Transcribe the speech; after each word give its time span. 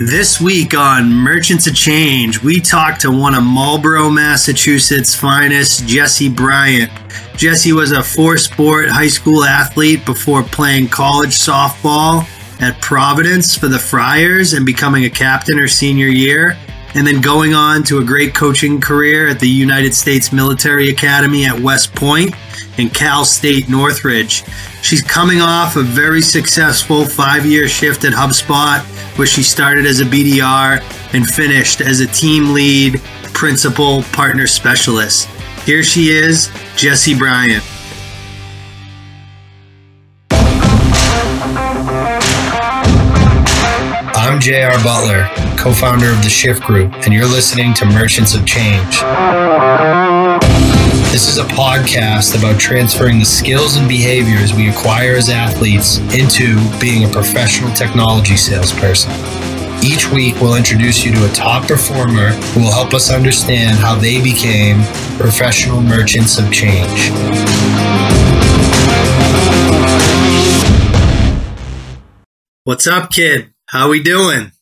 This 0.00 0.40
week 0.40 0.72
on 0.72 1.12
Merchants 1.12 1.66
of 1.66 1.74
Change, 1.74 2.42
we 2.42 2.58
talk 2.58 2.98
to 3.00 3.12
one 3.12 3.34
of 3.34 3.44
Marlborough, 3.44 4.08
Massachusetts' 4.08 5.14
finest, 5.14 5.86
Jessie 5.86 6.30
Bryant. 6.30 6.90
Jessie 7.36 7.74
was 7.74 7.92
a 7.92 8.02
four 8.02 8.38
sport 8.38 8.88
high 8.88 9.08
school 9.08 9.44
athlete 9.44 10.06
before 10.06 10.42
playing 10.42 10.88
college 10.88 11.36
softball 11.36 12.26
at 12.62 12.80
Providence 12.80 13.54
for 13.54 13.68
the 13.68 13.78
Friars 13.78 14.54
and 14.54 14.64
becoming 14.64 15.04
a 15.04 15.10
captain 15.10 15.58
her 15.58 15.68
senior 15.68 16.08
year, 16.08 16.56
and 16.94 17.06
then 17.06 17.20
going 17.20 17.52
on 17.52 17.82
to 17.82 17.98
a 17.98 18.04
great 18.04 18.34
coaching 18.34 18.80
career 18.80 19.28
at 19.28 19.38
the 19.38 19.50
United 19.50 19.94
States 19.94 20.32
Military 20.32 20.88
Academy 20.88 21.44
at 21.44 21.60
West 21.60 21.94
Point 21.94 22.34
and 22.78 22.94
Cal 22.94 23.26
State 23.26 23.68
Northridge. 23.68 24.44
She's 24.80 25.02
coming 25.02 25.42
off 25.42 25.76
a 25.76 25.82
very 25.82 26.22
successful 26.22 27.04
five 27.04 27.44
year 27.44 27.68
shift 27.68 28.04
at 28.04 28.14
HubSpot, 28.14 28.80
where 29.20 29.26
she 29.26 29.42
started 29.42 29.84
as 29.84 30.00
a 30.00 30.04
BDR 30.04 30.80
and 31.12 31.26
finished 31.26 31.82
as 31.82 32.00
a 32.00 32.06
team 32.06 32.54
lead, 32.54 32.98
principal, 33.34 34.02
partner 34.14 34.46
specialist. 34.46 35.28
Here 35.66 35.82
she 35.82 36.08
is, 36.08 36.50
Jessie 36.74 37.14
Bryant. 37.14 37.62
I'm 44.16 44.40
J.R. 44.40 44.82
Butler, 44.82 45.28
co 45.58 45.74
founder 45.74 46.08
of 46.08 46.22
the 46.24 46.30
Shift 46.30 46.62
Group, 46.62 46.90
and 47.04 47.12
you're 47.12 47.26
listening 47.26 47.74
to 47.74 47.84
Merchants 47.84 48.34
of 48.34 48.46
Change. 48.46 49.02
This 51.10 51.26
is 51.26 51.38
a 51.38 51.44
podcast 51.44 52.38
about 52.38 52.60
transferring 52.60 53.18
the 53.18 53.24
skills 53.24 53.74
and 53.74 53.88
behaviors 53.88 54.54
we 54.54 54.68
acquire 54.68 55.14
as 55.16 55.28
athletes 55.28 55.98
into 56.14 56.54
being 56.78 57.02
a 57.02 57.08
professional 57.08 57.74
technology 57.74 58.36
salesperson. 58.36 59.10
Each 59.82 60.08
week, 60.12 60.40
we'll 60.40 60.54
introduce 60.54 61.04
you 61.04 61.12
to 61.12 61.28
a 61.28 61.32
top 61.34 61.66
performer 61.66 62.28
who 62.54 62.60
will 62.60 62.70
help 62.70 62.94
us 62.94 63.10
understand 63.10 63.76
how 63.78 63.96
they 63.98 64.22
became 64.22 64.84
professional 65.18 65.80
merchants 65.80 66.38
of 66.38 66.48
change. 66.52 67.10
What's 72.62 72.86
up, 72.86 73.10
kid? 73.10 73.52
How 73.66 73.90
we 73.90 74.00
doing? 74.00 74.52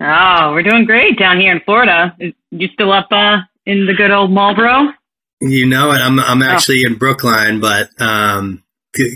Oh, 0.00 0.52
we're 0.54 0.62
doing 0.62 0.86
great 0.86 1.18
down 1.18 1.38
here 1.38 1.52
in 1.52 1.60
Florida. 1.60 2.16
You 2.50 2.68
still 2.68 2.92
up 2.92 3.08
uh, 3.10 3.40
in 3.66 3.84
the 3.84 3.92
good 3.92 4.10
old 4.10 4.30
Marlborough? 4.30 4.94
You 5.40 5.66
know 5.66 5.92
it. 5.92 5.98
I'm 5.98 6.18
I'm 6.18 6.42
oh. 6.42 6.46
actually 6.46 6.82
oh. 6.86 6.90
in 6.90 6.98
Brookline, 6.98 7.60
but 7.60 7.90
um, 8.00 8.64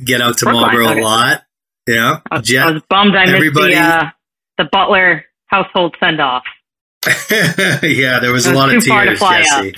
get 0.04 0.20
out 0.20 0.38
to 0.38 0.44
Brookline, 0.44 0.62
Marlborough 0.62 0.90
okay. 0.90 1.00
a 1.00 1.04
lot. 1.04 1.42
Yeah, 1.86 2.20
I 2.30 2.38
was, 2.38 2.46
Jet, 2.46 2.68
I 2.68 2.70
was 2.72 2.82
bummed 2.88 3.16
I 3.16 3.24
everybody, 3.24 3.74
missed 3.74 3.80
the 3.80 4.04
uh, 4.06 4.10
the 4.58 4.64
Butler 4.70 5.24
household 5.46 5.96
send 5.98 6.20
off. 6.20 6.44
yeah, 7.06 8.20
there 8.20 8.32
was 8.32 8.46
a 8.46 8.54
lot 8.54 8.72
of 8.72 8.82
tears, 8.82 9.18
Jessie. 9.18 9.70
Up. 9.70 9.74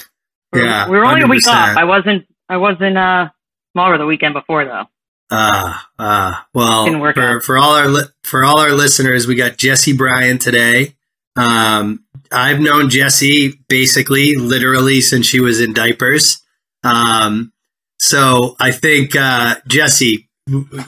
Yeah, 0.55 0.89
we 0.89 0.99
were 0.99 1.05
only 1.05 1.23
100%. 1.23 1.25
a 1.25 1.29
week 1.29 1.49
off. 1.49 1.77
I 1.77 1.85
wasn't 1.85 2.27
I 2.49 2.57
wasn't 2.59 2.99
uh 2.99 3.31
Marlborough 3.75 3.99
the 3.99 4.07
weekend 4.07 4.35
before 4.35 4.65
though. 4.65 4.85
Ah, 5.31 5.89
uh, 5.99 6.03
ah. 6.03 6.43
Uh, 6.43 6.45
well, 6.53 7.13
for, 7.15 7.41
for 7.41 7.59
all 7.59 7.75
our 7.75 7.89
li- 7.89 8.09
for 8.23 8.45
all 8.45 8.61
our 8.61 8.73
listeners, 8.73 9.27
we 9.27 9.35
got 9.35 9.57
Jessie 9.57 9.97
Bryant 9.97 10.43
today. 10.43 10.97
Um, 11.37 12.05
I've 12.31 12.61
known 12.61 12.91
Jessie 12.91 13.55
basically, 13.69 14.35
literally, 14.37 15.01
since 15.01 15.27
she 15.27 15.41
was 15.41 15.61
in 15.61 15.73
diapers. 15.73 16.41
Um, 16.83 17.53
so 17.99 18.57
I 18.61 18.71
think 18.73 19.17
uh, 19.17 19.57
Jessie, 19.67 20.29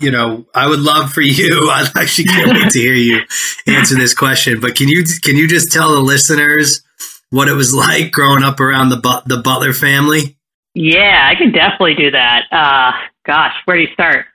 you 0.01 0.11
know, 0.11 0.47
I 0.55 0.69
would 0.69 0.81
love 0.81 1.13
for 1.13 1.23
you. 1.23 1.71
I 1.73 1.89
actually 1.97 2.25
can't 2.25 2.53
wait 2.53 2.71
to 2.73 2.79
hear 2.79 2.95
you 2.95 3.21
answer 3.67 3.95
this 3.97 4.15
question. 4.15 4.61
But 4.61 4.75
can 4.77 4.89
you 4.89 5.05
can 5.23 5.37
you 5.37 5.49
just 5.49 5.73
tell 5.73 5.95
the 5.95 6.01
listeners 6.01 6.83
what 7.31 7.49
it 7.49 7.55
was 7.55 7.75
like 7.75 8.13
growing 8.13 8.43
up 8.43 8.61
around 8.61 8.91
the 8.91 8.99
but- 8.99 9.27
the 9.27 9.39
Butler 9.39 9.73
family? 9.73 10.37
Yeah, 10.75 11.27
I 11.31 11.35
can 11.37 11.53
definitely 11.53 11.95
do 11.95 12.11
that. 12.11 12.43
Uh, 12.53 12.93
gosh, 13.25 13.55
where 13.65 13.79
do 13.79 13.83
you 13.85 13.93
start? 13.95 14.27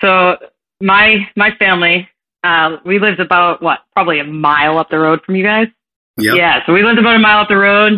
So 0.00 0.36
my 0.80 1.28
my 1.36 1.50
family, 1.58 2.08
uh, 2.44 2.76
we 2.84 2.98
lived 2.98 3.20
about 3.20 3.62
what, 3.62 3.80
probably 3.94 4.20
a 4.20 4.24
mile 4.24 4.78
up 4.78 4.90
the 4.90 4.98
road 4.98 5.20
from 5.24 5.34
you 5.34 5.42
guys. 5.42 5.68
Yep. 6.18 6.36
Yeah, 6.36 6.64
so 6.66 6.72
we 6.72 6.84
lived 6.84 6.98
about 6.98 7.16
a 7.16 7.18
mile 7.18 7.40
up 7.40 7.48
the 7.48 7.56
road. 7.56 7.94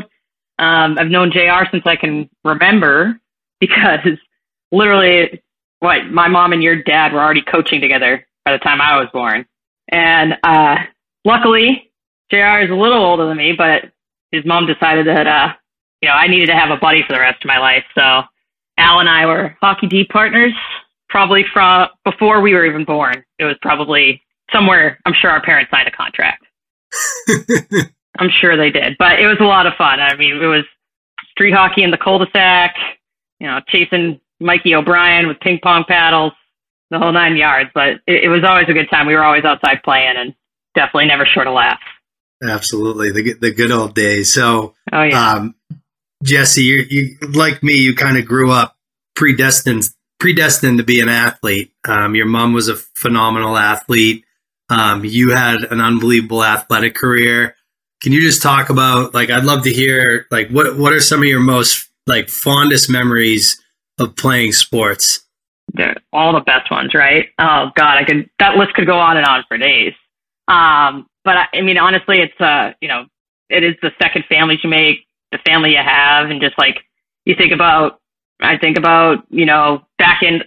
Um, 0.58 0.96
I've 0.98 1.08
known 1.08 1.32
JR 1.32 1.64
since 1.70 1.82
I 1.84 1.96
can 1.96 2.30
remember 2.44 3.20
because 3.60 4.00
literally, 4.72 5.42
what 5.80 6.06
my 6.10 6.28
mom 6.28 6.52
and 6.52 6.62
your 6.62 6.82
dad 6.82 7.12
were 7.12 7.20
already 7.20 7.42
coaching 7.42 7.80
together 7.80 8.26
by 8.44 8.52
the 8.52 8.58
time 8.58 8.80
I 8.80 8.96
was 8.98 9.08
born. 9.12 9.44
And 9.92 10.34
uh, 10.42 10.76
luckily, 11.24 11.92
JR 12.30 12.60
is 12.60 12.70
a 12.70 12.74
little 12.74 13.04
older 13.04 13.26
than 13.26 13.36
me, 13.36 13.52
but 13.52 13.90
his 14.30 14.44
mom 14.46 14.66
decided 14.66 15.06
that 15.06 15.26
uh, 15.26 15.52
you 16.00 16.08
know 16.08 16.14
I 16.14 16.28
needed 16.28 16.46
to 16.46 16.56
have 16.56 16.70
a 16.70 16.76
buddy 16.78 17.02
for 17.06 17.12
the 17.14 17.20
rest 17.20 17.44
of 17.44 17.48
my 17.48 17.58
life. 17.58 17.84
So 17.94 18.22
Al 18.78 19.00
and 19.00 19.08
I 19.08 19.26
were 19.26 19.56
hockey 19.60 19.88
D 19.88 20.04
partners 20.04 20.52
probably 21.08 21.44
from 21.52 21.88
before 22.04 22.40
we 22.40 22.54
were 22.54 22.64
even 22.64 22.84
born. 22.84 23.24
It 23.38 23.44
was 23.44 23.56
probably 23.60 24.22
somewhere. 24.52 24.98
I'm 25.04 25.14
sure 25.14 25.30
our 25.30 25.42
parents 25.42 25.70
signed 25.70 25.88
a 25.88 25.90
contract. 25.90 26.44
I'm 28.18 28.30
sure 28.30 28.56
they 28.56 28.70
did, 28.70 28.96
but 28.98 29.20
it 29.20 29.26
was 29.26 29.36
a 29.40 29.44
lot 29.44 29.66
of 29.66 29.74
fun. 29.76 30.00
I 30.00 30.16
mean, 30.16 30.42
it 30.42 30.46
was 30.46 30.64
street 31.32 31.52
hockey 31.52 31.82
in 31.82 31.90
the 31.90 31.98
cul-de-sac, 31.98 32.74
you 33.40 33.46
know, 33.46 33.60
chasing 33.68 34.20
Mikey 34.40 34.74
O'Brien 34.74 35.28
with 35.28 35.38
ping 35.40 35.58
pong 35.62 35.84
paddles, 35.86 36.32
the 36.90 36.98
whole 36.98 37.12
nine 37.12 37.36
yards. 37.36 37.70
But 37.74 38.00
it, 38.06 38.24
it 38.24 38.28
was 38.28 38.44
always 38.44 38.68
a 38.68 38.72
good 38.72 38.88
time. 38.90 39.06
We 39.06 39.14
were 39.14 39.24
always 39.24 39.44
outside 39.44 39.82
playing, 39.84 40.14
and 40.16 40.34
definitely 40.74 41.06
never 41.06 41.26
short 41.26 41.46
of 41.46 41.54
laughs. 41.54 41.82
Absolutely, 42.42 43.10
the 43.12 43.34
the 43.34 43.50
good 43.50 43.70
old 43.70 43.94
days. 43.94 44.32
So, 44.32 44.74
oh, 44.92 45.02
yeah. 45.02 45.32
um, 45.32 45.54
Jessie, 46.22 46.64
you, 46.64 46.84
you 46.88 47.16
like 47.32 47.62
me, 47.62 47.74
you 47.74 47.94
kind 47.94 48.16
of 48.16 48.26
grew 48.26 48.50
up 48.50 48.76
predestined 49.14 49.88
predestined 50.18 50.78
to 50.78 50.84
be 50.84 51.00
an 51.00 51.08
athlete. 51.08 51.72
Um, 51.86 52.14
your 52.14 52.26
mom 52.26 52.52
was 52.52 52.68
a 52.68 52.76
phenomenal 52.76 53.56
athlete. 53.56 54.24
Um, 54.69 55.04
you 55.04 55.31
had 55.31 55.62
an 55.71 55.81
unbelievable 55.81 56.43
athletic 56.44 56.94
career 56.94 57.56
can 58.03 58.12
you 58.12 58.21
just 58.21 58.43
talk 58.43 58.71
about 58.71 59.15
like 59.15 59.31
I'd 59.31 59.44
love 59.44 59.62
to 59.65 59.72
hear 59.72 60.27
like 60.31 60.49
what 60.50 60.77
what 60.77 60.93
are 60.93 61.00
some 61.00 61.21
of 61.21 61.27
your 61.27 61.41
most 61.41 61.88
like 62.06 62.28
fondest 62.28 62.91
memories 62.91 63.60
of 63.99 64.16
playing 64.16 64.53
sports? 64.53 65.26
They're 65.72 65.97
all 66.12 66.32
the 66.32 66.41
best 66.41 66.71
ones, 66.71 66.94
right? 66.94 67.28
Oh 67.38 67.71
God, 67.75 67.99
I 67.99 68.05
could 68.05 68.28
that 68.38 68.56
list 68.56 68.75
could 68.75 68.87
go 68.87 68.99
on 68.99 69.16
and 69.16 69.26
on 69.26 69.44
for 69.49 69.59
days. 69.59 69.94
Um, 70.49 71.09
but 71.25 71.37
I, 71.37 71.47
I 71.55 71.60
mean, 71.62 71.78
honestly, 71.78 72.21
it's 72.21 72.41
uh, 72.41 72.72
you 72.81 72.88
know, 72.88 73.06
it 73.49 73.65
is 73.65 73.75
the 73.82 73.91
second 74.00 74.25
family 74.28 74.59
you 74.62 74.71
make, 74.71 74.99
the 75.32 75.38
family 75.38 75.71
you 75.71 75.82
have, 75.82 76.31
and 76.31 76.41
just 76.41 76.56
like 76.59 76.78
you 77.25 77.34
think 77.34 77.53
about, 77.53 78.00
I 78.41 78.59
think 78.59 78.78
about 78.78 79.25
you 79.31 79.47
know 79.47 79.87
back 79.99 80.22
in 80.22 80.43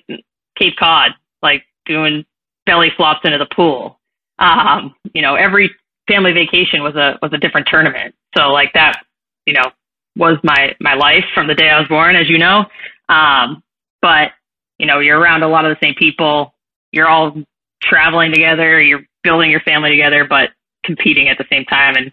Cape 0.58 0.78
Cod, 0.78 1.12
like 1.42 1.64
doing 1.86 2.26
belly 2.66 2.92
flops 2.96 3.22
into 3.26 3.40
the 3.40 3.48
pool. 3.54 3.99
Um, 4.40 4.96
you 5.14 5.22
know, 5.22 5.36
every 5.36 5.72
family 6.08 6.32
vacation 6.34 6.82
was 6.82 6.96
a 6.96 7.18
was 7.22 7.32
a 7.34 7.38
different 7.38 7.68
tournament. 7.70 8.16
So 8.36 8.50
like 8.50 8.74
that, 8.74 9.04
you 9.46 9.54
know, 9.54 9.72
was 10.16 10.38
my 10.44 10.76
my 10.80 10.96
life 10.96 11.26
from 11.34 11.48
the 11.48 11.56
day 11.56 11.70
I 11.70 11.80
was 11.80 11.88
born, 11.88 12.16
as 12.16 12.30
you 12.30 12.38
know. 12.38 12.66
Um, 13.10 13.64
but 14.02 14.32
you 14.78 14.88
know, 14.88 15.00
you're 15.00 15.20
around 15.20 15.44
a 15.44 15.48
lot 15.48 15.66
of 15.66 15.76
the 15.76 15.86
same 15.86 15.96
people. 15.96 16.54
You're 16.92 17.08
all 17.08 17.36
traveling 17.82 18.32
together. 18.34 18.82
You're 18.82 19.02
building 19.24 19.52
your 19.52 19.60
family 19.62 19.92
together, 19.92 20.26
but 20.28 20.50
competing 20.84 21.30
at 21.30 21.38
the 21.38 21.46
same 21.52 21.66
time. 21.66 21.96
And 21.96 22.12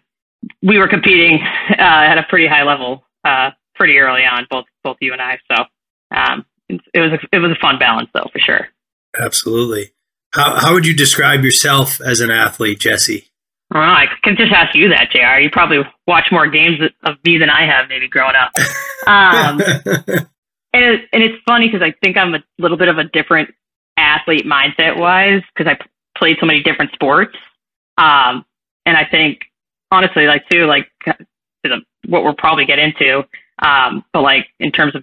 we 0.62 0.78
were 0.78 0.88
competing 0.88 1.41
uh, 1.70 1.75
at 1.78 2.19
a 2.19 2.25
pretty 2.28 2.47
high 2.47 2.65
level 2.65 3.04
uh, 3.25 3.50
pretty 3.75 3.98
early 3.98 4.25
on, 4.25 4.47
both 4.50 4.66
both 4.82 4.97
you 5.00 5.12
and 5.12 5.22
I. 5.22 5.38
So 5.50 5.65
um, 6.15 6.44
it 6.69 7.00
was 7.00 7.12
a, 7.12 7.19
it 7.32 7.38
was 7.38 7.53
a 7.53 7.60
fun 7.60 7.78
balance, 7.78 8.10
though, 8.12 8.28
for 8.32 8.38
sure. 8.38 8.69
Absolutely. 9.19 9.92
How 10.36 10.54
how 10.54 10.74
would 10.74 10.86
you 10.86 10.94
describe 10.94 11.42
yourself 11.44 12.00
as 12.00 12.20
an 12.20 12.30
athlete, 12.30 12.78
Jessie? 12.78 13.28
Well, 13.72 13.82
I 13.82 14.06
can 14.22 14.36
just 14.36 14.53
ask 14.53 14.74
you 14.77 14.91
that, 14.91 15.10
Jr. 15.10 15.41
You 15.41 15.50
probably 15.50 15.78
watch 16.06 16.28
more 16.30 16.47
games 16.47 16.78
of 17.03 17.16
me 17.24 17.38
than 17.38 17.50
I 17.50 17.66
have, 17.66 17.88
maybe 17.88 18.09
growing 18.09 18.36
up. 18.36 18.53
Um, 19.06 19.60
and, 20.72 20.84
it, 20.84 21.09
and 21.12 21.22
it's 21.22 21.42
funny 21.48 21.68
because 21.68 21.83
I 21.83 21.92
think 22.03 22.16
I'm 22.16 22.34
a 22.34 22.44
little 22.59 22.77
bit 22.77 22.88
of 22.88 22.98
a 22.98 23.04
different 23.04 23.50
athlete 23.97 24.44
mindset 24.47 24.98
wise 24.98 25.42
because 25.54 25.72
I 25.72 25.84
played 26.16 26.36
so 26.39 26.47
many 26.47 26.62
different 26.62 26.92
sports. 26.92 27.36
Um, 27.98 28.44
and 28.84 28.97
I 28.97 29.04
think 29.10 29.41
honestly, 29.91 30.27
like 30.27 30.48
too, 30.48 30.66
like 30.66 30.89
what 32.06 32.22
we'll 32.22 32.34
probably 32.34 32.66
get 32.66 32.78
into, 32.78 33.24
um, 33.60 34.04
but 34.12 34.22
like 34.22 34.47
in 34.60 34.71
terms 34.71 34.94
of 34.94 35.03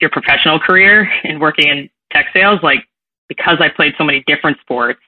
your 0.00 0.10
professional 0.10 0.58
career 0.58 1.10
and 1.24 1.40
working 1.40 1.68
in 1.68 1.90
tech 2.12 2.26
sales, 2.34 2.60
like 2.62 2.86
because 3.28 3.58
I 3.60 3.68
played 3.68 3.94
so 3.98 4.04
many 4.04 4.22
different 4.26 4.58
sports 4.60 5.00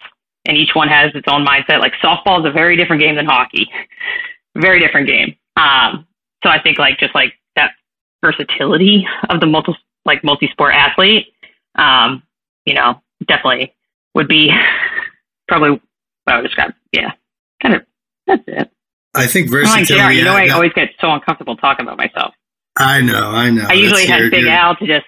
and 0.47 0.57
each 0.57 0.71
one 0.75 0.89
has 0.89 1.13
its 1.15 1.27
own 1.29 1.45
mindset. 1.45 1.81
Like 1.81 1.93
softball 2.03 2.41
is 2.41 2.47
a 2.47 2.53
very 2.53 2.77
different 2.77 3.03
game 3.03 3.17
than 3.17 3.27
hockey, 3.27 3.69
very 4.57 4.81
different 4.81 5.07
game. 5.07 5.37
Um, 5.57 6.07
so 6.43 6.51
I 6.51 6.61
think 6.61 6.79
like 6.79 6.99
just 6.99 7.15
like 7.15 7.35
that 7.57 7.73
versatility 8.25 9.07
of 9.29 9.41
the 9.41 9.47
multi 9.47 9.73
like 10.05 10.25
multi 10.25 10.49
sport 10.49 10.75
athlete, 10.75 11.27
um, 11.77 12.23
you 12.65 12.75
know, 12.75 13.01
definitely 13.27 13.75
would 14.15 14.29
be 14.29 14.51
probably 15.49 15.71
what 15.71 15.81
I 16.27 16.37
would 16.37 16.47
describe. 16.47 16.73
Yeah, 16.93 17.13
kind 17.63 17.77
of 17.77 17.83
that's 18.27 18.43
it. 18.47 18.71
I 19.15 19.27
think 19.27 19.51
versatility. 19.51 19.95
Like, 19.95 20.17
you 20.17 20.25
know, 20.25 20.35
I, 20.35 20.47
I 20.47 20.49
always 20.51 20.73
get 20.73 20.91
so 21.01 21.11
uncomfortable 21.11 21.57
talking 21.57 21.85
about 21.85 21.99
myself. 21.99 22.35
I 22.77 23.01
know, 23.01 23.31
I 23.31 23.51
know. 23.51 23.67
I 23.69 23.73
usually 23.73 24.07
have 24.07 24.31
Big 24.31 24.47
Al 24.47 24.77
to 24.77 24.87
just 24.87 25.07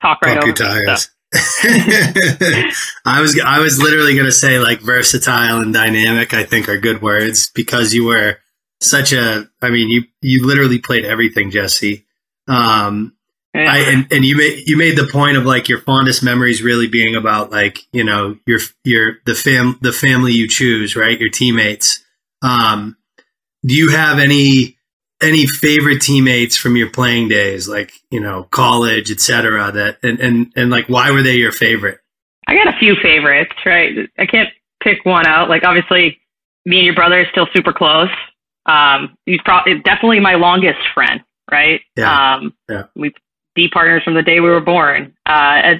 talk 0.00 0.22
right 0.22 0.38
over 0.38 0.46
your 0.46 0.54
tires. 0.54 1.10
I 1.32 3.20
was 3.20 3.40
I 3.44 3.60
was 3.60 3.80
literally 3.80 4.14
going 4.14 4.26
to 4.26 4.32
say 4.32 4.58
like 4.58 4.80
versatile 4.80 5.60
and 5.60 5.72
dynamic. 5.72 6.34
I 6.34 6.44
think 6.44 6.68
are 6.68 6.78
good 6.78 7.02
words 7.02 7.50
because 7.54 7.94
you 7.94 8.04
were 8.04 8.38
such 8.80 9.12
a. 9.12 9.48
I 9.62 9.70
mean, 9.70 9.88
you 9.90 10.04
you 10.20 10.44
literally 10.44 10.78
played 10.80 11.04
everything, 11.04 11.50
Jessie. 11.50 12.04
Um, 12.48 13.14
yeah. 13.54 13.72
I, 13.72 13.78
and, 13.78 14.12
and 14.12 14.24
you 14.24 14.36
made 14.36 14.66
you 14.66 14.76
made 14.76 14.96
the 14.96 15.06
point 15.06 15.36
of 15.36 15.44
like 15.44 15.68
your 15.68 15.80
fondest 15.80 16.22
memories 16.22 16.62
really 16.62 16.88
being 16.88 17.14
about 17.14 17.52
like 17.52 17.78
you 17.92 18.02
know 18.02 18.36
your 18.46 18.58
your 18.84 19.18
the 19.24 19.34
fam 19.34 19.78
the 19.82 19.92
family 19.92 20.32
you 20.32 20.48
choose 20.48 20.96
right 20.96 21.18
your 21.18 21.30
teammates. 21.30 22.02
Um, 22.42 22.96
do 23.64 23.74
you 23.74 23.90
have 23.90 24.18
any 24.18 24.78
any 25.22 25.46
favorite 25.46 26.00
teammates 26.00 26.56
from 26.56 26.76
your 26.76 26.90
playing 26.90 27.28
days, 27.28 27.68
like 27.68 27.92
you 28.10 28.20
know, 28.20 28.44
college, 28.50 29.10
etc. 29.10 29.72
That 29.72 29.98
and 30.02 30.20
and 30.20 30.52
and 30.56 30.70
like, 30.70 30.88
why 30.88 31.10
were 31.10 31.22
they 31.22 31.36
your 31.36 31.52
favorite? 31.52 31.98
I 32.46 32.54
got 32.54 32.68
a 32.68 32.78
few 32.78 32.96
favorites, 33.02 33.54
right? 33.64 34.08
I 34.18 34.26
can't 34.26 34.48
pick 34.82 35.04
one 35.04 35.26
out. 35.26 35.48
Like, 35.48 35.62
obviously, 35.64 36.18
me 36.64 36.78
and 36.78 36.86
your 36.86 36.94
brother 36.94 37.20
are 37.20 37.26
still 37.30 37.46
super 37.54 37.72
close. 37.72 38.08
Um, 38.66 39.16
he's 39.26 39.40
probably 39.44 39.80
definitely 39.80 40.20
my 40.20 40.34
longest 40.34 40.80
friend, 40.92 41.20
right? 41.50 41.80
Yeah. 41.96 42.34
Um, 42.34 42.54
yeah. 42.68 42.84
We 42.96 43.12
D 43.54 43.68
partners 43.68 44.02
from 44.04 44.14
the 44.14 44.22
day 44.22 44.40
we 44.40 44.48
were 44.48 44.60
born. 44.60 45.14
Uh, 45.26 45.74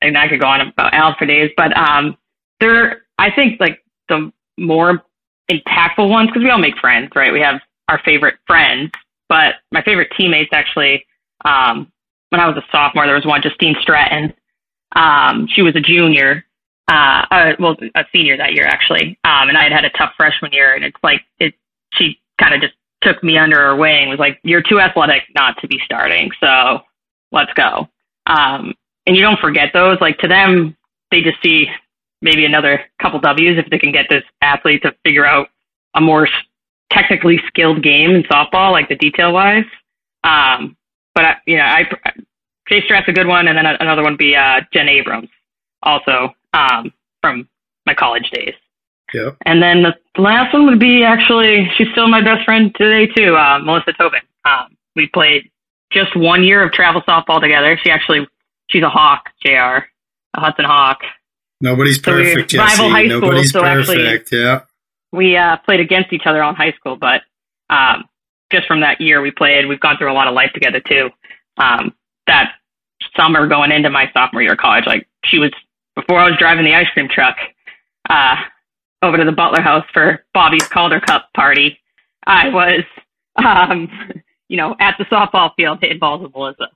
and 0.00 0.16
I 0.16 0.28
could 0.28 0.40
go 0.40 0.46
on 0.46 0.60
about 0.60 0.94
Al 0.94 1.14
for 1.18 1.26
days, 1.26 1.50
but 1.56 1.76
um, 1.76 2.16
they're 2.60 3.02
I 3.18 3.30
think 3.34 3.60
like 3.60 3.82
the 4.08 4.32
more 4.56 5.02
impactful 5.50 6.08
ones 6.08 6.28
because 6.28 6.42
we 6.42 6.50
all 6.50 6.58
make 6.58 6.78
friends, 6.78 7.10
right? 7.14 7.32
We 7.32 7.40
have 7.40 7.60
our 7.88 8.00
favorite 8.04 8.36
friends, 8.46 8.90
but 9.28 9.56
my 9.72 9.82
favorite 9.82 10.10
teammates 10.16 10.50
actually, 10.52 11.04
um, 11.44 11.90
when 12.30 12.40
I 12.40 12.46
was 12.46 12.56
a 12.56 12.64
sophomore, 12.70 13.06
there 13.06 13.14
was 13.14 13.26
one, 13.26 13.42
Justine 13.42 13.76
Stratton. 13.80 14.34
Um, 14.94 15.48
she 15.54 15.62
was 15.62 15.74
a 15.76 15.80
junior, 15.80 16.44
uh, 16.90 17.24
uh, 17.30 17.52
well, 17.58 17.76
a 17.94 18.04
senior 18.12 18.36
that 18.36 18.52
year 18.52 18.66
actually. 18.66 19.18
Um, 19.24 19.48
and 19.48 19.56
I 19.56 19.64
had 19.64 19.72
had 19.72 19.84
a 19.84 19.90
tough 19.90 20.12
freshman 20.16 20.52
year 20.52 20.74
and 20.74 20.84
it's 20.84 20.96
like, 21.02 21.22
it, 21.38 21.54
she 21.94 22.20
kind 22.38 22.54
of 22.54 22.60
just 22.60 22.74
took 23.02 23.22
me 23.22 23.38
under 23.38 23.56
her 23.56 23.76
wing, 23.76 24.08
was 24.08 24.18
like, 24.18 24.40
you're 24.42 24.62
too 24.62 24.80
athletic 24.80 25.22
not 25.34 25.56
to 25.60 25.68
be 25.68 25.80
starting. 25.84 26.30
So 26.40 26.80
let's 27.32 27.52
go. 27.54 27.88
Um, 28.26 28.74
and 29.06 29.16
you 29.16 29.22
don't 29.22 29.40
forget 29.40 29.70
those, 29.72 29.98
like 30.00 30.18
to 30.18 30.28
them, 30.28 30.76
they 31.10 31.22
just 31.22 31.40
see 31.42 31.66
maybe 32.20 32.44
another 32.44 32.84
couple 33.00 33.20
W's 33.20 33.58
if 33.58 33.70
they 33.70 33.78
can 33.78 33.92
get 33.92 34.06
this 34.10 34.24
athlete 34.42 34.82
to 34.82 34.94
figure 35.04 35.24
out 35.24 35.48
a 35.94 36.00
more 36.00 36.28
technically 36.90 37.38
skilled 37.46 37.82
game 37.82 38.10
in 38.10 38.22
softball, 38.24 38.72
like 38.72 38.88
the 38.88 38.96
detail 38.96 39.32
wise. 39.32 39.64
Um, 40.24 40.76
but 41.14 41.24
I, 41.24 41.36
you 41.46 41.56
know, 41.56 41.64
I 41.64 41.84
Jay 42.68 42.82
Stratt's 42.84 43.08
a 43.08 43.12
good 43.12 43.26
one, 43.26 43.48
and 43.48 43.56
then 43.56 43.66
another 43.66 44.02
one 44.02 44.12
would 44.12 44.18
be 44.18 44.36
uh, 44.36 44.60
Jen 44.72 44.88
Abrams, 44.88 45.28
also 45.82 46.34
um, 46.52 46.92
from 47.20 47.48
my 47.86 47.94
college 47.94 48.30
days. 48.30 48.54
Yeah. 49.14 49.30
And 49.46 49.62
then 49.62 49.82
the 49.82 49.94
last 50.20 50.52
one 50.52 50.66
would 50.66 50.78
be 50.78 51.02
actually 51.02 51.70
she's 51.76 51.88
still 51.92 52.08
my 52.08 52.22
best 52.22 52.44
friend 52.44 52.74
today 52.74 53.06
too, 53.06 53.36
uh, 53.36 53.58
Melissa 53.60 53.92
Tobin. 53.94 54.20
Um, 54.44 54.76
we 54.96 55.08
played 55.08 55.50
just 55.90 56.14
one 56.14 56.44
year 56.44 56.62
of 56.62 56.72
travel 56.72 57.00
softball 57.02 57.40
together. 57.40 57.78
She 57.82 57.90
actually 57.90 58.28
she's 58.68 58.82
a 58.82 58.90
Hawk, 58.90 59.30
Jr. 59.42 59.48
a 59.48 59.84
Hudson 60.36 60.66
Hawk. 60.66 61.00
Nobody's 61.60 61.98
perfect, 61.98 62.50
so 62.50 62.58
Jessie. 62.58 62.82
High 62.82 63.06
school, 63.08 63.20
Nobody's 63.20 63.50
so 63.50 63.62
perfect. 63.62 64.00
Actually, 64.00 64.38
yeah 64.38 64.60
we 65.12 65.36
uh, 65.36 65.56
played 65.58 65.80
against 65.80 66.12
each 66.12 66.26
other 66.26 66.42
on 66.42 66.54
high 66.54 66.72
school, 66.72 66.96
but 66.96 67.22
um, 67.70 68.04
just 68.52 68.66
from 68.66 68.80
that 68.80 69.00
year 69.00 69.20
we 69.20 69.30
played, 69.30 69.66
we've 69.66 69.80
gone 69.80 69.96
through 69.96 70.10
a 70.10 70.14
lot 70.14 70.28
of 70.28 70.34
life 70.34 70.52
together 70.52 70.80
too. 70.80 71.10
Um, 71.58 71.94
that 72.26 72.52
summer 73.16 73.46
going 73.46 73.72
into 73.72 73.90
my 73.90 74.10
sophomore 74.12 74.42
year 74.42 74.52
of 74.52 74.58
college, 74.58 74.86
like 74.86 75.08
she 75.24 75.38
was 75.38 75.52
before 75.94 76.18
I 76.20 76.28
was 76.28 76.38
driving 76.38 76.64
the 76.64 76.74
ice 76.74 76.88
cream 76.92 77.08
truck 77.08 77.36
uh, 78.08 78.36
over 79.02 79.16
to 79.16 79.24
the 79.24 79.32
Butler 79.32 79.60
House 79.60 79.84
for 79.92 80.24
Bobby's 80.34 80.66
Calder 80.68 81.00
Cup 81.00 81.28
party. 81.34 81.78
I 82.26 82.48
was, 82.48 82.84
um, 83.36 83.88
you 84.48 84.56
know, 84.56 84.76
at 84.80 84.96
the 84.98 85.04
softball 85.04 85.54
field 85.56 85.78
hitting 85.80 85.98
balls 85.98 86.22
with 86.22 86.32
Melissa. 86.34 86.68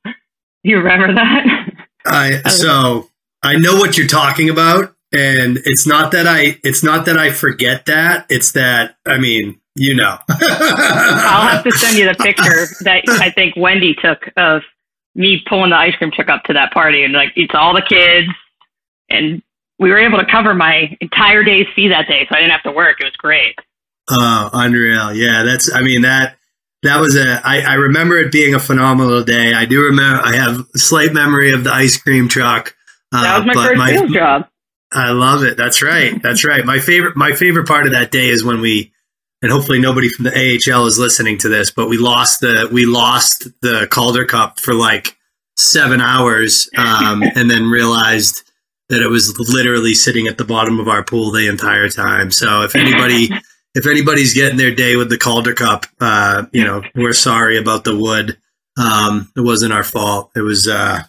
You 0.63 0.79
remember 0.79 1.15
that? 1.15 1.71
I 2.07 2.43
so 2.49 3.09
I 3.43 3.57
know 3.57 3.75
what 3.77 3.97
you're 3.99 4.07
talking 4.07 4.51
about 4.51 4.95
and 5.13 5.59
it's 5.65 5.87
not 5.87 6.13
that 6.13 6.27
I 6.27 6.59
it's 6.65 6.83
not 6.83 7.07
that 7.07 7.19
I 7.19 7.31
forget 7.31 7.87
that. 7.87 8.27
It's 8.29 8.53
that 8.53 8.97
I 9.07 9.19
mean, 9.19 9.61
you 9.75 9.95
know. 9.95 10.19
I'll 10.29 11.49
have 11.49 11.65
to 11.65 11.71
send 11.73 11.99
you 11.99 12.09
the 12.09 12.15
picture 12.15 12.67
that 12.85 13.03
I 13.09 13.31
think 13.31 13.55
Wendy 13.57 13.95
took 13.95 14.31
of 14.37 14.63
me 15.15 15.43
pulling 15.49 15.71
the 15.71 15.77
ice 15.77 15.95
cream 15.97 16.11
truck 16.11 16.29
up 16.29 16.43
to 16.45 16.55
that 16.55 16.73
party 16.73 17.05
and 17.05 17.13
like 17.13 17.33
it's 17.37 17.55
all 17.55 17.75
the 17.75 17.83
kids 17.83 18.29
and 19.11 19.43
we 19.79 19.91
were 19.91 19.99
able 19.99 20.19
to 20.19 20.27
cover 20.27 20.55
my 20.55 20.97
entire 21.01 21.43
day's 21.43 21.67
fee 21.75 21.89
that 21.89 22.07
day, 22.07 22.27
so 22.29 22.37
I 22.37 22.41
didn't 22.41 22.53
have 22.53 22.63
to 22.63 22.73
work. 22.73 23.01
It 23.01 23.05
was 23.05 23.17
great. 23.17 23.59
Oh, 24.11 24.51
unreal. 24.53 25.13
Yeah, 25.13 25.43
that's 25.43 25.73
I 25.73 25.83
mean 25.83 26.03
that 26.03 26.37
that 26.83 27.01
was 27.01 27.17
a 27.17 27.41
I, 27.45 27.61
I 27.61 27.75
remember 27.75 28.17
it 28.19 28.33
being 28.33 28.55
a 28.55 28.61
phenomenal 28.61 29.23
day. 29.25 29.55
I 29.55 29.65
do 29.65 29.81
remember 29.81 30.23
I 30.25 30.37
have 30.37 30.67
a 30.75 30.79
slight 30.79 31.13
memory 31.13 31.53
of 31.53 31.65
the 31.65 31.73
ice 31.73 31.97
cream 31.97 32.29
truck. 32.29 32.75
Uh, 33.13 33.23
that 33.23 33.39
was 33.39 33.57
my 33.57 33.67
first 33.67 33.79
my, 33.79 33.91
sales 33.91 34.11
job. 34.13 34.49
I 34.93 35.11
love 35.11 35.43
it. 35.43 35.57
That's 35.57 35.83
right. 35.83 36.15
That's 36.23 36.45
right. 36.45 36.65
My 36.65 36.79
favorite 36.79 37.17
my 37.17 37.33
favorite 37.33 37.67
part 37.67 37.87
of 37.87 37.93
that 37.93 38.11
day 38.11 38.29
is 38.29 38.45
when 38.45 38.61
we 38.61 38.93
and 39.41 39.51
hopefully 39.51 39.81
nobody 39.81 40.09
from 40.09 40.25
the 40.25 40.61
AHL 40.71 40.87
is 40.87 40.99
listening 40.99 41.39
to 41.39 41.49
this, 41.49 41.71
but 41.71 41.89
we 41.89 41.99
lost 41.99 42.41
the 42.41 42.69
we 42.73 42.87
lost 42.87 43.49
the 43.61 43.89
Calder 43.91 44.25
Cup 44.25 44.61
for 44.61 44.75
like 44.75 45.17
seven 45.57 46.01
hours, 46.01 46.69
um, 46.77 47.23
and 47.35 47.51
then 47.51 47.69
realized 47.69 48.43
that 48.89 49.01
it 49.01 49.09
was 49.09 49.39
literally 49.39 49.95
sitting 49.95 50.27
at 50.27 50.39
the 50.39 50.45
bottom 50.45 50.79
of 50.79 50.89
our 50.89 51.03
pool 51.03 51.31
the 51.31 51.49
entire 51.49 51.89
time. 51.89 52.31
So 52.31 52.63
if 52.63 52.77
anybody 52.77 53.31
if 53.75 53.87
anybody's 53.87 54.35
getting 54.35 54.59
their 54.59 54.75
day 54.75 54.97
with 54.97 55.09
the 55.09 55.19
Calder 55.19 55.55
Cup, 55.55 55.87
uh, 56.01 56.45
you 56.53 56.65
know, 56.65 56.83
we're 56.95 57.15
sorry 57.15 57.59
about 57.59 57.85
the 57.85 57.97
wood. 57.97 58.39
Um, 58.79 59.31
it 59.37 59.41
wasn't 59.41 59.73
our 59.73 59.85
fault. 59.85 60.31
It 60.37 60.43
was 60.43 60.69
uh, 60.69 61.03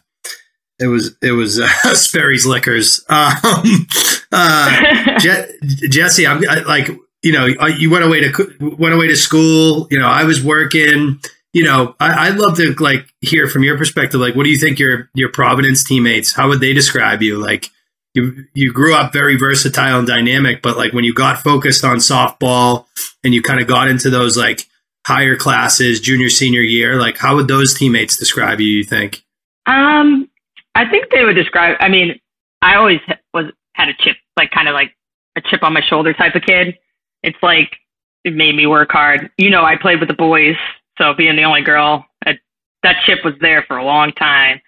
it 0.80 0.88
was 0.88 1.16
it 1.22 1.32
was 1.32 1.60
uh, 1.60 1.68
Sperry's 1.94 2.46
Liquors. 2.46 3.04
Um, 3.10 3.88
uh, 4.32 5.18
Je- 5.20 5.48
Jessie, 5.90 6.28
I'm 6.28 6.42
I, 6.50 6.60
like 6.62 6.90
you 7.22 7.32
know 7.32 7.46
you 7.46 7.90
went 7.90 8.04
away 8.04 8.22
to 8.22 8.76
went 8.78 8.94
away 8.94 9.08
to 9.08 9.16
school. 9.16 9.88
You 9.92 10.00
know 10.00 10.08
I 10.08 10.24
was 10.24 10.44
working. 10.44 11.20
You 11.54 11.64
know 11.64 11.96
I, 12.00 12.28
I'd 12.28 12.38
love 12.38 12.58
to 12.58 12.74
like 12.76 13.08
hear 13.22 13.48
from 13.48 13.64
your 13.64 13.78
perspective. 13.78 14.20
Like, 14.20 14.36
what 14.36 14.44
do 14.44 14.50
you 14.50 14.58
think 14.58 14.80
your 14.80 15.10
your 15.14 15.30
Providence 15.32 15.84
teammates? 15.84 16.34
How 16.34 16.48
would 16.50 16.60
they 16.60 16.74
describe 16.74 17.22
you? 17.22 17.38
Like 17.38 17.70
you 18.14 18.46
you 18.54 18.72
grew 18.72 18.96
up 18.96 19.14
very 19.14 19.38
versatile 19.38 20.00
and 20.00 20.08
dynamic, 20.08 20.62
but 20.62 20.78
like 20.78 20.94
when 20.94 21.04
you 21.04 21.14
got 21.14 21.40
focused 21.44 21.84
on 21.84 21.98
softball 21.98 22.86
and 23.24 23.34
you 23.34 23.42
kind 23.42 23.62
of 23.62 23.68
got 23.68 23.88
into 23.88 24.10
those 24.10 24.38
like 24.38 24.68
higher 25.06 25.36
classes, 25.36 26.00
junior 26.00 26.30
senior 26.30 26.62
year, 26.62 27.00
like 27.00 27.18
how 27.18 27.36
would 27.36 27.48
those 27.48 27.74
teammates 27.74 28.18
describe 28.18 28.60
you? 28.60 28.68
You 28.68 28.84
think? 28.84 29.24
Um, 29.66 30.30
I 30.76 30.90
think 30.90 31.12
they 31.12 31.24
would 31.24 31.36
describe. 31.36 31.78
I 31.80 31.90
mean, 31.90 32.20
I 32.62 32.76
always 32.76 33.00
was 33.34 33.46
had 33.74 33.90
a 33.90 33.94
chip, 34.00 34.18
like 34.38 34.52
kind 34.52 34.68
of 34.68 34.74
like 34.74 34.96
a 35.36 35.42
chip 35.42 35.64
on 35.64 35.74
my 35.74 35.82
shoulder 35.82 36.14
type 36.14 36.36
of 36.36 36.44
kid. 36.44 36.78
It's 37.22 37.38
like 37.42 37.76
it 38.24 38.34
made 38.34 38.56
me 38.56 38.68
work 38.68 38.92
hard. 38.92 39.30
You 39.38 39.50
know, 39.50 39.64
I 39.64 39.76
played 39.76 40.00
with 40.00 40.10
the 40.10 40.16
boys, 40.16 40.56
so 40.98 41.14
being 41.14 41.36
the 41.36 41.44
only 41.44 41.62
girl, 41.62 42.06
it, 42.26 42.40
that 42.84 42.98
chip 43.06 43.20
was 43.24 43.34
there 43.42 43.64
for 43.68 43.78
a 43.78 43.86
long 43.86 44.12
time. 44.14 44.62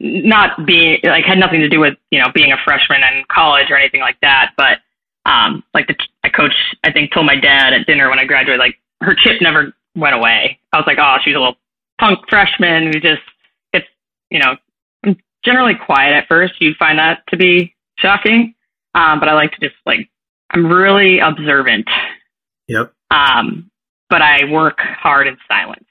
Not 0.00 0.64
being 0.64 0.98
like 1.04 1.24
had 1.24 1.38
nothing 1.38 1.60
to 1.60 1.68
do 1.68 1.80
with 1.80 1.94
you 2.10 2.20
know 2.20 2.28
being 2.34 2.52
a 2.52 2.56
freshman 2.64 3.02
in 3.02 3.24
college 3.30 3.70
or 3.70 3.76
anything 3.76 4.00
like 4.00 4.20
that, 4.20 4.52
but 4.56 4.78
um, 5.26 5.64
like 5.74 5.86
the 5.88 5.96
my 6.22 6.30
coach, 6.30 6.54
I 6.84 6.92
think 6.92 7.12
told 7.12 7.26
my 7.26 7.38
dad 7.38 7.72
at 7.72 7.86
dinner 7.86 8.08
when 8.08 8.18
I 8.18 8.24
graduated, 8.24 8.60
like 8.60 8.76
her 9.00 9.16
chip 9.24 9.40
never 9.40 9.72
went 9.96 10.14
away. 10.14 10.58
I 10.72 10.76
was 10.76 10.86
like, 10.86 10.98
oh, 11.00 11.16
she's 11.24 11.34
a 11.34 11.38
little 11.38 11.56
punk 12.00 12.20
freshman 12.28 12.86
who 12.86 13.00
just 13.00 13.22
gets 13.72 13.86
you 14.30 14.38
know 14.38 14.56
generally 15.44 15.74
quiet 15.74 16.14
at 16.14 16.28
first. 16.28 16.54
You'd 16.60 16.76
find 16.76 16.98
that 16.98 17.22
to 17.28 17.36
be 17.36 17.74
shocking. 17.98 18.54
Um, 18.94 19.20
but 19.20 19.28
I 19.28 19.34
like 19.34 19.52
to 19.52 19.60
just 19.60 19.76
like, 19.86 20.08
I'm 20.50 20.66
really 20.66 21.20
observant. 21.20 21.88
Yep. 22.68 22.92
Um, 23.10 23.70
but 24.10 24.22
I 24.22 24.44
work 24.50 24.78
hard 24.78 25.26
in 25.26 25.36
silence. 25.46 25.84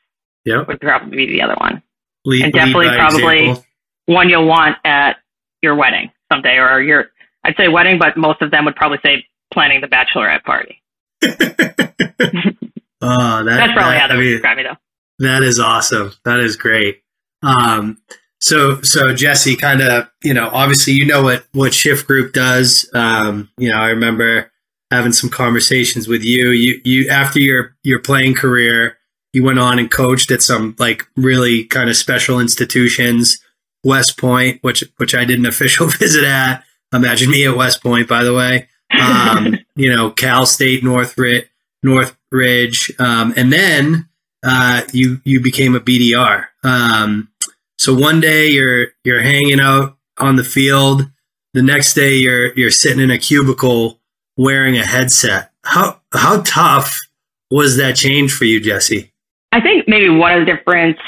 Yep. 0.45 0.67
Would 0.67 0.79
probably 0.79 1.17
be 1.17 1.27
the 1.27 1.41
other 1.41 1.55
one. 1.57 1.81
Lead, 2.25 2.43
and 2.43 2.53
definitely 2.53 2.89
probably 2.89 3.49
example. 3.49 3.65
one 4.05 4.29
you'll 4.29 4.47
want 4.47 4.77
at 4.83 5.17
your 5.61 5.75
wedding 5.75 6.11
someday 6.31 6.57
or 6.57 6.81
your, 6.81 7.05
I'd 7.43 7.55
say 7.57 7.67
wedding, 7.67 7.99
but 7.99 8.17
most 8.17 8.41
of 8.41 8.51
them 8.51 8.65
would 8.65 8.75
probably 8.75 8.99
say 9.05 9.25
planning 9.53 9.81
the 9.81 9.87
bachelorette 9.87 10.43
party. 10.43 10.81
oh, 11.23 11.29
that, 11.31 13.45
That's 13.45 13.73
probably 13.73 13.93
that, 13.93 14.01
how 14.01 14.07
they 14.07 14.13
I 14.13 14.17
mean, 14.17 14.31
describe 14.31 14.57
me 14.57 14.63
though. 14.63 14.77
That 15.19 15.43
is 15.43 15.59
awesome. 15.59 16.11
That 16.25 16.39
is 16.39 16.57
great. 16.57 17.01
Um, 17.41 17.97
so, 18.39 18.81
so 18.81 19.13
Jessie, 19.13 19.55
kind 19.55 19.81
of, 19.81 20.09
you 20.23 20.33
know, 20.33 20.49
obviously, 20.53 20.93
you 20.93 21.05
know 21.05 21.23
what 21.23 21.45
what 21.53 21.73
Shift 21.73 22.07
Group 22.07 22.33
does. 22.33 22.89
Um, 22.93 23.49
you 23.57 23.71
know, 23.71 23.77
I 23.77 23.89
remember 23.89 24.51
having 24.91 25.11
some 25.11 25.29
conversations 25.29 26.07
with 26.07 26.23
you. 26.23 26.49
You 26.49 26.79
you 26.83 27.09
after 27.09 27.39
your 27.39 27.75
your 27.83 27.99
playing 27.99 28.35
career, 28.35 28.97
you 29.33 29.43
went 29.43 29.59
on 29.59 29.79
and 29.79 29.89
coached 29.89 30.31
at 30.31 30.41
some 30.41 30.75
like 30.77 31.07
really 31.15 31.63
kind 31.65 31.89
of 31.89 31.97
special 31.97 32.39
institutions, 32.39 33.39
West 33.83 34.19
Point, 34.19 34.59
which 34.61 34.83
which 34.97 35.15
I 35.15 35.25
did 35.25 35.39
an 35.39 35.45
official 35.47 35.87
visit 35.87 36.23
at. 36.23 36.63
Imagine 36.93 37.31
me 37.31 37.45
at 37.45 37.57
West 37.57 37.81
Point, 37.81 38.07
by 38.07 38.23
the 38.23 38.33
way. 38.33 38.69
Um, 38.97 39.57
you 39.75 39.93
know, 39.93 40.11
Cal 40.11 40.45
State, 40.45 40.83
Northridge, 40.83 41.47
Northridge, 41.83 42.91
um, 42.99 43.33
and 43.35 43.51
then 43.51 44.07
uh, 44.43 44.83
you 44.93 45.21
you 45.23 45.41
became 45.41 45.75
a 45.75 45.79
BDR. 45.79 46.45
Um, 46.63 47.29
so 47.77 47.93
one 47.93 48.19
day 48.19 48.47
you're 48.47 48.87
you're 49.03 49.21
hanging 49.21 49.59
out 49.59 49.97
on 50.17 50.35
the 50.35 50.43
field. 50.43 51.03
The 51.53 51.61
next 51.61 51.93
day 51.93 52.15
you're 52.15 52.53
you're 52.55 52.71
sitting 52.71 52.99
in 52.99 53.11
a 53.11 53.17
cubicle 53.17 53.99
wearing 54.35 54.77
a 54.77 54.85
headset. 54.85 55.51
How 55.63 56.01
how 56.13 56.41
tough 56.41 56.99
was 57.51 57.77
that 57.77 57.95
change 57.95 58.33
for 58.33 58.45
you, 58.45 58.59
Jessie? 58.59 59.11
I 59.51 59.61
think 59.61 59.87
maybe 59.87 60.09
one 60.09 60.33
of 60.33 60.45
the 60.45 60.53
differences, 60.53 60.99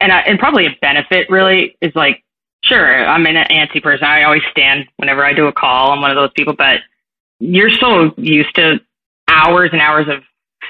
and 0.00 0.12
I, 0.12 0.20
and 0.20 0.38
probably 0.38 0.66
a 0.66 0.76
benefit 0.80 1.28
really 1.28 1.76
is 1.82 1.94
like, 1.94 2.24
sure, 2.64 3.04
I'm 3.04 3.26
an 3.26 3.36
antsy 3.50 3.82
person. 3.82 4.06
I 4.06 4.22
always 4.22 4.42
stand 4.50 4.86
whenever 4.96 5.24
I 5.24 5.34
do 5.34 5.46
a 5.46 5.52
call. 5.52 5.92
I'm 5.92 6.00
one 6.00 6.10
of 6.10 6.16
those 6.16 6.32
people, 6.34 6.54
but 6.54 6.80
you're 7.38 7.70
so 7.70 8.12
used 8.16 8.54
to 8.54 8.80
hours 9.28 9.70
and 9.72 9.80
hours 9.80 10.08
of 10.08 10.22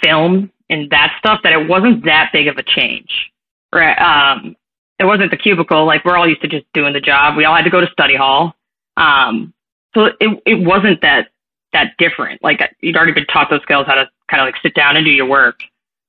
film 0.02 0.50
and 0.68 0.90
that 0.90 1.14
stuff 1.18 1.40
that 1.42 1.52
it 1.52 1.68
wasn't 1.68 2.04
that 2.04 2.30
big 2.32 2.48
of 2.48 2.56
a 2.58 2.62
change. 2.62 3.30
Right? 3.72 3.96
Um, 3.98 4.56
it 4.98 5.04
wasn't 5.04 5.30
the 5.30 5.36
cubicle. 5.36 5.86
Like 5.86 6.04
we're 6.04 6.16
all 6.16 6.28
used 6.28 6.42
to 6.42 6.48
just 6.48 6.66
doing 6.74 6.92
the 6.92 7.00
job. 7.00 7.36
We 7.36 7.44
all 7.44 7.56
had 7.56 7.64
to 7.64 7.70
go 7.70 7.80
to 7.80 7.90
study 7.90 8.16
hall. 8.16 8.54
Um, 8.96 9.54
so 9.94 10.10
it 10.20 10.42
it 10.46 10.66
wasn't 10.66 11.00
that 11.02 11.28
that 11.72 11.92
different. 11.98 12.42
Like 12.42 12.60
you'd 12.80 12.96
already 12.96 13.12
been 13.12 13.26
taught 13.26 13.48
those 13.50 13.62
skills 13.62 13.86
how 13.86 13.94
to 13.94 14.08
kind 14.30 14.40
of 14.40 14.46
like 14.46 14.60
sit 14.62 14.74
down 14.74 14.96
and 14.96 15.04
do 15.04 15.10
your 15.10 15.26
work. 15.26 15.60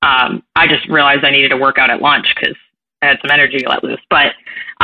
Um, 0.01 0.44
I 0.56 0.68
just 0.68 0.88
realized 0.89 1.24
I 1.24 1.32
needed 1.32 1.50
to 1.50 1.58
work 1.58 1.77
out 1.77 1.89
at 1.89 2.01
lunch 2.01 2.27
because 2.36 2.56
I 3.01 3.08
had 3.08 3.18
some 3.22 3.32
energy 3.32 3.63
let 3.65 3.84
loose. 3.84 4.01
But 4.10 4.34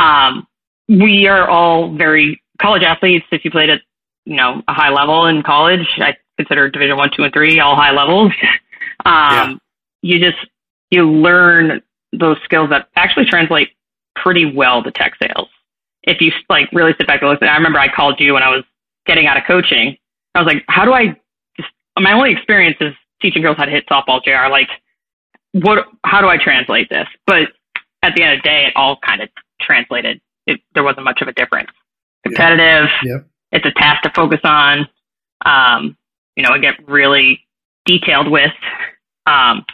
um, 0.00 0.46
we 0.88 1.26
are 1.26 1.48
all 1.48 1.94
very 1.94 2.40
college 2.60 2.82
athletes. 2.82 3.26
If 3.30 3.44
you 3.44 3.50
played 3.50 3.70
at 3.70 3.82
you 4.24 4.36
know 4.36 4.62
a 4.68 4.72
high 4.72 4.90
level 4.90 5.26
in 5.26 5.42
college, 5.42 5.86
I 5.98 6.16
consider 6.38 6.70
Division 6.70 6.96
One, 6.96 7.10
Two, 7.14 7.24
and 7.24 7.32
Three 7.32 7.60
all 7.60 7.76
high 7.76 7.92
levels. 7.92 8.32
um, 9.04 9.12
yeah. 9.12 9.54
You 10.00 10.18
just 10.20 10.38
you 10.90 11.10
learn 11.10 11.82
those 12.12 12.36
skills 12.44 12.70
that 12.70 12.88
actually 12.96 13.26
translate 13.26 13.70
pretty 14.16 14.44
well 14.54 14.82
to 14.82 14.90
tech 14.90 15.14
sales. 15.22 15.48
If 16.04 16.20
you 16.20 16.32
like 16.48 16.68
really 16.72 16.94
sit 16.96 17.06
back 17.06 17.22
and 17.22 17.30
listen, 17.30 17.48
I 17.48 17.56
remember 17.56 17.78
I 17.78 17.92
called 17.92 18.18
you 18.18 18.34
when 18.34 18.42
I 18.42 18.48
was 18.48 18.64
getting 19.06 19.26
out 19.26 19.36
of 19.36 19.44
coaching. 19.46 19.96
I 20.34 20.40
was 20.40 20.46
like, 20.46 20.64
how 20.68 20.84
do 20.84 20.92
I 20.92 21.08
just, 21.56 21.68
my 21.98 22.12
only 22.12 22.32
experience 22.32 22.76
is 22.80 22.94
teaching 23.20 23.42
girls 23.42 23.56
how 23.56 23.64
to 23.64 23.70
hit 23.70 23.86
softball 23.88 24.22
JR. 24.22 24.50
Like, 24.50 24.68
what, 25.52 25.86
how 26.04 26.20
do 26.20 26.28
I 26.28 26.36
translate 26.36 26.88
this? 26.88 27.06
But 27.26 27.48
at 28.02 28.14
the 28.14 28.22
end 28.22 28.34
of 28.34 28.38
the 28.42 28.48
day, 28.48 28.66
it 28.66 28.72
all 28.76 28.98
kind 29.04 29.22
of 29.22 29.28
translated. 29.60 30.20
It, 30.46 30.60
there 30.74 30.84
wasn't 30.84 31.04
much 31.04 31.20
of 31.20 31.28
a 31.28 31.32
difference. 31.32 31.70
Competitive. 32.24 32.88
Yep. 33.02 33.26
It's 33.52 33.66
a 33.66 33.72
task 33.72 34.02
to 34.02 34.12
focus 34.14 34.40
on. 34.44 34.88
Um, 35.44 35.96
you 36.36 36.42
know, 36.42 36.50
I 36.50 36.58
get 36.58 36.74
really 36.88 37.40
detailed 37.86 38.30
with, 38.30 38.52
um, 39.26 39.64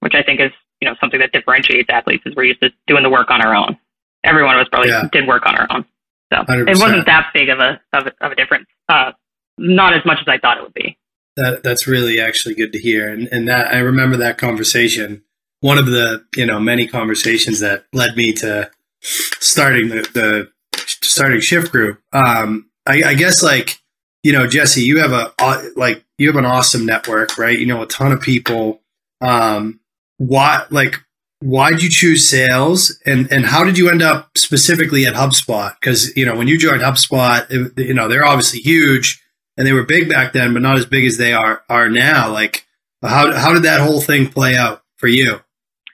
which 0.00 0.14
I 0.14 0.22
think 0.22 0.40
is, 0.40 0.50
you 0.80 0.88
know, 0.88 0.94
something 1.00 1.20
that 1.20 1.32
differentiates 1.32 1.88
athletes 1.90 2.22
is 2.26 2.34
we're 2.34 2.44
used 2.44 2.62
to 2.62 2.70
doing 2.86 3.02
the 3.02 3.10
work 3.10 3.30
on 3.30 3.42
our 3.42 3.54
own. 3.54 3.78
Everyone 4.24 4.54
of 4.54 4.62
us 4.62 4.68
probably 4.70 4.90
yeah. 4.90 5.08
did 5.12 5.26
work 5.26 5.46
on 5.46 5.56
our 5.56 5.66
own. 5.70 5.84
So 6.32 6.42
100%. 6.42 6.68
it 6.68 6.78
wasn't 6.78 7.06
that 7.06 7.30
big 7.34 7.48
of 7.48 7.58
a, 7.58 7.80
of 7.92 8.06
a, 8.06 8.24
of 8.24 8.32
a 8.32 8.34
difference. 8.34 8.66
Uh, 8.88 9.12
not 9.58 9.94
as 9.94 10.04
much 10.04 10.18
as 10.20 10.28
I 10.28 10.38
thought 10.38 10.58
it 10.58 10.62
would 10.62 10.74
be. 10.74 10.96
That 11.36 11.62
that's 11.62 11.86
really 11.86 12.20
actually 12.20 12.54
good 12.54 12.72
to 12.72 12.78
hear, 12.78 13.08
and 13.08 13.28
and 13.30 13.48
that 13.48 13.72
I 13.72 13.78
remember 13.78 14.16
that 14.16 14.36
conversation. 14.36 15.22
One 15.60 15.78
of 15.78 15.86
the 15.86 16.24
you 16.34 16.44
know 16.44 16.58
many 16.58 16.88
conversations 16.88 17.60
that 17.60 17.84
led 17.92 18.16
me 18.16 18.32
to 18.34 18.70
starting 19.00 19.88
the, 19.88 20.02
the 20.12 20.50
starting 20.72 21.40
shift 21.40 21.70
group. 21.70 22.00
Um, 22.12 22.70
I, 22.86 23.02
I 23.04 23.14
guess 23.14 23.42
like 23.42 23.78
you 24.22 24.32
know 24.32 24.46
Jessie, 24.46 24.82
you 24.82 24.98
have 24.98 25.12
a 25.12 25.32
like 25.76 26.04
you 26.18 26.26
have 26.28 26.36
an 26.36 26.46
awesome 26.46 26.84
network, 26.84 27.38
right? 27.38 27.58
You 27.58 27.66
know 27.66 27.82
a 27.82 27.86
ton 27.86 28.12
of 28.12 28.20
people. 28.20 28.82
Um, 29.20 29.79
what 30.20 30.70
like 30.70 30.96
why'd 31.40 31.80
you 31.80 31.88
choose 31.88 32.28
sales 32.28 33.00
and 33.06 33.32
and 33.32 33.46
how 33.46 33.64
did 33.64 33.78
you 33.78 33.88
end 33.88 34.02
up 34.02 34.36
specifically 34.36 35.06
at 35.06 35.14
HubSpot? 35.14 35.74
Because 35.80 36.14
you 36.14 36.26
know 36.26 36.36
when 36.36 36.46
you 36.46 36.58
joined 36.58 36.82
HubSpot, 36.82 37.46
it, 37.48 37.86
you 37.86 37.94
know 37.94 38.06
they're 38.06 38.26
obviously 38.26 38.60
huge 38.60 39.22
and 39.56 39.66
they 39.66 39.72
were 39.72 39.84
big 39.84 40.10
back 40.10 40.34
then, 40.34 40.52
but 40.52 40.60
not 40.60 40.76
as 40.76 40.84
big 40.84 41.06
as 41.06 41.16
they 41.16 41.32
are 41.32 41.62
are 41.70 41.88
now. 41.88 42.30
Like 42.30 42.66
how 43.02 43.32
how 43.32 43.54
did 43.54 43.62
that 43.62 43.80
whole 43.80 44.02
thing 44.02 44.28
play 44.28 44.56
out 44.56 44.82
for 44.98 45.08
you? 45.08 45.40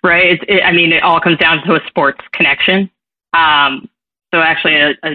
Right. 0.03 0.43
It, 0.49 0.63
I 0.65 0.73
mean, 0.73 0.93
it 0.93 1.05
all 1.05 1.21
comes 1.21 1.39
down 1.39 1.65
to 1.67 1.75
a 1.75 1.81
sports 1.87 2.21
connection. 2.33 2.91
Um, 3.33 3.89
so 4.35 4.41
actually, 4.41 4.75
a, 4.77 4.91
a, 5.05 5.15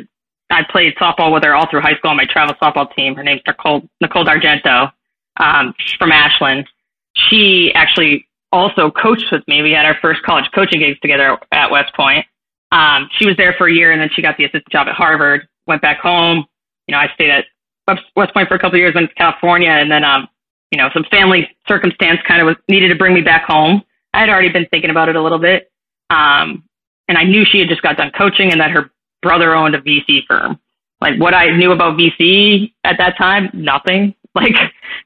I 0.50 0.63
played 0.70 0.96
softball 0.96 1.34
with 1.34 1.44
her 1.44 1.53
all 1.53 1.70
through 1.70 1.82
high 1.82 1.96
school 1.96 2.12
on 2.12 2.18
my 2.18 2.25
travel 2.25 2.56
softball 2.62 2.94
team. 2.96 3.15
Her 3.15 3.24
name's 3.24 3.41
Nicole 3.46 3.84
Nicole 4.00 4.24
D'Argento 4.24 4.91
um, 5.38 5.74
from 6.00 6.13
Ashland. 6.13 6.68
She 7.13 7.74
actually 7.75 8.25
also 8.51 8.91
coached 8.91 9.31
with 9.31 9.48
me. 9.48 9.62
We 9.62 9.72
had 9.72 9.86
our 9.86 9.98
first 10.01 10.22
college 10.24 10.46
coaching 10.53 10.79
gigs 10.79 11.00
together 11.00 11.38
at 11.51 11.72
West 11.72 11.93
Point. 11.96 12.25
Um, 12.72 13.10
she 13.17 13.25
was 13.25 13.36
there 13.38 13.53
for 13.58 13.67
a 13.67 13.74
year 13.74 13.91
and 13.91 14.01
then 14.01 14.10
she 14.13 14.22
got 14.22 14.38
the 14.38 14.46
assistant 14.46 14.70
job 14.72 14.88
at 14.88 14.96
Harvard, 14.96 15.48
went 15.67 15.81
back 15.81 16.00
home. 16.00 16.46
You 16.88 16.93
know, 16.93 17.00
I 17.00 17.08
stayed 17.13 17.29
at 17.29 17.46
West 18.15 18.34
Point 18.34 18.48
for 18.48 18.55
a 18.55 18.60
couple 18.60 18.75
of 18.75 18.79
years, 18.79 18.96
went 18.96 19.10
to 19.10 19.15
California, 19.15 19.70
and 19.70 19.91
then, 19.91 20.03
um, 20.03 20.27
you 20.72 20.77
know, 20.77 20.89
some 20.93 21.05
family 21.12 21.50
circumstance 21.67 22.20
kind 22.27 22.41
of 22.41 22.46
was 22.46 22.55
needed 22.70 22.89
to 22.89 22.96
bring 22.96 23.13
me 23.13 23.22
back 23.22 23.43
home. 23.46 23.84
I 24.13 24.20
had 24.20 24.29
already 24.29 24.50
been 24.50 24.67
thinking 24.72 24.89
about 24.89 25.10
it 25.10 25.15
a 25.15 25.22
little 25.22 25.39
bit. 25.39 25.72
Um, 26.10 26.63
and 27.08 27.17
I 27.17 27.24
knew 27.24 27.43
she 27.46 27.60
had 27.60 27.67
just 27.67 27.81
got 27.81 27.98
done 27.98 28.12
coaching 28.17 28.51
and 28.51 28.62
that 28.62 28.72
her 28.72 28.91
brother 29.22 29.53
owned 29.53 29.75
a 29.75 29.81
VC 29.81 30.25
firm. 30.27 30.60
Like 31.01 31.20
what 31.20 31.34
I 31.34 31.48
knew 31.48 31.72
about 31.72 31.98
VC 31.98 32.74
at 32.84 32.98
that 33.00 33.17
time, 33.17 33.50
nothing. 33.53 34.15
Like 34.34 34.55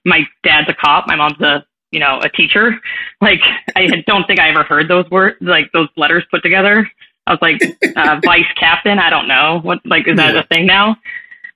my 0.06 0.20
dad's 0.44 0.70
a 0.70 0.76
cop, 0.76 1.08
my 1.08 1.16
mom's 1.16 1.42
a 1.42 1.66
you 1.96 2.02
know, 2.02 2.20
a 2.22 2.30
teacher. 2.30 2.80
Like, 3.22 3.40
I 3.76 3.88
don't 4.06 4.28
think 4.28 4.40
I 4.40 4.50
ever 4.50 4.64
heard 4.64 4.88
those 4.88 5.10
words, 5.10 5.38
like 5.40 5.72
those 5.72 5.88
letters 5.96 6.24
put 6.30 6.44
together. 6.44 6.88
I 7.26 7.32
was 7.32 7.40
like, 7.42 7.60
uh, 7.96 8.20
vice 8.24 8.46
captain. 8.60 9.00
I 9.00 9.10
don't 9.10 9.28
know 9.28 9.62
what, 9.64 9.80
like, 9.86 10.08
is 10.08 10.18
that 10.18 10.36
yeah. 10.36 10.42
a 10.42 10.48
thing 10.48 10.68
now? 10.68 10.98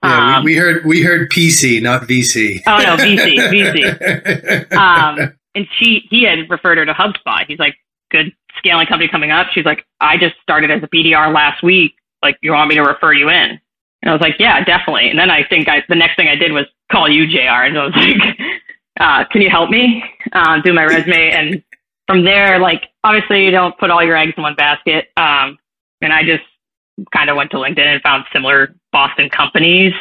Yeah, 0.03 0.37
um, 0.37 0.45
we, 0.45 0.53
we, 0.53 0.57
heard 0.57 0.85
we 0.85 1.01
heard 1.03 1.29
PC, 1.29 1.81
not 1.81 2.03
VC. 2.03 2.63
Oh 2.65 2.77
no, 2.77 2.95
VC, 2.95 3.35
VC. 3.35 4.71
Um, 4.75 5.33
and 5.53 5.67
she 5.77 6.07
he 6.09 6.23
had 6.23 6.49
referred 6.49 6.77
her 6.77 6.85
to 6.85 6.93
HubSpot. 6.93 7.45
He's 7.45 7.59
like, 7.59 7.75
good 8.09 8.33
scaling 8.57 8.87
company 8.87 9.09
coming 9.09 9.31
up. 9.31 9.47
She's 9.51 9.65
like, 9.65 9.85
I 9.99 10.17
just 10.17 10.35
started 10.41 10.71
as 10.71 10.81
a 10.81 10.87
BDR 10.87 11.31
last 11.33 11.61
week. 11.61 11.93
Like, 12.23 12.37
you 12.41 12.53
want 12.53 12.69
me 12.69 12.75
to 12.75 12.81
refer 12.81 13.13
you 13.13 13.29
in? 13.29 13.59
And 14.01 14.09
I 14.09 14.13
was 14.13 14.21
like, 14.21 14.35
yeah, 14.39 14.63
definitely. 14.63 15.09
And 15.09 15.19
then 15.19 15.29
I 15.29 15.43
think 15.43 15.67
I 15.67 15.83
the 15.89 15.95
next 15.95 16.15
thing 16.15 16.29
I 16.29 16.35
did 16.35 16.53
was 16.53 16.65
call 16.89 17.09
you, 17.09 17.27
Jr. 17.27 17.67
And 17.67 17.77
I 17.77 17.85
was 17.85 17.93
like, 17.95 18.39
uh, 18.99 19.25
can 19.31 19.41
you 19.41 19.49
help 19.49 19.69
me 19.69 20.03
uh, 20.33 20.61
do 20.61 20.73
my 20.73 20.83
resume? 20.83 21.31
And 21.39 21.63
from 22.07 22.25
there, 22.25 22.59
like 22.59 22.85
obviously 23.03 23.45
you 23.45 23.51
don't 23.51 23.77
put 23.77 23.91
all 23.91 24.03
your 24.03 24.17
eggs 24.17 24.33
in 24.35 24.43
one 24.43 24.55
basket. 24.55 25.09
Um, 25.15 25.57
and 26.01 26.11
I 26.11 26.23
just 26.23 26.43
kind 27.13 27.29
of 27.29 27.35
went 27.35 27.51
to 27.51 27.57
LinkedIn 27.57 27.85
and 27.85 28.01
found 28.01 28.25
similar 28.33 28.75
Boston 28.91 29.29
companies 29.29 29.93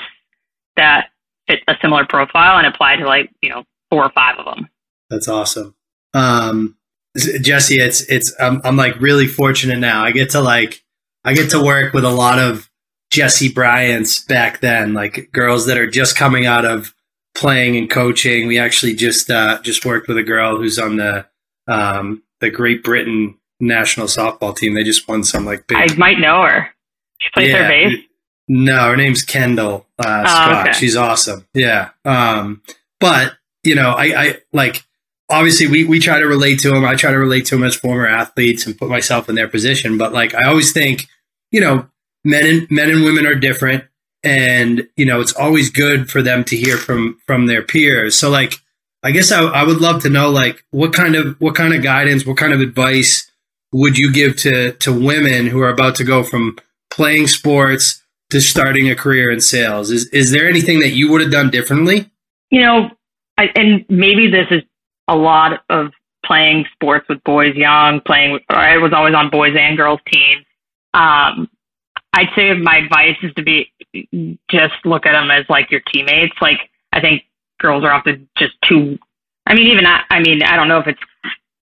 that 0.76 1.08
fit 1.46 1.60
a 1.68 1.74
similar 1.82 2.06
profile 2.06 2.58
and 2.58 2.66
applied 2.66 2.96
to 2.96 3.06
like 3.06 3.30
you 3.42 3.50
know 3.50 3.64
four 3.90 4.04
or 4.04 4.10
five 4.10 4.38
of 4.38 4.44
them. 4.44 4.68
That's 5.10 5.28
awesome. 5.28 5.74
Um, 6.14 6.76
Jessie, 7.16 7.80
it's 7.80 8.00
it's 8.10 8.34
I'm 8.40 8.60
I'm 8.64 8.76
like 8.76 8.98
really 9.00 9.26
fortunate 9.26 9.78
now. 9.78 10.04
I 10.04 10.12
get 10.12 10.30
to 10.30 10.40
like 10.40 10.82
I 11.24 11.34
get 11.34 11.50
to 11.50 11.62
work 11.62 11.92
with 11.92 12.04
a 12.04 12.10
lot 12.10 12.38
of 12.38 12.70
Jessie 13.10 13.52
Bryant's 13.52 14.24
back 14.24 14.60
then, 14.60 14.94
like 14.94 15.30
girls 15.32 15.66
that 15.66 15.78
are 15.78 15.90
just 15.90 16.16
coming 16.16 16.46
out 16.46 16.64
of 16.64 16.94
playing 17.38 17.76
and 17.76 17.88
coaching. 17.88 18.48
We 18.48 18.58
actually 18.58 18.94
just 18.94 19.30
uh, 19.30 19.60
just 19.62 19.84
worked 19.84 20.08
with 20.08 20.18
a 20.18 20.22
girl 20.22 20.56
who's 20.58 20.78
on 20.78 20.96
the 20.96 21.26
um, 21.68 22.22
the 22.40 22.50
Great 22.50 22.82
Britain 22.82 23.38
national 23.60 24.08
softball 24.08 24.56
team. 24.56 24.74
They 24.74 24.82
just 24.82 25.08
won 25.08 25.24
some 25.24 25.44
like 25.44 25.66
big. 25.66 25.78
I 25.78 25.94
might 25.94 26.18
know 26.18 26.42
her. 26.42 26.68
She 27.20 27.30
plays 27.32 27.50
yeah, 27.50 27.62
her 27.62 27.68
base. 27.68 28.04
No, 28.48 28.90
her 28.90 28.96
name's 28.96 29.22
Kendall 29.22 29.86
uh, 29.98 30.24
oh, 30.26 30.28
Scott. 30.28 30.68
Okay. 30.68 30.78
She's 30.78 30.96
awesome. 30.96 31.46
Yeah. 31.54 31.90
Um, 32.04 32.62
but 32.98 33.34
you 33.62 33.74
know, 33.74 33.90
I, 33.90 34.04
I 34.04 34.36
like 34.52 34.84
obviously 35.28 35.68
we 35.68 35.84
we 35.84 36.00
try 36.00 36.18
to 36.18 36.26
relate 36.26 36.60
to 36.60 36.70
them. 36.70 36.84
I 36.84 36.96
try 36.96 37.12
to 37.12 37.18
relate 37.18 37.46
to 37.46 37.56
them 37.56 37.64
as 37.64 37.76
former 37.76 38.06
athletes 38.06 38.66
and 38.66 38.76
put 38.76 38.88
myself 38.88 39.28
in 39.28 39.36
their 39.36 39.48
position. 39.48 39.96
But 39.96 40.12
like 40.12 40.34
I 40.34 40.48
always 40.48 40.72
think, 40.72 41.06
you 41.52 41.60
know, 41.60 41.86
men 42.24 42.46
and 42.46 42.70
men 42.70 42.90
and 42.90 43.04
women 43.04 43.26
are 43.26 43.34
different 43.34 43.84
and 44.22 44.88
you 44.96 45.06
know 45.06 45.20
it's 45.20 45.34
always 45.34 45.70
good 45.70 46.10
for 46.10 46.22
them 46.22 46.44
to 46.44 46.56
hear 46.56 46.76
from 46.76 47.18
from 47.26 47.46
their 47.46 47.62
peers. 47.62 48.18
So 48.18 48.30
like 48.30 48.54
i 49.04 49.12
guess 49.12 49.30
I, 49.30 49.44
I 49.44 49.62
would 49.62 49.80
love 49.80 50.02
to 50.02 50.10
know 50.10 50.28
like 50.28 50.64
what 50.70 50.92
kind 50.92 51.14
of 51.14 51.40
what 51.40 51.54
kind 51.54 51.72
of 51.72 51.84
guidance 51.84 52.26
what 52.26 52.36
kind 52.36 52.52
of 52.52 52.60
advice 52.60 53.30
would 53.72 53.96
you 53.96 54.12
give 54.12 54.36
to 54.38 54.72
to 54.72 54.92
women 54.92 55.46
who 55.46 55.60
are 55.60 55.70
about 55.70 55.94
to 55.96 56.04
go 56.04 56.22
from 56.22 56.56
playing 56.90 57.26
sports 57.26 58.02
to 58.30 58.40
starting 58.40 58.90
a 58.90 58.96
career 58.96 59.30
in 59.30 59.40
sales? 59.40 59.90
Is 59.90 60.06
is 60.08 60.30
there 60.30 60.48
anything 60.48 60.80
that 60.80 60.90
you 60.90 61.10
would 61.10 61.20
have 61.20 61.30
done 61.30 61.50
differently? 61.50 62.10
You 62.50 62.62
know, 62.62 62.90
I, 63.36 63.50
and 63.54 63.84
maybe 63.88 64.30
this 64.30 64.46
is 64.50 64.62
a 65.06 65.16
lot 65.16 65.62
of 65.68 65.92
playing 66.24 66.66
sports 66.72 67.06
with 67.08 67.22
boys 67.24 67.54
young, 67.54 68.00
playing, 68.00 68.40
I 68.48 68.76
was 68.78 68.92
always 68.92 69.14
on 69.14 69.30
boys 69.30 69.54
and 69.58 69.76
girls 69.76 70.00
teams. 70.12 70.44
Um, 70.94 71.48
I'd 72.12 72.28
say 72.34 72.52
my 72.54 72.78
advice 72.78 73.16
is 73.22 73.32
to 73.34 73.42
be 73.42 73.72
just 74.50 74.74
look 74.84 75.06
at 75.06 75.12
them 75.12 75.30
as 75.30 75.44
like 75.48 75.70
your 75.70 75.80
teammates. 75.92 76.34
Like, 76.40 76.58
I 76.92 77.00
think 77.00 77.22
girls 77.60 77.84
are 77.84 77.92
often 77.92 78.28
just 78.36 78.54
too, 78.68 78.98
I 79.46 79.54
mean, 79.54 79.68
even 79.68 79.86
I, 79.86 80.02
I 80.10 80.20
mean, 80.20 80.42
I 80.42 80.56
don't 80.56 80.68
know 80.68 80.78
if 80.78 80.86
it's 80.86 81.00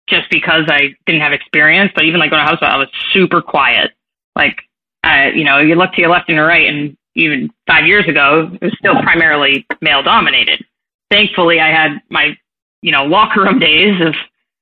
just 0.08 0.30
because 0.30 0.64
I 0.68 0.94
didn't 1.06 1.22
have 1.22 1.32
experience, 1.32 1.92
but 1.94 2.04
even 2.04 2.20
like 2.20 2.30
going 2.30 2.44
to 2.44 2.50
house, 2.50 2.58
I 2.60 2.76
was 2.76 2.88
super 3.12 3.40
quiet. 3.40 3.92
Like, 4.36 4.58
uh, 5.04 5.30
you 5.34 5.44
know, 5.44 5.58
you 5.58 5.74
look 5.74 5.92
to 5.92 6.00
your 6.00 6.10
left 6.10 6.28
and 6.28 6.36
your 6.36 6.46
right, 6.46 6.68
and 6.68 6.96
even 7.14 7.50
five 7.66 7.86
years 7.86 8.08
ago, 8.08 8.50
it 8.52 8.64
was 8.64 8.74
still 8.78 8.94
primarily 9.02 9.66
male 9.80 10.02
dominated. 10.02 10.64
Thankfully, 11.10 11.60
I 11.60 11.68
had 11.68 12.00
my, 12.10 12.36
you 12.82 12.92
know, 12.92 13.04
locker 13.04 13.42
room 13.42 13.58
days 13.60 14.00
of 14.00 14.14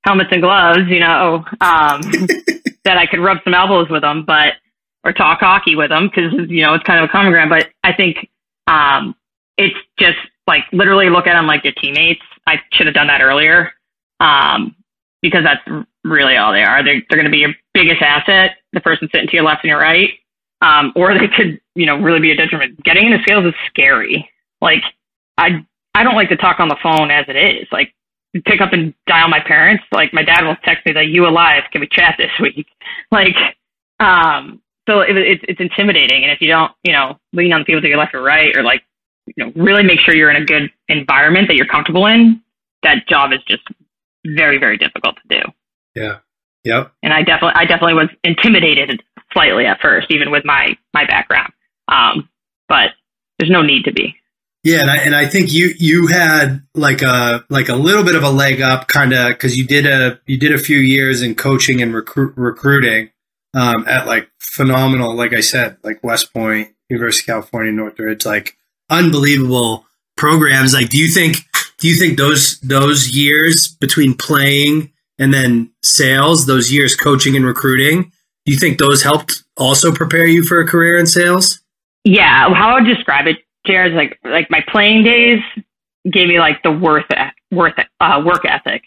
helmets 0.05 0.31
and 0.33 0.43
gloves, 0.43 0.89
you 0.89 1.01
know, 1.01 1.45
um, 1.61 2.01
that 2.85 2.99
I 2.99 3.07
could 3.07 3.21
rub 3.21 3.39
some 3.45 3.55
elbows 3.55 3.89
with 3.89 4.03
them, 4.03 4.25
but, 4.27 4.55
or 5.05 5.13
talk 5.13 5.41
hockey 5.41 5.75
with 5.77 5.91
them 5.91 6.09
because, 6.09 6.33
you 6.49 6.63
know, 6.63 6.75
it's 6.75 6.85
kind 6.85 7.03
of 7.03 7.09
a 7.09 7.13
common 7.13 7.33
ground. 7.33 7.51
But 7.51 7.69
I 7.85 7.93
think, 7.93 8.29
um, 8.67 9.15
it's 9.59 9.77
just 9.99 10.19
like 10.47 10.65
literally 10.73 11.11
look 11.11 11.27
at 11.27 11.35
them 11.35 11.47
like 11.47 11.65
your 11.65 11.73
teammates. 11.75 12.23
I 12.47 12.57
should 12.73 12.87
have 12.87 12.95
done 12.95 13.09
that 13.09 13.21
earlier. 13.21 13.73
Um, 14.21 14.75
because 15.23 15.45
that's 15.45 15.87
really 16.05 16.37
all 16.37 16.53
they 16.53 16.63
are. 16.63 16.85
They're, 16.85 17.01
they're 17.09 17.19
going 17.19 17.25
to 17.27 17.31
be 17.31 17.39
your 17.39 17.55
biggest 17.75 18.03
asset, 18.03 18.57
the 18.73 18.81
person 18.81 19.09
sitting 19.13 19.29
to 19.29 19.35
your 19.35 19.45
left 19.45 19.65
and 19.65 19.71
your 19.71 19.79
right. 19.79 20.11
Um, 20.61 20.93
or 20.95 21.17
they 21.17 21.29
could, 21.29 21.61
you 21.75 21.87
know, 21.87 21.97
really 21.97 22.21
be 22.21 22.31
a 22.31 22.37
detriment. 22.37 22.83
Getting 22.85 23.07
into 23.07 23.25
sales 23.27 23.45
is 23.45 23.55
scary. 23.69 24.29
Like, 24.61 24.83
I, 25.39 25.65
I 25.95 26.03
don't 26.05 26.15
like 26.15 26.29
to 26.29 26.37
talk 26.37 26.61
on 26.61 26.69
the 26.69 26.77
phone 26.83 27.11
as 27.11 27.25
it 27.29 27.37
is. 27.37 27.67
Like, 27.73 27.95
pick 28.45 28.61
up 28.61 28.73
and 28.73 28.95
dial 29.07 29.29
my 29.29 29.41
parents. 29.41 29.85
Like, 29.93 30.13
my 30.13 30.23
dad 30.23 30.45
will 30.45 30.57
text 30.65 30.87
me 30.87 30.93
that 30.93 31.09
you 31.09 31.27
alive. 31.27 31.65
Can 31.71 31.81
we 31.81 31.89
chat 31.89 32.17
this 32.19 32.31
week? 32.41 32.67
Like, 33.11 33.37
um, 34.01 34.63
so 34.93 35.01
it, 35.01 35.17
it's 35.17 35.45
it's 35.49 35.61
intimidating. 35.61 36.23
And 36.23 36.33
if 36.33 36.41
you 36.41 36.49
don't, 36.49 36.71
you 36.83 36.93
know, 36.93 37.19
lean 37.33 37.53
on 37.53 37.61
the 37.61 37.65
people 37.65 37.81
to 37.81 37.89
your 37.89 37.99
left 37.99 38.15
or 38.15 38.23
right, 38.23 38.55
or 38.57 38.63
like, 38.63 38.83
you 39.27 39.35
know, 39.45 39.53
really 39.57 39.83
make 39.83 40.01
sure 40.01 40.15
you're 40.15 40.31
in 40.31 40.43
a 40.43 40.45
good 40.45 40.71
environment 40.89 41.49
that 41.49 41.57
you're 41.57 41.67
comfortable 41.67 42.07
in, 42.07 42.43
that 42.83 43.09
job 43.09 43.33
is 43.33 43.39
just 43.49 43.63
very, 44.27 44.59
very 44.59 44.77
difficult 44.77 45.17
to 45.17 45.41
do. 45.41 45.43
Yeah. 45.95 46.19
Yep. 46.65 46.93
And 47.03 47.13
I 47.13 47.23
definitely, 47.23 47.55
I 47.57 47.65
definitely 47.65 47.95
was 47.95 48.09
intimidated 48.23 49.03
slightly 49.33 49.67
at 49.67 49.81
first, 49.81 50.09
even 50.11 50.31
with 50.31 50.45
my 50.45 50.77
my 50.93 51.07
background. 51.07 51.53
Um, 51.89 52.29
but 52.69 52.91
there's 53.39 53.51
no 53.51 53.63
need 53.63 53.85
to 53.85 53.93
be. 53.93 54.15
Yeah, 54.65 54.83
and 54.83 54.91
I, 54.91 54.97
and 54.99 55.17
I 55.17 55.27
think 55.27 55.53
you 55.53 55.75
you 55.77 56.07
had 56.07 56.63
like 56.75 57.03
a 57.03 57.45
like 57.49 57.69
a 57.69 57.75
little 57.75 58.05
bit 58.05 58.15
of 58.15 58.23
a 58.23 58.31
leg 58.31 58.61
up, 58.61 58.87
kind 58.87 59.13
of 59.13 59.31
because 59.31 59.57
you 59.57 59.67
did 59.67 59.87
a 59.87 60.21
you 60.27 60.39
did 60.39 60.53
a 60.55 60.59
few 60.59 60.79
years 60.79 61.21
in 61.21 61.35
coaching 61.35 61.83
and 61.83 61.93
recruit, 61.93 62.35
recruiting 62.37 63.11
um, 63.55 63.87
at 63.87 64.07
like 64.07 64.31
phenomenal, 64.39 65.15
like 65.15 65.33
I 65.33 65.41
said, 65.41 65.77
like 65.83 66.03
West 66.03 66.33
Point, 66.33 66.71
University 66.89 67.31
of 67.31 67.35
California, 67.37 67.73
Northridge, 67.73 68.25
like 68.25 68.57
unbelievable 68.91 69.87
programs. 70.17 70.75
Like, 70.75 70.89
do 70.89 70.99
you 70.99 71.09
think 71.09 71.39
do 71.79 71.89
you 71.89 71.97
think 71.97 72.19
those 72.19 72.61
those 72.61 73.11
years 73.11 73.69
between 73.69 74.15
playing 74.15 74.93
and 75.19 75.33
then 75.35 75.71
sales, 75.83 76.47
those 76.47 76.73
years 76.73 76.95
coaching 76.95 77.37
and 77.37 77.45
recruiting, 77.45 78.13
do 78.45 78.53
you 78.53 78.59
think 78.59 78.79
those 78.79 79.03
helped 79.03 79.43
also 79.57 79.93
prepare 79.93 80.27
you 80.27 80.43
for 80.43 80.61
a 80.61 80.67
career 80.67 80.99
in 80.99 81.07
sales? 81.07 81.61
Yeah, 82.05 82.53
how 82.55 82.71
I 82.71 82.81
would 82.81 82.87
describe 82.87 83.27
it, 83.27 83.39
Jared, 83.67 83.95
like 83.95 84.19
like 84.25 84.51
my 84.51 84.65
playing 84.69 85.05
days 85.05 85.41
gave 86.11 86.29
me 86.29 86.39
like 86.39 86.63
the 86.63 86.73
worth 86.73 87.07
worth 87.51 87.75
uh, 88.01 88.23
work 88.25 88.45
ethic, 88.45 88.83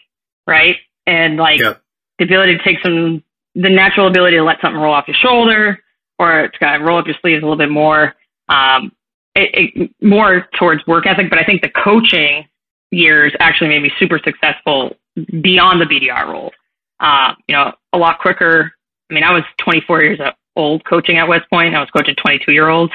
right? 0.47 0.75
And 1.05 1.37
like 1.37 1.59
the 1.59 2.23
ability 2.23 2.57
to 2.57 2.63
take 2.63 2.79
some 2.83 3.23
the 3.55 3.69
natural 3.69 4.07
ability 4.07 4.37
to 4.37 4.43
let 4.43 4.59
something 4.61 4.79
roll 4.79 4.93
off 4.93 5.07
your 5.07 5.15
shoulder 5.15 5.79
or 6.19 6.47
to 6.47 6.59
kind 6.59 6.81
of 6.81 6.87
roll 6.87 6.99
up 6.99 7.05
your 7.05 7.15
sleeves 7.21 7.41
a 7.41 7.45
little 7.45 7.57
bit 7.57 7.69
more. 7.69 8.15
Um, 8.49 8.91
it, 9.33 9.71
it, 9.75 9.91
more 10.01 10.47
towards 10.57 10.85
work 10.87 11.05
ethic, 11.05 11.29
but 11.29 11.39
I 11.39 11.43
think 11.43 11.61
the 11.61 11.69
coaching 11.69 12.45
years 12.91 13.33
actually 13.39 13.69
made 13.69 13.81
me 13.81 13.91
super 13.99 14.19
successful 14.23 14.95
beyond 15.41 15.81
the 15.81 15.85
BDR 15.85 16.27
role. 16.27 16.51
Uh, 16.99 17.33
you 17.47 17.55
know, 17.55 17.73
a 17.93 17.97
lot 17.97 18.19
quicker. 18.19 18.71
I 19.09 19.13
mean, 19.13 19.23
I 19.23 19.33
was 19.33 19.43
24 19.59 20.03
years 20.03 20.19
old 20.55 20.85
coaching 20.85 21.17
at 21.17 21.27
West 21.27 21.49
Point. 21.49 21.75
I 21.75 21.79
was 21.79 21.89
coaching 21.89 22.15
22 22.15 22.51
year 22.51 22.69
olds. 22.69 22.93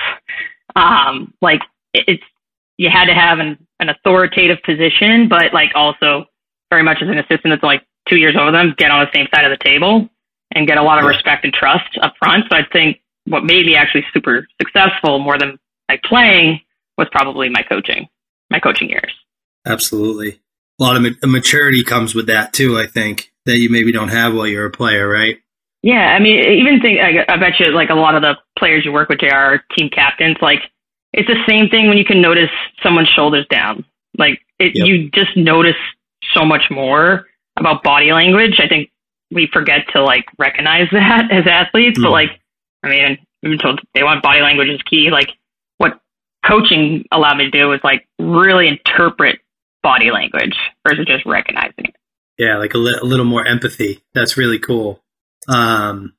Um, 0.77 1.35
like 1.43 1.61
it's 1.93 2.23
you 2.77 2.89
had 2.89 3.07
to 3.07 3.15
have 3.15 3.41
an, 3.41 3.59
an 3.81 3.91
authoritative 3.91 4.63
position, 4.63 5.29
but 5.29 5.53
like 5.53 5.73
also 5.75 6.25
very 6.71 6.83
much 6.83 6.99
as 7.03 7.09
an 7.09 7.19
assistant 7.19 7.53
that's 7.53 7.63
like 7.63 7.83
two 8.09 8.17
years 8.17 8.37
over 8.39 8.51
them, 8.51 8.75
get 8.79 8.91
on 8.91 9.05
the 9.05 9.11
same 9.13 9.27
side 9.35 9.45
of 9.45 9.51
the 9.51 9.63
table 9.63 10.09
and 10.53 10.67
get 10.67 10.79
a 10.79 10.83
lot 10.83 10.99
of 10.99 11.05
respect 11.05 11.45
and 11.45 11.53
trust 11.53 11.99
up 12.03 12.15
front. 12.19 12.45
So 12.51 12.57
I 12.57 12.63
think 12.73 13.01
what 13.27 13.45
made 13.45 13.67
me 13.67 13.77
actually 13.77 14.05
super 14.13 14.47
successful 14.61 15.19
more 15.19 15.39
than 15.39 15.59
my 15.89 15.99
playing 16.05 16.61
was 16.99 17.09
probably 17.13 17.49
my 17.49 17.63
coaching, 17.63 18.09
my 18.51 18.59
coaching 18.59 18.91
years. 18.91 19.13
Absolutely. 19.67 20.41
A 20.79 20.83
lot 20.83 20.97
of 20.97 21.17
maturity 21.25 21.85
comes 21.85 22.15
with 22.15 22.27
that 22.27 22.53
too, 22.53 22.79
I 22.79 22.87
think, 22.87 23.33
that 23.47 23.59
you 23.59 23.69
maybe 23.71 23.93
don't 23.93 24.09
have 24.09 24.35
while 24.35 24.47
you're 24.47 24.67
a 24.67 24.71
player, 24.71 25.09
right? 25.09 25.37
Yeah, 25.83 26.15
I 26.15 26.19
mean, 26.19 26.39
even 26.39 26.81
think 26.81 27.01
I, 27.01 27.33
I 27.33 27.37
bet 27.39 27.59
you 27.59 27.73
like 27.73 27.91
a 27.91 27.95
lot 27.95 28.15
of 28.15 28.23
the 28.23 28.35
players 28.59 28.85
you 28.85 28.93
work 28.93 29.09
with 29.09 29.23
are 29.23 29.65
team 29.77 29.89
captains. 29.89 30.37
Like 30.43 30.61
it's 31.13 31.29
the 31.29 31.43
same 31.49 31.69
thing 31.69 31.89
when 31.89 31.97
you 31.97 32.05
can 32.05 32.21
notice 32.21 32.51
someone's 32.83 33.09
shoulders 33.09 33.47
down. 33.51 33.85
Like 34.19 34.41
it, 34.59 34.73
yep. 34.75 34.87
you 34.87 35.11
just 35.11 35.37
notice 35.37 35.77
so 36.35 36.45
much 36.45 36.65
more 36.71 37.27
about 37.59 37.83
body 37.83 38.13
language. 38.13 38.61
I 38.63 38.69
think 38.69 38.91
we 39.31 39.49
forget 39.53 39.87
to 39.93 40.03
like 40.03 40.25
recognize 40.39 40.89
that 40.93 41.31
as 41.31 41.47
athletes, 41.47 41.99
mm. 41.99 42.03
but 42.03 42.11
like, 42.11 42.41
I 42.83 42.89
mean, 42.89 43.59
told 43.59 43.81
they 43.95 44.03
want 44.03 44.23
body 44.23 44.41
language 44.41 44.69
is 44.69 44.83
key. 44.83 45.11
Like 45.11 45.31
what 45.79 46.01
coaching 46.47 47.05
allowed 47.13 47.37
me 47.37 47.45
to 47.45 47.51
do 47.51 47.69
was 47.69 47.81
like 47.85 48.07
really 48.19 48.69
interpret 48.69 49.41
body 49.83 50.11
language 50.11 50.57
versus 50.87 51.07
just 51.07 51.25
recognizing 51.27 51.87
it. 51.87 51.95
Yeah, 52.39 52.57
like 52.57 52.75
a, 52.75 52.79
li- 52.79 52.99
a 53.01 53.05
little 53.05 53.27
more 53.27 53.47
empathy. 53.47 54.03
That's 54.15 54.37
really 54.37 54.59
cool. 54.59 55.03
Um, 55.49 56.15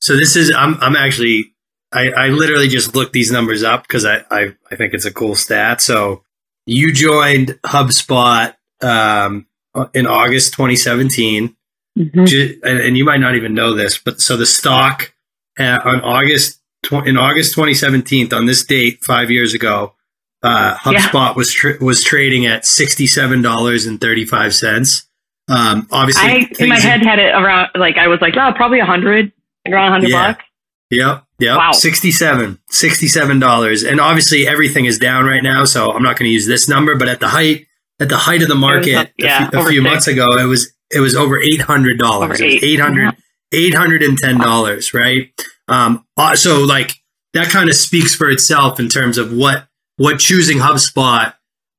so 0.00 0.16
this 0.16 0.36
is 0.36 0.52
I'm 0.54 0.76
I'm 0.80 0.96
actually 0.96 1.54
I, 1.92 2.10
I 2.10 2.28
literally 2.28 2.68
just 2.68 2.94
looked 2.94 3.12
these 3.12 3.30
numbers 3.30 3.62
up 3.62 3.82
because 3.82 4.04
I, 4.04 4.24
I 4.30 4.54
I 4.70 4.76
think 4.76 4.92
it's 4.92 5.06
a 5.06 5.12
cool 5.12 5.34
stat. 5.34 5.80
So 5.80 6.22
you 6.66 6.92
joined 6.92 7.58
HubSpot 7.64 8.54
um, 8.82 9.46
in 9.94 10.06
August 10.06 10.52
2017, 10.54 11.56
mm-hmm. 11.96 12.66
and 12.66 12.96
you 12.96 13.04
might 13.04 13.20
not 13.20 13.34
even 13.34 13.54
know 13.54 13.74
this, 13.74 13.98
but 13.98 14.20
so 14.20 14.36
the 14.36 14.46
stock 14.46 15.14
uh, 15.58 15.78
on 15.84 16.00
August 16.02 16.60
in 17.04 17.16
August 17.16 17.54
2017 17.54 18.32
on 18.32 18.46
this 18.46 18.64
date 18.64 19.02
five 19.02 19.30
years 19.30 19.54
ago 19.54 19.94
uh, 20.42 20.76
HubSpot 20.76 21.12
yeah. 21.12 21.32
was 21.32 21.52
tra- 21.52 21.78
was 21.80 22.02
trading 22.04 22.46
at 22.46 22.64
sixty 22.64 23.06
seven 23.06 23.42
dollars 23.42 23.86
and 23.86 24.00
thirty 24.00 24.24
five 24.24 24.54
cents. 24.54 25.08
Um, 25.48 25.88
obviously, 25.90 26.28
I 26.28 26.48
in 26.58 26.68
my 26.68 26.78
head 26.78 27.02
had 27.02 27.18
it 27.18 27.34
around 27.34 27.70
like 27.74 27.96
I 27.96 28.08
was 28.08 28.20
like, 28.20 28.34
oh, 28.36 28.52
probably 28.54 28.80
a 28.80 28.84
hundred, 28.84 29.32
around 29.66 29.92
hundred 29.92 30.10
yeah. 30.10 30.32
bucks. 30.32 30.44
Yep, 30.88 31.24
yep. 31.40 31.56
Wow. 31.56 31.72
67 31.72 33.40
dollars, 33.40 33.82
and 33.82 34.00
obviously 34.00 34.46
everything 34.46 34.84
is 34.84 35.00
down 35.00 35.24
right 35.24 35.42
now. 35.42 35.64
So 35.64 35.90
I'm 35.90 36.02
not 36.02 36.16
going 36.16 36.28
to 36.28 36.32
use 36.32 36.46
this 36.46 36.68
number, 36.68 36.94
but 36.94 37.08
at 37.08 37.18
the 37.18 37.28
height 37.28 37.66
at 37.98 38.08
the 38.08 38.16
height 38.16 38.42
of 38.42 38.48
the 38.48 38.54
market 38.54 39.12
yeah, 39.16 39.46
a 39.46 39.50
few, 39.50 39.60
a 39.60 39.64
few 39.64 39.82
months 39.82 40.06
ago, 40.06 40.26
it 40.38 40.44
was 40.46 40.72
it 40.90 41.00
was 41.00 41.16
over 41.16 41.40
eight 41.40 41.62
hundred 41.62 41.98
dollars. 41.98 42.40
Eight 42.40 42.80
hundred 42.80 43.16
eight 43.52 43.74
hundred 43.74 44.02
and 44.02 44.18
ten 44.18 44.38
dollars, 44.38 44.92
right? 44.94 45.30
Um, 45.68 46.06
uh, 46.16 46.36
so 46.36 46.60
like 46.62 46.92
that 47.32 47.48
kind 47.48 47.68
of 47.68 47.76
speaks 47.76 48.14
for 48.14 48.30
itself 48.30 48.80
in 48.80 48.88
terms 48.88 49.18
of 49.18 49.32
what 49.32 49.68
what 49.96 50.18
choosing 50.18 50.58
HubSpot 50.58 51.34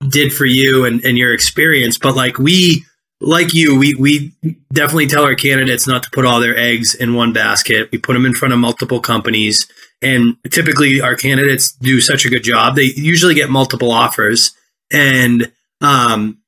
did 0.07 0.33
for 0.33 0.45
you 0.45 0.85
and, 0.85 1.03
and 1.03 1.17
your 1.17 1.33
experience. 1.33 1.97
But 1.97 2.15
like 2.15 2.37
we, 2.37 2.85
like 3.19 3.53
you, 3.53 3.77
we, 3.77 3.95
we 3.95 4.33
definitely 4.71 5.07
tell 5.07 5.23
our 5.23 5.35
candidates 5.35 5.87
not 5.87 6.03
to 6.03 6.09
put 6.11 6.25
all 6.25 6.39
their 6.39 6.57
eggs 6.57 6.93
in 6.93 7.15
one 7.15 7.33
basket. 7.33 7.89
We 7.91 7.97
put 7.97 8.13
them 8.13 8.25
in 8.25 8.33
front 8.33 8.53
of 8.53 8.59
multiple 8.59 8.99
companies. 8.99 9.67
And 10.01 10.37
typically 10.51 11.01
our 11.01 11.15
candidates 11.15 11.71
do 11.71 11.99
such 11.99 12.25
a 12.25 12.29
good 12.29 12.43
job. 12.43 12.75
They 12.75 12.91
usually 12.95 13.33
get 13.33 13.49
multiple 13.49 13.91
offers. 13.91 14.51
And 14.91 15.51
um, 15.81 16.39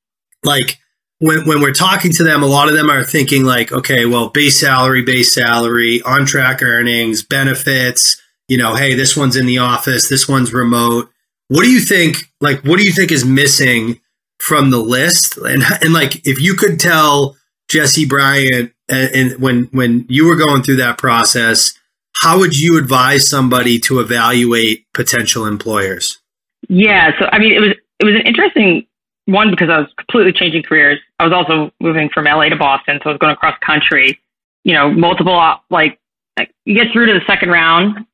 like 0.44 0.78
when, 1.20 1.46
when 1.46 1.62
we're 1.62 1.74
talking 1.74 2.12
to 2.14 2.24
them, 2.24 2.42
a 2.42 2.48
lot 2.48 2.70
of 2.70 2.76
them 2.76 2.90
are 2.90 3.04
thinking 3.04 3.44
like, 3.44 3.72
okay, 3.72 4.06
well, 4.06 4.30
base 4.30 4.60
salary, 4.60 5.04
base 5.04 5.34
salary, 5.34 6.02
on 6.02 6.26
track 6.26 6.64
earnings, 6.64 7.24
benefits, 7.24 8.22
you 8.48 8.58
know, 8.58 8.76
hey, 8.76 8.96
this 8.96 9.16
one's 9.16 9.36
in 9.36 9.46
the 9.46 9.60
office, 9.60 10.10
this 10.10 10.28
one's 10.28 10.54
remote. 10.54 11.10
What 11.50 11.64
do 11.64 11.72
you 11.72 11.82
think? 11.82 12.32
Like, 12.42 12.64
what 12.64 12.80
do 12.80 12.86
you 12.86 12.92
think 12.92 13.12
is 13.12 13.26
missing 13.26 14.00
from 14.40 14.72
the 14.72 14.80
list? 14.80 15.38
And 15.38 15.64
and 15.82 15.94
like, 15.94 16.26
if 16.26 16.42
you 16.42 16.56
could 16.56 16.80
tell 16.80 17.36
Jessie 17.70 18.06
Bryant, 18.06 18.72
and, 18.88 19.16
and 19.16 19.42
when 19.42 19.64
when 19.72 20.06
you 20.10 20.26
were 20.26 20.36
going 20.36 20.64
through 20.64 20.78
that 20.78 20.98
process, 20.98 21.74
how 22.22 22.40
would 22.40 22.58
you 22.58 22.78
advise 22.78 23.30
somebody 23.30 23.80
to 23.80 24.00
evaluate 24.00 24.86
potential 24.94 25.46
employers? 25.46 26.20
Yeah, 26.68 27.12
so 27.20 27.28
I 27.32 27.40
mean, 27.40 27.54
it 27.54 27.60
was 27.60 27.72
it 28.00 28.06
was 28.06 28.16
an 28.16 28.26
interesting 28.26 28.86
one 29.30 29.52
because 29.52 29.70
I 29.70 29.80
was 29.80 29.88
completely 29.98 30.34
changing 30.34 30.64
careers. 30.64 31.00
I 31.20 31.26
was 31.26 31.34
also 31.34 31.72
moving 31.80 32.10
from 32.14 32.26
LA 32.26 32.50
to 32.50 32.56
Boston, 32.56 33.00
so 33.04 33.10
I 33.10 33.14
was 33.14 33.20
going 33.20 33.34
across 33.34 33.58
country. 33.60 34.20
You 34.64 34.74
know, 34.74 34.92
multiple 34.92 35.34
like, 35.70 36.00
like 36.38 36.54
you 36.66 36.76
get 36.76 36.92
through 36.92 37.08
to 37.08 37.14
the 37.14 37.26
second 37.26 37.50
round 37.50 38.06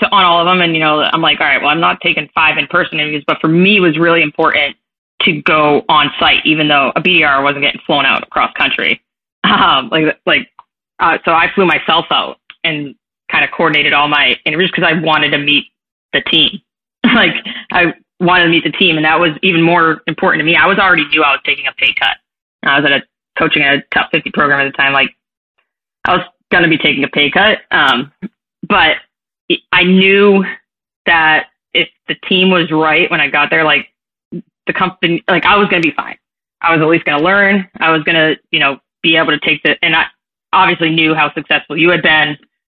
to 0.00 0.06
on 0.06 0.24
all 0.24 0.40
of 0.40 0.46
them, 0.46 0.60
and 0.60 0.74
you 0.74 0.80
know, 0.80 1.00
I'm 1.00 1.22
like, 1.22 1.40
all 1.40 1.46
right, 1.46 1.60
well, 1.60 1.70
I'm 1.70 1.80
not 1.80 2.00
taking 2.00 2.28
five 2.34 2.58
in 2.58 2.66
person 2.66 2.98
interviews, 2.98 3.24
but 3.26 3.38
for 3.40 3.48
me, 3.48 3.76
it 3.76 3.80
was 3.80 3.98
really 3.98 4.22
important 4.22 4.76
to 5.22 5.42
go 5.42 5.84
on 5.88 6.10
site, 6.18 6.44
even 6.44 6.68
though 6.68 6.92
a 6.96 7.00
BDR 7.00 7.42
wasn't 7.42 7.62
getting 7.62 7.80
flown 7.86 8.06
out 8.06 8.22
across 8.22 8.52
country. 8.54 9.00
Um, 9.42 9.88
like, 9.88 10.20
like, 10.26 10.50
uh, 10.98 11.16
so 11.24 11.32
I 11.32 11.46
flew 11.54 11.64
myself 11.64 12.04
out 12.10 12.36
and 12.62 12.94
kind 13.32 13.42
of 13.42 13.50
coordinated 13.50 13.94
all 13.94 14.06
my 14.06 14.36
interviews 14.44 14.70
because 14.70 14.84
I 14.86 15.00
wanted 15.00 15.30
to 15.30 15.38
meet 15.38 15.64
the 16.12 16.20
team. 16.20 16.60
like, 17.04 17.32
I 17.72 17.94
wanted 18.20 18.44
to 18.44 18.50
meet 18.50 18.64
the 18.64 18.72
team, 18.72 18.96
and 18.96 19.04
that 19.04 19.18
was 19.18 19.30
even 19.42 19.62
more 19.62 20.02
important 20.06 20.40
to 20.40 20.44
me. 20.44 20.56
I 20.56 20.66
was 20.66 20.78
already 20.78 21.06
knew 21.08 21.22
I 21.22 21.32
was 21.32 21.40
taking 21.44 21.66
a 21.66 21.72
pay 21.72 21.94
cut. 21.94 22.16
I 22.62 22.78
was 22.78 22.90
at 22.90 22.92
a 22.92 23.02
coaching 23.38 23.62
a 23.62 23.82
top 23.94 24.10
50 24.12 24.30
program 24.30 24.60
at 24.60 24.70
the 24.70 24.76
time. 24.76 24.92
Like, 24.92 25.10
I 26.04 26.16
was 26.16 26.26
going 26.50 26.62
to 26.62 26.68
be 26.68 26.78
taking 26.78 27.04
a 27.04 27.08
pay 27.08 27.30
cut, 27.30 27.58
um, 27.70 28.12
but 28.68 28.96
I 29.72 29.84
knew 29.84 30.44
that 31.06 31.46
if 31.72 31.88
the 32.08 32.14
team 32.28 32.50
was 32.50 32.70
right 32.70 33.10
when 33.10 33.20
I 33.20 33.28
got 33.28 33.50
there, 33.50 33.64
like 33.64 33.88
the 34.66 34.72
company, 34.72 35.24
like 35.28 35.44
I 35.44 35.56
was 35.56 35.68
going 35.68 35.82
to 35.82 35.88
be 35.88 35.94
fine. 35.94 36.16
I 36.60 36.74
was 36.74 36.82
at 36.82 36.88
least 36.88 37.04
going 37.04 37.18
to 37.18 37.24
learn. 37.24 37.68
I 37.78 37.90
was 37.90 38.02
going 38.02 38.16
to, 38.16 38.40
you 38.50 38.58
know, 38.60 38.78
be 39.02 39.16
able 39.16 39.30
to 39.30 39.40
take 39.40 39.62
the, 39.62 39.76
and 39.82 39.96
I 39.96 40.06
obviously 40.52 40.90
knew 40.90 41.14
how 41.14 41.32
successful 41.32 41.76
you 41.76 41.90
had 41.90 42.02
been, 42.02 42.36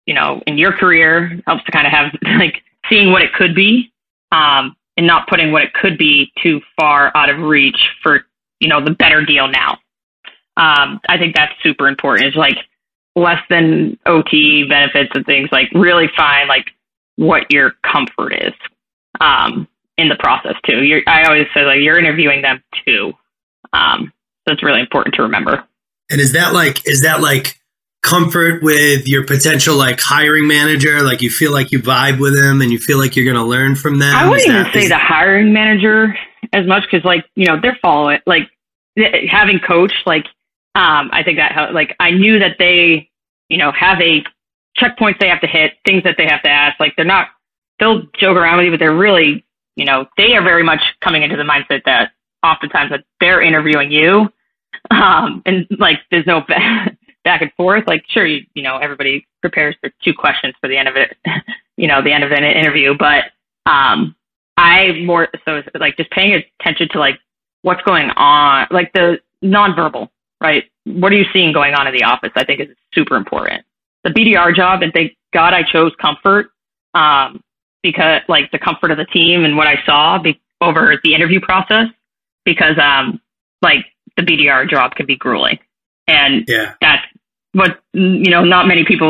you 0.07 0.15
know, 0.15 0.43
in 0.47 0.59
your 0.59 0.73
career 0.73 1.41
helps 1.47 1.65
to 1.65 1.73
kind 1.73 1.87
of 1.87 1.93
have 1.93 2.13
like 2.39 2.63
seeing 2.89 3.11
what 3.11 3.23
it 3.23 3.33
could 3.33 3.55
be, 3.55 3.93
um, 4.33 4.77
and 5.01 5.07
not 5.07 5.27
putting 5.27 5.51
what 5.51 5.63
it 5.63 5.73
could 5.73 5.97
be 5.97 6.31
too 6.43 6.61
far 6.79 7.11
out 7.17 7.31
of 7.31 7.39
reach 7.39 7.79
for, 8.03 8.27
you 8.59 8.69
know, 8.69 8.85
the 8.85 8.91
better 8.91 9.25
deal 9.25 9.49
now. 9.49 9.79
Um, 10.59 11.01
I 11.09 11.17
think 11.19 11.35
that's 11.35 11.55
super 11.63 11.89
important. 11.89 12.27
It's 12.27 12.37
like 12.37 12.59
less 13.17 13.41
than 13.49 13.99
OT 14.05 14.67
benefits 14.69 15.11
and 15.15 15.25
things 15.25 15.49
like 15.51 15.71
really 15.73 16.11
find 16.15 16.49
like 16.49 16.67
what 17.17 17.51
your 17.51 17.73
comfort 17.83 18.35
is. 18.35 18.53
Um, 19.21 19.67
in 20.01 20.09
the 20.09 20.17
process 20.17 20.55
too. 20.65 20.83
You're, 20.83 21.03
I 21.07 21.25
always 21.25 21.47
say 21.55 21.63
like 21.63 21.81
you're 21.81 21.99
interviewing 21.99 22.43
them 22.43 22.63
too. 22.87 23.13
Um, 23.73 24.13
so 24.49 24.55
it's 24.55 24.63
really 24.63 24.81
important 24.81 25.15
to 25.17 25.23
remember. 25.23 25.65
And 26.11 26.21
is 26.21 26.33
that 26.33 26.53
like 26.53 26.87
is 26.89 27.03
that 27.03 27.21
like 27.21 27.60
comfort 28.03 28.63
with 28.63 29.07
your 29.07 29.25
potential 29.27 29.77
like 29.77 30.01
hiring 30.01 30.47
manager? 30.47 31.03
Like 31.03 31.23
you 31.23 31.31
feel 31.31 31.53
like 31.53 31.73
you 31.73 31.81
vibe 31.81 32.19
with 32.19 32.35
them 32.35 32.61
and 32.61 32.71
you 32.71 32.79
feel 32.79 32.99
like 32.99 33.17
you're 33.17 33.25
going 33.25 33.37
to 33.37 33.45
learn 33.45 33.77
from 33.77 33.99
them. 33.99 34.15
I 34.15 34.29
wouldn't 34.29 34.49
even 34.49 34.73
say 34.73 34.89
the 34.89 34.99
hiring 34.99 35.53
manager 35.53 36.17
as 36.53 36.67
much 36.67 36.85
because 36.91 37.05
like 37.05 37.25
you 37.37 37.47
know 37.47 37.61
they're 37.61 37.79
following 37.83 38.21
like 38.27 38.51
having 39.31 39.61
coach 39.61 39.93
like 40.07 40.27
um 40.75 41.11
I 41.13 41.23
think 41.25 41.39
that 41.39 41.73
like 41.75 41.95
I 42.01 42.11
knew 42.11 42.39
that 42.39 42.57
they 42.59 43.09
you 43.49 43.59
know 43.59 43.73
have 43.73 44.01
a 44.01 44.25
checkpoints 44.79 45.19
they 45.19 45.29
have 45.29 45.41
to 45.41 45.47
hit 45.47 45.75
things 45.85 46.05
that 46.05 46.17
they 46.17 46.27
have 46.27 46.43
to 46.43 46.49
ask 46.49 46.79
like 46.81 46.95
they're 46.97 47.05
not 47.05 47.29
they'll 47.79 48.03
joke 48.19 48.37
around 48.37 48.59
with 48.59 48.67
you 48.67 48.71
but 48.71 48.81
they're 48.81 48.97
really 48.97 49.45
you 49.81 49.87
know, 49.87 50.07
they 50.19 50.35
are 50.35 50.43
very 50.43 50.63
much 50.63 50.83
coming 51.01 51.23
into 51.23 51.37
the 51.37 51.43
mindset 51.43 51.85
that 51.87 52.13
oftentimes 52.43 52.91
that 52.91 53.05
they're 53.19 53.41
interviewing 53.41 53.91
you. 53.91 54.29
Um, 54.91 55.43
and 55.47 55.67
like, 55.79 56.01
there's 56.11 56.27
no 56.27 56.43
back 57.25 57.43
and 57.43 57.53
forth. 57.55 57.85
Like, 57.87 58.05
sure, 58.09 58.27
you, 58.27 58.45
you 58.55 58.63
know, 58.63 58.77
everybody 58.79 59.27
prepares 59.41 59.77
for 59.81 59.91
two 60.03 60.15
questions 60.15 60.55
for 60.61 60.69
the 60.69 60.77
end 60.77 60.89
of 60.89 60.97
it, 60.97 61.17
you 61.77 61.87
know, 61.89 62.03
the 62.03 62.13
end 62.13 62.25
of 62.25 62.33
an 62.33 62.45
interview. 62.45 62.95
But, 62.99 63.25
um, 63.71 64.15
I 64.57 65.01
more 65.05 65.29
so 65.47 65.63
like 65.79 65.97
just 65.97 66.11
paying 66.11 66.43
attention 66.61 66.89
to 66.91 66.99
like 66.99 67.19
what's 67.63 67.83
going 67.83 68.11
on, 68.11 68.67
like 68.71 68.93
the 68.93 69.19
nonverbal, 69.43 70.09
right? 70.41 70.65
What 70.85 71.13
are 71.13 71.17
you 71.17 71.25
seeing 71.33 71.53
going 71.53 71.75
on 71.75 71.87
in 71.87 71.95
the 71.95 72.03
office? 72.03 72.31
I 72.37 72.45
think 72.45 72.61
is 72.61 72.69
super 72.93 73.17
important. 73.17 73.65
The 74.05 74.11
BDR 74.11 74.55
job, 74.55 74.83
and 74.83 74.93
thank 74.93 75.17
God 75.33 75.55
I 75.55 75.63
chose 75.63 75.93
comfort. 76.01 76.51
Um, 76.93 77.43
because 77.83 78.23
like 78.29 78.51
the 78.51 78.59
comfort 78.59 78.91
of 78.91 78.99
the 78.99 79.05
team 79.07 79.45
and 79.45 79.57
what 79.57 79.67
I 79.67 79.77
saw 79.85 80.19
be- 80.19 80.41
over 80.61 81.01
the 81.03 81.15
interview 81.15 81.41
process 81.41 81.87
because 82.45 82.79
um 82.79 83.21
like 83.63 83.87
the 84.17 84.23
BDR 84.23 84.69
job 84.69 84.95
can 84.95 85.07
be 85.07 85.17
grueling 85.17 85.59
and 86.07 86.45
yeah. 86.49 86.75
that's 86.81 87.05
what 87.53 87.81
you 87.93 88.31
know 88.31 88.45
not 88.45 88.67
many 88.67 88.85
people 88.85 89.09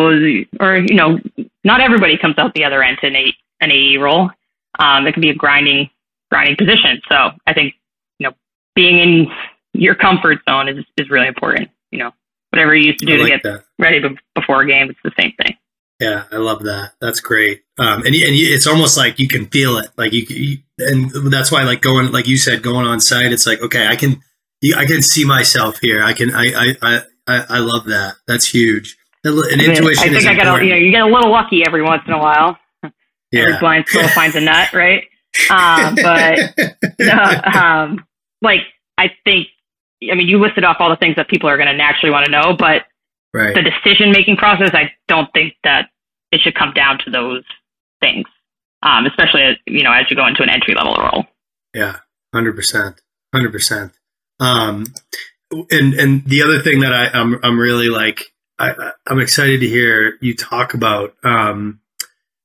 or 0.61 0.77
you 0.77 0.95
know 0.95 1.19
not 1.65 1.81
everybody 1.81 2.17
comes 2.17 2.37
out 2.39 2.55
the 2.55 2.65
other 2.65 2.83
end 2.83 2.99
to 3.01 3.07
an, 3.07 3.17
an 3.61 3.71
AE 3.71 3.99
role 3.99 4.31
um 4.79 5.07
it 5.07 5.13
can 5.13 5.21
be 5.21 5.31
a 5.31 5.35
grinding 5.35 5.91
grinding 6.31 6.57
position 6.57 7.01
so 7.09 7.31
I 7.47 7.53
think 7.53 7.75
you 8.19 8.27
know 8.27 8.35
being 8.75 8.99
in 8.99 9.27
your 9.75 9.95
comfort 9.95 10.39
zone 10.49 10.69
is 10.69 10.85
is 10.97 11.11
really 11.11 11.29
important 11.29 11.71
you 11.91 11.99
know 11.99 12.13
whatever 12.51 12.75
you 12.75 12.87
used 12.89 13.01
to 13.01 13.07
do 13.07 13.17
like 13.19 13.25
to 13.25 13.31
get 13.31 13.43
that. 13.43 13.65
ready 13.79 14.01
before 14.35 14.63
a 14.63 14.67
game 14.67 14.91
it's 14.91 15.01
the 15.05 15.13
same 15.19 15.33
thing 15.33 15.57
yeah, 16.01 16.25
I 16.33 16.37
love 16.37 16.63
that. 16.63 16.95
That's 16.99 17.21
great. 17.21 17.63
Um, 17.79 17.99
and 17.99 18.07
and 18.07 18.35
it's 18.35 18.67
almost 18.67 18.97
like 18.97 19.19
you 19.19 19.29
can 19.29 19.47
feel 19.49 19.77
it. 19.77 19.91
Like 19.99 20.15
you, 20.15 20.25
you, 20.31 20.59
and 20.79 21.11
that's 21.31 21.53
why 21.53 21.63
like 21.65 21.83
going, 21.83 22.11
like 22.11 22.27
you 22.27 22.39
said, 22.39 22.63
going 22.63 22.87
on 22.87 23.01
site. 23.01 23.33
It's 23.33 23.47
like 23.47 23.61
okay, 23.61 23.87
I 23.87 23.97
can, 23.97 24.23
I 24.75 24.87
can 24.87 25.03
see 25.03 25.27
myself 25.27 25.79
here. 25.81 26.03
I 26.03 26.15
can, 26.15 26.35
I, 26.35 26.47
I, 26.47 26.77
I, 26.81 27.03
I 27.27 27.59
love 27.59 27.87
that. 27.87 28.15
That's 28.27 28.47
huge. 28.47 28.97
And 29.25 29.39
intuition. 29.61 30.15
I 30.15 30.19
think 30.19 30.27
I 30.27 30.35
got, 30.35 30.63
you 30.63 30.71
know, 30.71 30.77
you 30.77 30.91
get 30.91 31.03
a 31.03 31.07
little 31.07 31.31
lucky 31.31 31.65
every 31.65 31.83
once 31.83 32.03
in 32.07 32.13
a 32.13 32.19
while. 32.19 32.59
Yeah. 33.33 33.43
Every 33.43 33.59
blind 33.61 33.87
squirrel 33.87 34.09
finds 34.17 34.35
a 34.35 34.41
nut, 34.41 34.73
right? 34.73 35.05
Um, 35.51 35.95
but 35.95 37.55
um, 37.55 38.05
like 38.43 38.63
I 38.99 39.13
think, 39.23 39.47
I 40.11 40.17
mean, 40.17 40.27
you 40.27 40.41
listed 40.41 40.65
off 40.65 40.79
all 40.81 40.91
the 40.91 40.97
things 40.97 41.15
that 41.15 41.29
people 41.29 41.49
are 41.49 41.57
going 41.57 41.69
to 41.69 41.77
naturally 41.77 42.11
want 42.11 42.27
to 42.27 42.33
know, 42.33 42.57
but 42.59 42.87
Right. 43.33 43.55
The 43.55 43.63
decision 43.63 44.11
making 44.11 44.37
process, 44.37 44.71
I 44.73 44.93
don't 45.07 45.33
think 45.33 45.55
that 45.63 45.89
it 46.33 46.41
should 46.41 46.55
come 46.55 46.73
down 46.73 46.99
to 47.05 47.11
those 47.11 47.45
things, 48.01 48.27
um, 48.83 49.07
especially 49.07 49.43
as, 49.43 49.57
you 49.67 49.83
know 49.83 49.93
as 49.93 50.07
you 50.11 50.17
go 50.17 50.27
into 50.27 50.43
an 50.43 50.51
entry 50.51 50.75
level 50.75 50.95
role. 50.97 51.25
Yeah, 51.75 51.99
hundred 52.35 52.57
percent, 52.57 53.01
hundred 53.33 53.53
percent. 53.53 53.93
And 55.51 55.95
and 55.95 56.25
the 56.25 56.43
other 56.43 56.61
thing 56.61 56.81
that 56.81 56.93
I, 56.93 57.09
I'm 57.19 57.39
I'm 57.43 57.59
really 57.59 57.89
like 57.89 58.33
I, 58.59 58.93
I'm 59.07 59.21
excited 59.21 59.61
to 59.61 59.69
hear 59.69 60.19
you 60.21 60.35
talk 60.35 60.75
about. 60.75 61.15
Um, 61.25 61.81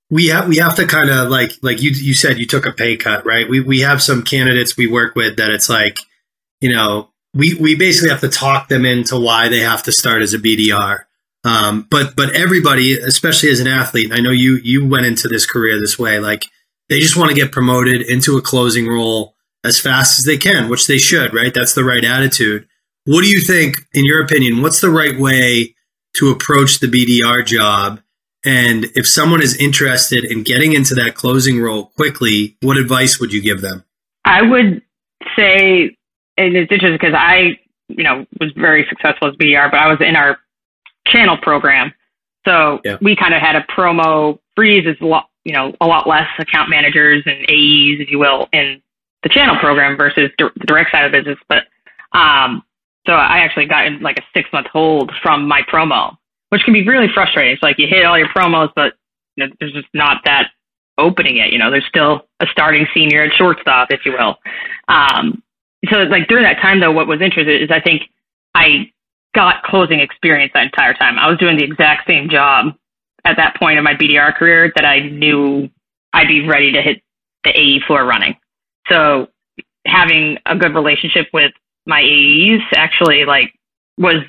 we 0.10 0.28
have 0.28 0.48
we 0.48 0.58
have 0.58 0.76
to 0.76 0.88
kind 0.88 1.10
of 1.10 1.30
like 1.30 1.52
like 1.62 1.82
you 1.82 1.92
you 1.92 2.14
said 2.14 2.40
you 2.40 2.46
took 2.46 2.66
a 2.66 2.72
pay 2.72 2.96
cut, 2.96 3.26
right? 3.26 3.50
We 3.50 3.60
we 3.60 3.82
have 3.82 4.02
some 4.02 4.24
candidates 4.24 4.78
we 4.78 4.88
work 4.88 5.16
with 5.16 5.38
that 5.38 5.50
it's 5.50 5.70
like, 5.70 5.98
you 6.62 6.72
know, 6.72 7.10
we 7.34 7.56
we 7.56 7.76
basically 7.76 8.10
have 8.10 8.22
to 8.22 8.30
talk 8.30 8.70
them 8.70 8.86
into 8.86 9.20
why 9.20 9.50
they 9.50 9.60
have 9.60 9.84
to 9.84 9.92
start 9.92 10.22
as 10.22 10.34
a 10.34 10.40
BDR. 10.40 11.04
Um, 11.44 11.88
but 11.92 12.16
but 12.16 12.34
everybody, 12.34 12.98
especially 12.98 13.50
as 13.50 13.60
an 13.60 13.68
athlete, 13.68 14.12
I 14.14 14.20
know 14.20 14.32
you 14.32 14.60
you 14.64 14.88
went 14.88 15.06
into 15.06 15.28
this 15.28 15.46
career 15.46 15.80
this 15.80 16.00
way. 16.00 16.20
Like 16.20 16.46
they 16.90 17.00
just 17.00 17.18
want 17.18 17.30
to 17.30 17.36
get 17.36 17.52
promoted 17.52 18.02
into 18.02 18.38
a 18.38 18.42
closing 18.42 18.88
role 18.88 19.36
as 19.64 19.80
fast 19.80 20.20
as 20.20 20.26
they 20.26 20.38
can, 20.38 20.70
which 20.70 20.88
they 20.88 20.98
should, 20.98 21.34
right? 21.34 21.54
That's 21.54 21.74
the 21.74 21.84
right 21.84 22.04
attitude. 22.04 22.68
What 23.06 23.24
do 23.24 23.30
you 23.30 23.42
think, 23.42 23.86
in 23.94 24.06
your 24.06 24.24
opinion? 24.24 24.62
What's 24.62 24.82
the 24.82 24.90
right 24.90 25.18
way 25.20 25.76
to 26.18 26.32
approach 26.32 26.80
the 26.80 26.88
BDR 26.88 27.46
job? 27.46 28.02
And 28.44 28.86
if 28.96 29.08
someone 29.08 29.42
is 29.42 29.56
interested 29.58 30.24
in 30.24 30.44
getting 30.44 30.74
into 30.74 30.94
that 30.96 31.16
closing 31.16 31.62
role 31.62 31.88
quickly, 31.96 32.58
what 32.62 32.78
advice 32.78 33.20
would 33.20 33.34
you 33.34 33.42
give 33.42 33.62
them? 33.62 33.84
I 34.24 34.42
would 34.42 34.82
say 35.36 35.96
and 36.38 36.56
it's 36.56 36.72
interesting 36.72 36.98
because 37.00 37.16
I, 37.18 37.58
you 37.88 38.04
know, 38.04 38.26
was 38.40 38.52
very 38.56 38.86
successful 38.90 39.30
as 39.30 39.36
BDR, 39.36 39.72
but 39.72 39.80
I 39.80 39.88
was 39.88 40.00
in 40.02 40.16
our 40.16 40.38
channel 41.08 41.38
program. 41.42 41.94
So 42.46 42.80
yeah. 42.84 42.98
we 43.02 43.16
kind 43.16 43.34
of 43.34 43.42
had 43.42 43.56
a 43.56 43.62
promo 43.62 44.40
freeze 44.56 44.86
is 44.86 44.98
a 45.02 45.06
lot, 45.06 45.30
you 45.44 45.54
know, 45.54 45.74
a 45.82 45.86
lot 45.86 46.08
less 46.08 46.28
account 46.40 46.70
managers 46.70 47.24
and 47.26 47.42
AEs, 47.44 48.02
if 48.02 48.10
you 48.10 48.20
will, 48.20 48.48
in 48.52 48.82
the 49.24 49.30
channel 49.30 49.56
program 49.58 49.98
versus 49.98 50.30
the 50.38 50.50
direct 50.66 50.92
side 50.92 51.06
of 51.06 51.12
the 51.12 51.18
business. 51.20 51.40
But, 51.48 51.64
um, 52.18 52.64
so 53.06 53.14
I 53.14 53.40
actually 53.40 53.66
got 53.66 53.86
in 53.86 54.02
like 54.02 54.18
a 54.18 54.24
six 54.36 54.50
month 54.52 54.68
hold 54.68 55.12
from 55.22 55.48
my 55.48 55.62
promo, 55.64 56.16
which 56.50 56.64
can 56.64 56.74
be 56.74 56.88
really 56.88 57.08
frustrating. 57.14 57.54
It's 57.54 57.64
like 57.64 57.78
you 57.78 57.88
hit 57.88 58.06
all 58.06 58.18
your 58.18 58.30
promos, 58.30 58.72
but 58.76 58.94
you 59.36 59.46
know, 59.46 59.54
there's 59.60 59.74
just 59.74 59.88
not 59.94 60.22
that 60.26 60.50
opening 60.98 61.38
yet. 61.38 61.52
You 61.52 61.60
know, 61.60 61.70
there's 61.70 61.86
still 61.88 62.26
a 62.40 62.48
starting 62.52 62.88
senior 62.94 63.24
at 63.24 63.34
shortstop, 63.34 63.92
if 63.92 64.06
you 64.06 64.14
will. 64.14 64.38
Um, 64.88 65.44
so 65.90 66.04
like 66.04 66.28
during 66.28 66.44
that 66.44 66.62
time 66.62 66.80
though, 66.80 66.92
what 66.92 67.08
was 67.08 67.22
interesting 67.22 67.62
is 67.62 67.70
I 67.72 67.82
think 67.82 68.04
I 68.54 68.92
got 69.36 69.64
closing 69.64 70.00
experience 70.00 70.52
that 70.54 70.64
entire 70.64 70.94
time. 70.94 71.20
I 71.20 71.30
was 71.30 71.38
doing 71.38 71.58
the 71.58 71.64
exact 71.64 72.08
same 72.08 72.30
job 72.30 72.74
at 73.26 73.38
that 73.38 73.56
point 73.58 73.78
in 73.78 73.84
my 73.84 73.94
BDR 73.94 74.34
career 74.34 74.72
that 74.76 74.86
I 74.86 75.00
knew 75.00 75.70
I'd 76.14 76.28
be 76.28 76.48
ready 76.48 76.72
to 76.72 76.82
hit 76.82 77.02
the 77.44 77.52
AE 77.52 77.82
floor 77.86 78.06
running. 78.06 78.36
So 78.88 79.28
having 79.86 80.38
a 80.46 80.56
good 80.56 80.74
relationship 80.74 81.28
with 81.34 81.52
my 81.86 82.02
AEs 82.02 82.62
actually 82.76 83.26
like 83.26 83.54
was 83.98 84.24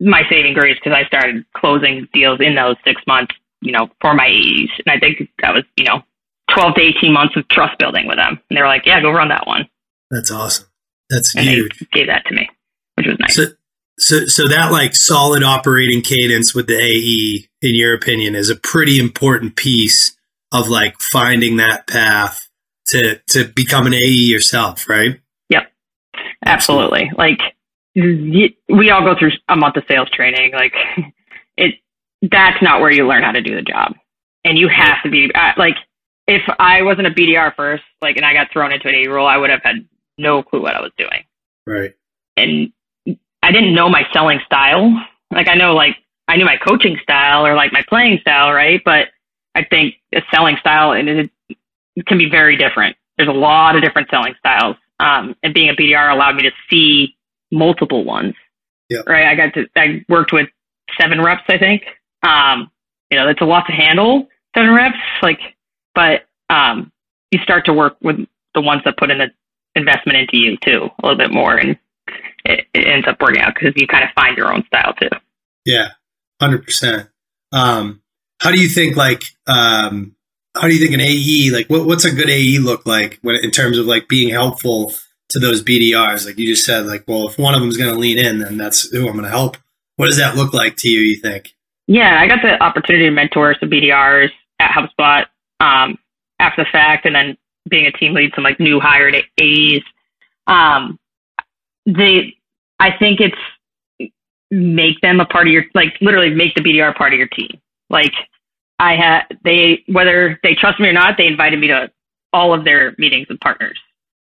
my 0.00 0.22
saving 0.30 0.54
grace 0.54 0.76
because 0.82 0.96
I 0.96 1.06
started 1.06 1.44
closing 1.54 2.08
deals 2.12 2.40
in 2.40 2.54
those 2.54 2.76
six 2.84 3.02
months, 3.06 3.34
you 3.60 3.72
know, 3.72 3.88
for 4.00 4.14
my 4.14 4.26
AEs. 4.26 4.70
And 4.84 4.88
I 4.88 4.98
think 4.98 5.28
that 5.42 5.54
was, 5.54 5.64
you 5.76 5.84
know, 5.84 6.02
12 6.54 6.74
to 6.74 6.80
18 6.80 7.12
months 7.12 7.36
of 7.36 7.46
trust 7.48 7.78
building 7.78 8.06
with 8.06 8.16
them. 8.16 8.40
And 8.48 8.56
they 8.56 8.62
were 8.62 8.68
like, 8.68 8.86
yeah, 8.86 9.00
go 9.00 9.10
run 9.10 9.28
that 9.28 9.46
one. 9.46 9.68
That's 10.10 10.30
awesome. 10.30 10.66
That's 11.10 11.36
and 11.36 11.46
huge. 11.46 11.86
gave 11.92 12.06
that 12.06 12.24
to 12.26 12.34
me, 12.34 12.48
which 12.94 13.06
was 13.06 13.18
nice. 13.18 13.34
So, 13.34 13.46
so, 13.98 14.26
so 14.26 14.48
that 14.48 14.72
like 14.72 14.96
solid 14.96 15.42
operating 15.42 16.00
cadence 16.00 16.54
with 16.54 16.66
the 16.66 16.76
AE, 16.76 17.48
in 17.60 17.74
your 17.74 17.94
opinion, 17.94 18.34
is 18.34 18.48
a 18.48 18.56
pretty 18.56 18.98
important 18.98 19.56
piece 19.56 20.16
of 20.52 20.68
like 20.68 20.94
finding 21.12 21.56
that 21.56 21.86
path 21.86 22.48
to 22.88 23.20
to 23.28 23.44
become 23.44 23.86
an 23.86 23.94
AE 23.94 24.08
yourself, 24.08 24.88
right? 24.88 25.20
Absolutely. 26.44 27.10
Like 27.16 27.40
we 27.94 28.90
all 28.90 29.02
go 29.02 29.18
through 29.18 29.32
a 29.48 29.56
month 29.56 29.76
of 29.76 29.84
sales 29.88 30.08
training. 30.10 30.52
Like 30.52 30.74
it, 31.56 31.74
that's 32.22 32.62
not 32.62 32.80
where 32.80 32.92
you 32.92 33.06
learn 33.06 33.22
how 33.22 33.32
to 33.32 33.42
do 33.42 33.54
the 33.54 33.62
job, 33.62 33.94
and 34.44 34.58
you 34.58 34.68
have 34.68 35.02
to 35.04 35.10
be 35.10 35.30
uh, 35.34 35.52
like. 35.56 35.74
If 36.26 36.42
I 36.60 36.82
wasn't 36.82 37.08
a 37.08 37.10
BDR 37.10 37.56
first, 37.56 37.82
like, 38.00 38.16
and 38.16 38.24
I 38.24 38.32
got 38.32 38.52
thrown 38.52 38.72
into 38.72 38.86
an 38.86 38.94
AE 38.94 39.08
role, 39.08 39.26
I 39.26 39.36
would 39.36 39.50
have 39.50 39.62
had 39.64 39.84
no 40.16 40.44
clue 40.44 40.62
what 40.62 40.76
I 40.76 40.80
was 40.80 40.92
doing. 40.96 41.24
Right. 41.66 41.94
And 42.36 42.72
I 43.42 43.52
didn't 43.52 43.74
know 43.74 43.88
my 43.88 44.02
selling 44.12 44.38
style. 44.46 44.94
Like 45.32 45.48
I 45.48 45.54
know, 45.54 45.74
like 45.74 45.96
I 46.28 46.36
knew 46.36 46.44
my 46.44 46.56
coaching 46.56 46.96
style 47.02 47.44
or 47.46 47.54
like 47.54 47.72
my 47.72 47.82
playing 47.88 48.18
style, 48.20 48.52
right? 48.52 48.80
But 48.84 49.08
I 49.54 49.64
think 49.64 49.94
a 50.14 50.20
selling 50.32 50.56
style 50.60 50.92
and 50.92 51.08
it, 51.08 51.30
it 51.96 52.06
can 52.06 52.18
be 52.18 52.30
very 52.30 52.56
different. 52.56 52.96
There's 53.16 53.28
a 53.28 53.32
lot 53.32 53.76
of 53.76 53.82
different 53.82 54.08
selling 54.10 54.34
styles, 54.38 54.76
um, 55.00 55.34
and 55.42 55.54
being 55.54 55.70
a 55.70 55.74
BDR 55.74 56.12
allowed 56.12 56.36
me 56.36 56.42
to 56.42 56.50
see 56.68 57.16
multiple 57.50 58.04
ones. 58.04 58.34
Yep. 58.90 59.04
Right. 59.08 59.26
I 59.26 59.34
got 59.34 59.54
to, 59.54 59.66
I 59.76 60.04
worked 60.08 60.32
with 60.32 60.48
seven 61.00 61.22
reps, 61.22 61.44
I 61.48 61.58
think. 61.58 61.82
Um, 62.22 62.70
you 63.10 63.18
know, 63.18 63.26
that's 63.26 63.40
a 63.40 63.44
lot 63.44 63.64
to 63.66 63.72
handle, 63.72 64.28
seven 64.54 64.74
reps. 64.74 64.98
Like, 65.22 65.40
but, 65.94 66.26
um, 66.48 66.92
you 67.30 67.38
start 67.42 67.64
to 67.66 67.72
work 67.72 67.96
with 68.02 68.16
the 68.54 68.60
ones 68.60 68.82
that 68.84 68.96
put 68.96 69.10
in 69.10 69.18
the 69.18 69.30
investment 69.74 70.18
into 70.18 70.36
you 70.36 70.56
too, 70.58 70.88
a 71.02 71.06
little 71.06 71.18
bit 71.18 71.32
more. 71.32 71.56
And 71.56 71.78
it, 72.44 72.66
it 72.74 72.86
ends 72.86 73.06
up 73.08 73.20
working 73.20 73.40
out 73.40 73.54
because 73.54 73.72
you 73.76 73.86
kind 73.86 74.04
of 74.04 74.10
find 74.14 74.36
your 74.36 74.52
own 74.52 74.64
style 74.66 74.92
too. 74.94 75.08
Yeah. 75.64 75.88
Hundred 76.40 76.64
percent. 76.64 77.08
Um, 77.52 78.02
how 78.40 78.50
do 78.50 78.60
you 78.60 78.68
think 78.68 78.96
like, 78.96 79.22
um, 79.46 80.16
how 80.54 80.68
do 80.68 80.74
you 80.74 80.80
think 80.80 80.94
an 80.94 81.00
AE, 81.00 81.50
like 81.52 81.68
what, 81.68 81.86
what's 81.86 82.04
a 82.04 82.14
good 82.14 82.28
AE 82.28 82.58
look 82.58 82.86
like 82.86 83.18
when, 83.22 83.36
in 83.36 83.50
terms 83.50 83.78
of 83.78 83.86
like 83.86 84.08
being 84.08 84.30
helpful 84.30 84.92
to 85.30 85.38
those 85.38 85.62
BDRs? 85.62 86.26
Like 86.26 86.38
you 86.38 86.46
just 86.46 86.64
said, 86.64 86.86
like, 86.86 87.04
well, 87.06 87.28
if 87.28 87.38
one 87.38 87.54
of 87.54 87.60
them 87.60 87.68
is 87.68 87.76
going 87.76 87.92
to 87.92 87.98
lean 87.98 88.18
in, 88.18 88.40
then 88.40 88.56
that's 88.56 88.90
who 88.90 89.06
I'm 89.06 89.12
going 89.12 89.24
to 89.24 89.30
help. 89.30 89.56
What 89.96 90.06
does 90.06 90.18
that 90.18 90.36
look 90.36 90.52
like 90.52 90.76
to 90.78 90.88
you? 90.88 91.00
You 91.00 91.16
think? 91.16 91.54
Yeah, 91.86 92.20
I 92.20 92.26
got 92.26 92.42
the 92.42 92.62
opportunity 92.62 93.06
to 93.06 93.10
mentor 93.10 93.54
some 93.58 93.70
BDRs 93.70 94.30
at 94.58 94.70
HubSpot 94.70 95.26
um, 95.60 95.98
after 96.38 96.64
the 96.64 96.70
fact, 96.70 97.04
and 97.04 97.14
then 97.14 97.36
being 97.68 97.86
a 97.86 97.92
team 97.92 98.14
lead, 98.14 98.32
some 98.34 98.44
like 98.44 98.58
new 98.58 98.80
hired 98.80 99.14
AEs. 99.14 99.82
Um, 100.46 100.98
they, 101.86 102.36
I 102.78 102.96
think 102.98 103.20
it's 103.20 104.12
make 104.50 105.00
them 105.00 105.20
a 105.20 105.26
part 105.26 105.46
of 105.46 105.52
your, 105.52 105.64
like 105.74 105.94
literally 106.00 106.30
make 106.30 106.54
the 106.54 106.60
BDR 106.60 106.94
part 106.94 107.12
of 107.12 107.18
your 107.18 107.28
team. 107.28 107.60
Like 107.88 108.12
I 108.80 108.96
had, 108.96 109.38
they, 109.44 109.84
whether 109.86 110.40
they 110.42 110.54
trust 110.54 110.80
me 110.80 110.88
or 110.88 110.92
not, 110.92 111.16
they 111.18 111.26
invited 111.26 111.60
me 111.60 111.68
to 111.68 111.90
all 112.32 112.54
of 112.54 112.64
their 112.64 112.94
meetings 112.96 113.28
with 113.28 113.38
partners. 113.40 113.78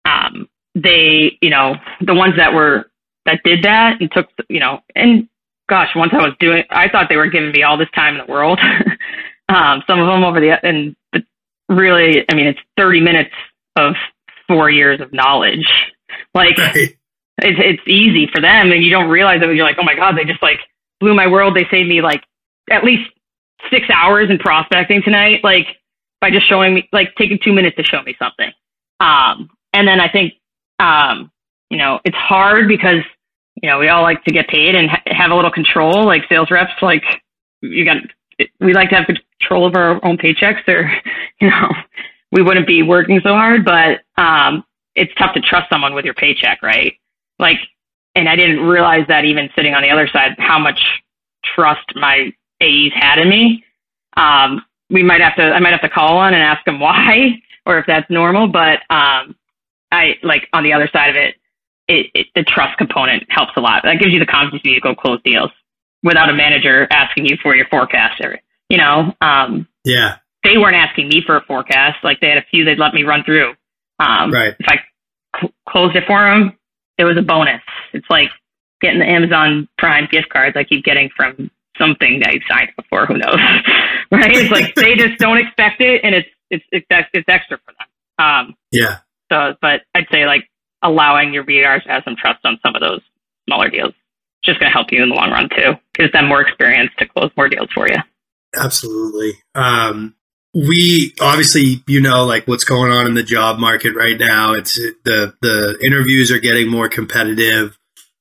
Um, 0.05 0.47
they, 0.75 1.39
you 1.41 1.49
know, 1.49 1.77
the 2.03 2.15
ones 2.15 2.35
that 2.37 2.53
were 2.53 2.91
that 3.25 3.41
did 3.45 3.65
that 3.65 4.01
and 4.01 4.11
took, 4.13 4.29
you 4.49 4.61
know, 4.61 4.81
and 4.95 5.29
gosh, 5.69 5.91
once 5.97 6.13
I 6.13 6.19
was 6.19 6.35
doing, 6.39 6.65
I 6.71 6.89
thought 6.89 7.09
they 7.09 7.17
were 7.17 7.29
giving 7.29 7.53
me 7.53 7.63
all 7.63 7.79
this 7.79 7.91
time 7.95 8.17
in 8.17 8.27
the 8.27 8.31
world. 8.31 8.61
um, 9.49 9.83
some 9.87 10.01
of 10.01 10.07
them 10.07 10.25
over 10.25 10.41
the, 10.41 10.59
and 10.63 10.95
but 11.13 11.23
really, 11.69 12.25
I 12.31 12.35
mean, 12.35 12.47
it's 12.47 12.61
30 12.77 13.01
minutes 13.01 13.31
of 13.77 13.95
four 14.49 14.71
years 14.71 15.01
of 15.01 15.13
knowledge. 15.13 15.67
Like 16.35 16.59
right. 16.59 16.77
it's, 16.77 16.97
it's 17.39 17.83
easy 17.87 18.29
for 18.33 18.41
them 18.41 18.71
and 18.71 18.85
you 18.85 18.91
don't 18.91 19.09
realize 19.09 19.41
it. 19.41 19.55
You're 19.55 19.65
like, 19.65 19.79
oh 19.79 19.85
my 19.85 19.95
God, 19.95 20.17
they 20.17 20.25
just 20.25 20.43
like 20.43 20.61
blew 21.01 21.15
my 21.15 21.27
world. 21.27 21.57
They 21.57 21.67
saved 21.71 21.89
me 21.89 22.03
like 22.03 22.23
at 22.71 22.85
least 22.85 23.09
six 23.71 23.87
hours 23.91 24.31
in 24.31 24.39
prospecting 24.39 25.03
tonight. 25.03 25.41
Like 25.43 25.67
by 26.21 26.31
just 26.31 26.49
showing 26.49 26.75
me, 26.75 26.89
like 26.93 27.15
taking 27.17 27.39
two 27.43 27.53
minutes 27.53 27.77
to 27.77 27.83
show 27.83 28.03
me 28.03 28.15
something. 28.19 28.51
Um, 29.01 29.51
and 29.73 29.89
then 29.89 30.01
I 30.01 30.09
think 30.09 30.35
um, 30.79 31.31
you 31.71 31.79
know, 31.79 32.01
it's 32.05 32.17
hard 32.17 32.69
because, 32.69 33.03
you 33.63 33.69
know, 33.69 33.79
we 33.79 33.89
all 33.89 34.03
like 34.03 34.23
to 34.25 34.33
get 34.33 34.49
paid 34.49 34.75
and 34.75 34.91
ha- 34.91 35.03
have 35.07 35.31
a 35.31 35.35
little 35.35 35.51
control, 35.51 36.05
like 36.05 36.23
sales 36.29 36.51
reps, 36.51 36.73
like 36.83 37.03
you 37.63 37.85
got, 37.85 37.97
we 38.61 38.75
like 38.75 38.91
to 38.91 38.97
have 38.97 39.07
control 39.07 39.67
of 39.67 39.75
our 39.75 40.05
own 40.05 40.19
paychecks 40.19 40.67
or, 40.69 40.91
you 41.41 41.49
know, 41.49 41.69
we 42.33 42.43
wouldn't 42.43 42.67
be 42.67 42.83
working 42.83 43.21
so 43.23 43.31
hard, 43.31 43.65
but, 43.65 44.01
um, 44.23 44.65
it's 44.95 45.13
tough 45.15 45.33
to 45.35 45.41
trust 45.41 45.71
someone 45.71 45.95
with 45.95 46.05
your 46.05 46.13
paycheck, 46.13 46.63
right? 46.63 46.93
Like, 47.39 47.57
and 48.15 48.29
I 48.29 48.37
didn't 48.37 48.61
realize 48.61 49.07
that 49.09 49.25
even 49.25 49.49
sitting 49.57 49.73
on 49.73 49.83
the 49.83 49.89
other 49.89 50.07
side, 50.13 50.33
how 50.39 50.59
much 50.59 50.79
trust 51.55 51.95
my 51.95 52.31
AEs 52.63 52.93
had 52.95 53.19
in 53.19 53.29
me. 53.29 53.65
Um, 54.17 54.65
we 54.91 55.03
might 55.03 55.21
have 55.21 55.35
to, 55.37 55.43
I 55.43 55.61
might 55.61 55.73
have 55.73 55.83
to 55.83 55.89
call 55.89 56.19
on 56.19 56.35
and 56.35 56.43
ask 56.43 56.65
them 56.65 56.81
why, 56.81 57.43
or 57.67 57.79
if 57.79 57.87
that's 57.87 58.09
normal, 58.11 58.49
but, 58.49 58.81
um, 58.91 59.37
I 59.91 60.15
like 60.23 60.49
on 60.53 60.65
the 60.65 60.73
other 60.73 60.89
side 60.93 61.11
of 61.11 61.17
it, 61.17 61.35
it, 61.89 62.07
it, 62.15 62.27
the 62.35 62.43
trust 62.45 62.79
component 62.79 63.25
helps 63.29 63.53
a 63.57 63.61
lot. 63.61 63.83
That 63.85 63.99
gives 63.99 64.13
you 64.13 64.19
the 64.19 64.27
confidence 64.27 64.63
to 64.63 64.81
go 64.81 64.95
close 64.95 65.21
deals 65.23 65.51
without 66.03 66.31
a 66.31 66.35
manager 66.35 66.87
asking 66.91 67.27
you 67.27 67.37
for 67.43 67.55
your 67.55 67.67
forecast. 67.69 68.21
Or, 68.23 68.39
you 68.69 68.79
know, 68.79 69.15
um, 69.21 69.69
yeah, 69.85 70.17
they 70.45 70.59
weren't 70.59 70.77
asking 70.77 71.09
me 71.09 71.23
for 71.25 71.37
a 71.37 71.43
forecast. 71.43 71.99
Like 72.03 72.21
they 72.21 72.29
had 72.29 72.39
a 72.39 72.47
few 72.51 72.65
they'd 72.65 72.79
let 72.79 72.95
me 72.95 73.03
run 73.03 73.23
through. 73.25 73.55
Um, 73.99 74.33
right. 74.33 74.55
If 74.59 74.67
I 74.69 74.77
cl- 75.39 75.53
closed 75.69 75.97
it 75.97 76.05
for 76.07 76.19
them, 76.19 76.57
it 76.99 77.05
was 77.05 77.17
a 77.17 77.23
bonus. 77.23 77.63
It's 77.93 78.09
like 78.11 78.31
getting 78.81 78.99
the 78.99 79.09
Amazon 79.09 79.69
Prime 79.79 80.09
gift 80.11 80.29
cards 80.31 80.57
I 80.57 80.65
keep 80.65 80.85
getting 80.85 81.11
from 81.15 81.51
something 81.79 82.21
that 82.21 82.35
you've 82.35 82.43
signed 82.49 82.71
before. 82.77 83.07
Who 83.07 83.19
knows? 83.19 83.37
right? 84.13 84.33
It's 84.33 84.51
like 84.51 84.75
they 84.75 84.95
just 84.95 85.19
don't 85.19 85.39
expect 85.39 85.81
it, 85.81 86.01
and 86.05 86.15
it's 86.15 86.29
it's 86.51 86.65
it's, 86.71 86.87
it's 87.13 87.29
extra 87.29 87.59
for 87.59 87.73
them. 87.79 88.27
Um, 88.27 88.55
yeah. 88.71 88.99
So, 89.31 89.55
but 89.61 89.83
I'd 89.95 90.07
say 90.13 90.27
like 90.27 90.49
allowing 90.83 91.33
your 91.33 91.45
BDRs 91.45 91.85
to 91.85 91.91
have 91.91 92.03
some 92.05 92.17
trust 92.17 92.41
on 92.45 92.59
some 92.63 92.75
of 92.75 92.81
those 92.81 93.01
smaller 93.47 93.71
deals 93.71 93.95
just 94.45 94.59
going 94.59 94.71
to 94.71 94.73
help 94.73 94.89
you 94.91 95.03
in 95.03 95.09
the 95.09 95.15
long 95.15 95.31
run 95.31 95.49
too. 95.49 95.75
Gives 95.95 96.13
them 96.13 96.27
more 96.27 96.43
experience 96.43 96.91
to 96.99 97.07
close 97.07 97.31
more 97.37 97.49
deals 97.49 97.71
for 97.73 97.89
you. 97.89 97.97
Absolutely. 98.55 99.35
Um, 99.55 100.15
we 100.55 101.15
obviously, 101.21 101.83
you 101.87 102.01
know, 102.01 102.27
like 102.27 102.47
what's 102.47 102.65
going 102.65 102.93
on 102.93 103.07
in 103.07 103.15
the 103.15 103.23
job 103.23 103.59
market 103.59 103.95
right 103.95 104.19
now. 104.19 104.53
It's 104.53 104.75
the 104.75 105.35
the 105.41 105.79
interviews 105.83 106.31
are 106.31 106.39
getting 106.39 106.69
more 106.69 106.89
competitive. 106.89 107.79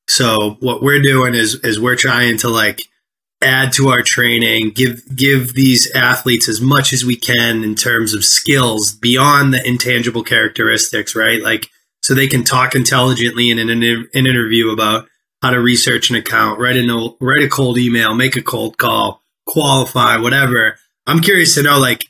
So 0.07 0.57
what 0.61 0.81
we're 0.81 1.01
doing 1.01 1.33
is 1.33 1.55
is 1.55 1.79
we're 1.79 1.95
trying 1.95 2.37
to 2.39 2.49
like 2.49 2.83
add 3.41 3.73
to 3.73 3.89
our 3.89 4.01
training, 4.01 4.71
give 4.71 5.03
give 5.15 5.53
these 5.53 5.91
athletes 5.95 6.47
as 6.47 6.61
much 6.61 6.93
as 6.93 7.05
we 7.05 7.15
can 7.15 7.63
in 7.63 7.75
terms 7.75 8.13
of 8.13 8.23
skills 8.23 8.93
beyond 8.93 9.53
the 9.53 9.67
intangible 9.67 10.23
characteristics, 10.23 11.15
right? 11.15 11.41
Like 11.41 11.69
so 12.01 12.13
they 12.13 12.27
can 12.27 12.43
talk 12.43 12.75
intelligently 12.75 13.51
in 13.51 13.59
an, 13.59 13.69
an 13.69 14.07
interview 14.13 14.71
about 14.71 15.07
how 15.41 15.51
to 15.51 15.59
research 15.59 16.09
an 16.09 16.15
account, 16.15 16.59
write 16.59 16.75
a 16.75 17.15
write 17.19 17.43
a 17.43 17.49
cold 17.49 17.77
email, 17.77 18.13
make 18.13 18.35
a 18.35 18.41
cold 18.41 18.77
call, 18.77 19.21
qualify, 19.45 20.17
whatever. 20.17 20.77
I'm 21.07 21.19
curious 21.19 21.55
to 21.55 21.63
know 21.63 21.79
like 21.79 22.05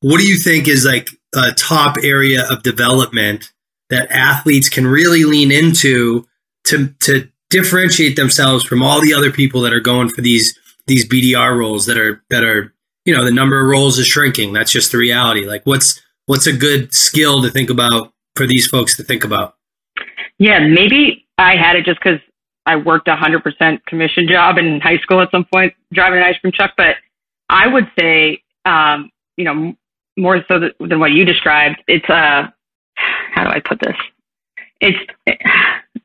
what 0.00 0.18
do 0.18 0.26
you 0.26 0.36
think 0.36 0.66
is 0.66 0.84
like 0.84 1.10
a 1.34 1.52
top 1.52 1.96
area 2.02 2.44
of 2.50 2.62
development 2.62 3.52
that 3.90 4.10
athletes 4.10 4.68
can 4.68 4.86
really 4.86 5.24
lean 5.24 5.52
into 5.52 6.26
to 6.64 6.88
to 7.00 7.28
differentiate 7.50 8.16
themselves 8.16 8.64
from 8.64 8.82
all 8.82 9.00
the 9.00 9.12
other 9.12 9.30
people 9.30 9.60
that 9.62 9.72
are 9.72 9.80
going 9.80 10.08
for 10.08 10.20
these 10.20 10.58
these 10.90 11.08
BDR 11.08 11.56
roles 11.56 11.86
that 11.86 11.96
are 11.96 12.20
that 12.30 12.42
are 12.42 12.74
you 13.04 13.16
know 13.16 13.24
the 13.24 13.30
number 13.30 13.60
of 13.60 13.68
roles 13.68 13.96
is 13.98 14.08
shrinking. 14.08 14.52
That's 14.52 14.72
just 14.72 14.90
the 14.90 14.98
reality. 14.98 15.46
Like 15.46 15.64
what's 15.64 16.02
what's 16.26 16.48
a 16.48 16.52
good 16.52 16.92
skill 16.92 17.42
to 17.42 17.50
think 17.50 17.70
about 17.70 18.12
for 18.34 18.46
these 18.46 18.66
folks 18.66 18.96
to 18.96 19.04
think 19.04 19.22
about? 19.22 19.54
Yeah, 20.38 20.58
maybe 20.58 21.26
I 21.38 21.54
had 21.54 21.76
it 21.76 21.84
just 21.84 22.00
because 22.02 22.18
I 22.66 22.74
worked 22.74 23.06
a 23.06 23.14
hundred 23.14 23.44
percent 23.44 23.86
commission 23.86 24.26
job 24.28 24.58
in 24.58 24.80
high 24.80 24.98
school 24.98 25.20
at 25.20 25.30
some 25.30 25.44
point, 25.44 25.72
driving 25.92 26.18
an 26.18 26.24
ice 26.24 26.38
cream 26.40 26.52
truck. 26.52 26.72
But 26.76 26.96
I 27.48 27.68
would 27.68 27.88
say, 27.98 28.42
um, 28.64 29.10
you 29.36 29.44
know, 29.44 29.74
more 30.18 30.44
so 30.48 30.58
than 30.80 30.98
what 30.98 31.12
you 31.12 31.24
described, 31.24 31.76
it's 31.86 32.08
a 32.08 32.14
uh, 32.14 32.50
how 33.32 33.44
do 33.44 33.50
I 33.50 33.60
put 33.60 33.78
this? 33.78 33.96
It's 34.80 34.98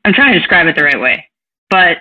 I'm 0.04 0.12
trying 0.14 0.32
to 0.34 0.38
describe 0.38 0.68
it 0.68 0.76
the 0.76 0.84
right 0.84 1.00
way, 1.00 1.28
but 1.70 1.98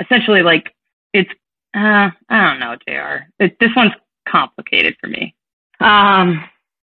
essentially, 0.00 0.42
like 0.42 0.74
it's 1.12 1.30
uh, 1.74 2.10
I 2.28 2.50
don't 2.50 2.60
know, 2.60 2.76
Jr. 2.86 3.24
It, 3.40 3.58
this 3.58 3.70
one's 3.76 3.92
complicated 4.28 4.96
for 5.00 5.08
me. 5.08 5.34
Um, 5.80 6.44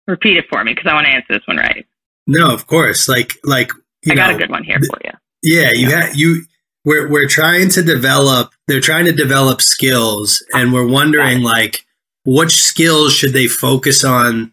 repeat 0.06 0.36
it 0.36 0.46
for 0.50 0.64
me 0.64 0.74
because 0.74 0.90
I 0.90 0.94
want 0.94 1.06
to 1.06 1.12
answer 1.12 1.26
this 1.30 1.46
one 1.46 1.58
right. 1.58 1.86
No, 2.26 2.52
of 2.52 2.66
course. 2.66 3.08
Like, 3.08 3.34
like 3.44 3.72
I 4.08 4.14
got 4.14 4.30
know, 4.30 4.36
a 4.36 4.38
good 4.38 4.50
one 4.50 4.64
here 4.64 4.78
for 4.78 4.98
you. 5.04 5.10
Yeah, 5.42 5.70
you 5.72 5.88
yeah. 5.88 6.12
you. 6.14 6.44
We're 6.84 7.08
we're 7.08 7.28
trying 7.28 7.68
to 7.70 7.82
develop. 7.82 8.52
They're 8.66 8.80
trying 8.80 9.04
to 9.04 9.12
develop 9.12 9.60
skills, 9.60 10.44
and 10.54 10.72
we're 10.72 10.86
wondering 10.86 11.42
like, 11.42 11.84
which 12.24 12.52
skills 12.52 13.12
should 13.12 13.32
they 13.32 13.48
focus 13.48 14.04
on 14.04 14.52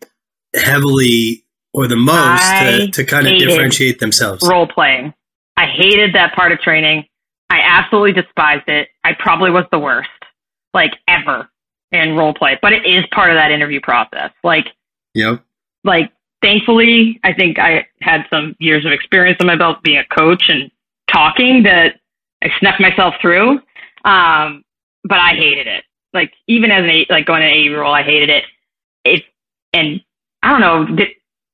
heavily 0.56 1.46
or 1.74 1.88
the 1.88 1.96
most 1.96 2.42
to, 2.42 2.88
to 2.92 3.06
kind 3.06 3.28
of 3.28 3.38
differentiate 3.38 4.00
themselves? 4.00 4.46
Role 4.48 4.68
playing. 4.68 5.14
I 5.56 5.68
hated 5.68 6.14
that 6.14 6.34
part 6.34 6.52
of 6.52 6.60
training. 6.60 7.06
I 7.50 7.62
absolutely 7.62 8.14
despised 8.14 8.68
it. 8.68 8.90
I 9.04 9.14
probably 9.14 9.52
was 9.52 9.66
the 9.72 9.80
worst, 9.80 10.10
like 10.78 10.94
ever 11.08 11.50
in 11.92 12.16
role 12.16 12.34
play, 12.34 12.58
but 12.62 12.72
it 12.72 12.86
is 12.86 13.04
part 13.12 13.32
of 13.32 13.36
that 13.36 13.52
interview 13.52 13.82
process. 13.82 14.32
Like, 14.44 14.68
yep. 15.16 15.44
Like, 15.84 16.12
thankfully, 16.42 17.20
I 17.24 17.34
think 17.34 17.58
I 17.58 17.88
had 18.02 18.26
some 18.30 18.56
years 18.60 18.86
of 18.86 18.92
experience 18.92 19.38
on 19.42 19.48
my 19.48 19.56
belt 19.56 19.82
being 19.84 19.98
a 19.98 20.06
coach 20.06 20.44
and 20.50 20.70
talking 21.12 21.64
that 21.64 21.96
I 22.44 22.50
snuck 22.60 22.80
myself 22.80 23.16
through. 23.22 23.60
Um, 24.06 24.64
but 25.04 25.20
I 25.20 25.34
hated 25.36 25.66
it. 25.66 25.84
Like, 26.14 26.32
even 26.48 26.70
as 26.70 26.84
an 26.84 26.90
eight, 26.90 27.10
like 27.10 27.26
going 27.26 27.42
to 27.42 27.48
an 27.48 27.54
AE 27.54 27.70
role, 27.70 27.94
I 27.94 28.04
hated 28.04 28.30
it. 28.30 28.44
It 29.04 29.24
and 29.74 30.02
I 30.44 30.52
don't 30.52 30.62
know. 30.62 30.96
Did, 30.96 31.10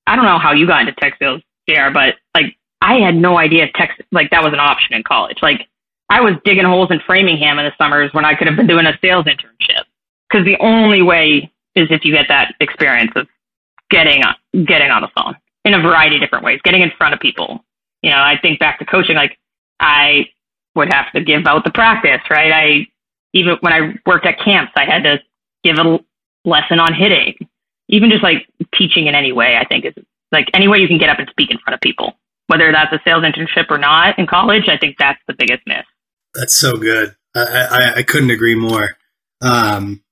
I 0.05 0.15
don't 0.15 0.25
know 0.25 0.39
how 0.39 0.51
you 0.51 0.67
got 0.67 0.81
into 0.81 0.93
tech 0.93 1.15
sales, 1.17 1.41
JR, 1.69 1.91
but 1.93 2.15
like 2.35 2.57
I 2.81 2.95
had 2.95 3.15
no 3.15 3.37
idea 3.37 3.67
tech 3.73 3.97
like 4.11 4.31
that 4.31 4.43
was 4.43 4.51
an 4.51 4.59
option 4.59 4.93
in 4.93 5.03
college. 5.03 5.37
Like 5.41 5.67
I 6.09 6.21
was 6.21 6.33
digging 6.45 6.65
holes 6.65 6.91
in 6.91 6.99
Framingham 7.05 7.59
in 7.59 7.65
the 7.65 7.73
summers 7.77 8.13
when 8.13 8.25
I 8.25 8.35
could 8.35 8.47
have 8.47 8.55
been 8.55 8.67
doing 8.67 8.85
a 8.85 8.97
sales 9.01 9.25
internship. 9.25 9.83
Because 10.29 10.45
the 10.45 10.57
only 10.59 11.01
way 11.01 11.51
is 11.75 11.87
if 11.89 12.05
you 12.05 12.13
get 12.13 12.27
that 12.27 12.55
experience 12.59 13.11
of 13.15 13.27
getting 13.89 14.23
on, 14.23 14.65
getting 14.65 14.91
on 14.91 15.01
the 15.01 15.09
phone 15.15 15.35
in 15.65 15.73
a 15.73 15.81
variety 15.81 16.15
of 16.15 16.21
different 16.21 16.43
ways, 16.43 16.59
getting 16.63 16.81
in 16.81 16.91
front 16.97 17.13
of 17.13 17.19
people. 17.19 17.63
You 18.01 18.09
know, 18.11 18.17
I 18.17 18.37
think 18.41 18.59
back 18.59 18.79
to 18.79 18.85
coaching, 18.85 19.15
like 19.15 19.37
I 19.79 20.27
would 20.75 20.91
have 20.91 21.11
to 21.13 21.23
give 21.23 21.45
out 21.47 21.63
the 21.63 21.71
practice, 21.71 22.21
right? 22.29 22.51
I 22.51 22.87
even 23.33 23.57
when 23.61 23.73
I 23.73 23.95
worked 24.05 24.25
at 24.25 24.39
camps, 24.39 24.73
I 24.75 24.85
had 24.85 25.03
to 25.03 25.19
give 25.63 25.77
a 25.77 25.99
lesson 26.45 26.79
on 26.79 26.93
hitting 26.93 27.35
even 27.89 28.09
just 28.09 28.23
like 28.23 28.47
teaching 28.73 29.07
in 29.07 29.15
any 29.15 29.31
way, 29.31 29.57
I 29.57 29.65
think 29.65 29.85
is 29.85 29.93
like 30.31 30.49
any 30.53 30.67
way 30.67 30.79
you 30.79 30.87
can 30.87 30.97
get 30.97 31.09
up 31.09 31.19
and 31.19 31.29
speak 31.29 31.51
in 31.51 31.57
front 31.59 31.75
of 31.75 31.81
people, 31.81 32.13
whether 32.47 32.71
that's 32.71 32.91
a 32.93 32.99
sales 33.05 33.23
internship 33.23 33.69
or 33.69 33.77
not 33.77 34.17
in 34.19 34.27
college. 34.27 34.67
I 34.67 34.77
think 34.77 34.97
that's 34.99 35.19
the 35.27 35.35
biggest 35.37 35.61
miss. 35.65 35.85
That's 36.33 36.55
so 36.55 36.73
good. 36.73 37.15
I, 37.35 37.39
I, 37.39 37.93
I 37.97 38.03
couldn't 38.03 38.31
agree 38.31 38.55
more. 38.55 38.89
Um, 39.41 40.03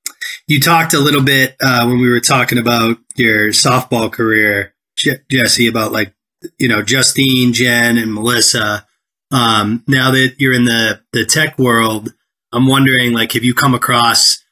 you 0.48 0.60
talked 0.60 0.94
a 0.94 1.00
little 1.00 1.24
bit 1.24 1.56
uh, 1.62 1.86
when 1.86 2.00
we 2.00 2.10
were 2.10 2.20
talking 2.20 2.58
about 2.58 2.98
your 3.16 3.50
softball 3.50 4.12
career, 4.12 4.74
Jessie, 5.30 5.68
about 5.68 5.92
like 5.92 6.14
you 6.58 6.68
know 6.68 6.82
Justine, 6.82 7.54
Jen, 7.54 7.98
and 7.98 8.14
Melissa. 8.14 8.86
Um, 9.32 9.84
now 9.88 10.12
that 10.12 10.36
you're 10.38 10.54
in 10.54 10.66
the 10.66 11.02
the 11.14 11.26
tech 11.26 11.58
world, 11.58 12.14
I'm 12.52 12.68
wondering 12.68 13.14
like 13.14 13.32
have 13.34 13.44
you 13.44 13.54
come 13.54 13.74
across 13.74 14.44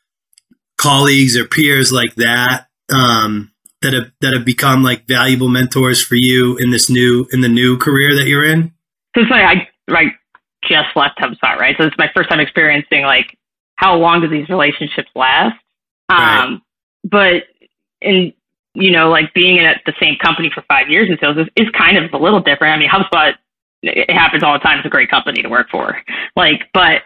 colleagues 0.77 1.35
or 1.37 1.45
peers 1.45 1.91
like 1.91 2.15
that 2.15 2.67
um, 2.91 3.51
that 3.81 3.93
have 3.93 4.11
that 4.21 4.33
have 4.33 4.45
become 4.45 4.83
like 4.83 5.07
valuable 5.07 5.47
mentors 5.47 6.01
for 6.01 6.15
you 6.15 6.57
in 6.57 6.71
this 6.71 6.89
new 6.89 7.27
in 7.31 7.41
the 7.41 7.49
new 7.49 7.77
career 7.77 8.15
that 8.15 8.27
you're 8.27 8.45
in? 8.45 8.73
So 9.15 9.21
it's 9.21 9.31
like 9.31 9.43
I 9.43 9.67
like 9.87 10.13
just 10.63 10.89
left 10.95 11.19
HubSpot, 11.19 11.57
right? 11.57 11.75
So 11.77 11.85
it's 11.85 11.97
my 11.97 12.09
first 12.13 12.29
time 12.29 12.39
experiencing 12.39 13.03
like 13.03 13.37
how 13.75 13.95
long 13.95 14.21
do 14.21 14.27
these 14.27 14.49
relationships 14.49 15.09
last? 15.15 15.55
Right. 16.09 16.43
Um, 16.43 16.61
but 17.03 17.43
in 18.01 18.33
you 18.75 18.91
know, 18.91 19.09
like 19.09 19.33
being 19.33 19.59
at 19.59 19.81
the 19.85 19.93
same 19.99 20.15
company 20.23 20.51
for 20.53 20.63
five 20.67 20.89
years 20.89 21.09
in 21.09 21.17
sales 21.19 21.37
is, 21.37 21.47
is 21.55 21.67
kind 21.77 21.97
of 21.97 22.13
a 22.13 22.17
little 22.17 22.39
different. 22.39 22.75
I 22.75 22.77
mean, 22.77 22.89
HubSpot 22.89 23.33
it 23.81 24.11
happens 24.11 24.43
all 24.43 24.53
the 24.53 24.59
time. 24.59 24.79
It's 24.79 24.85
a 24.85 24.89
great 24.89 25.09
company 25.09 25.41
to 25.41 25.49
work 25.49 25.69
for. 25.69 25.97
Like, 26.35 26.63
but 26.73 27.03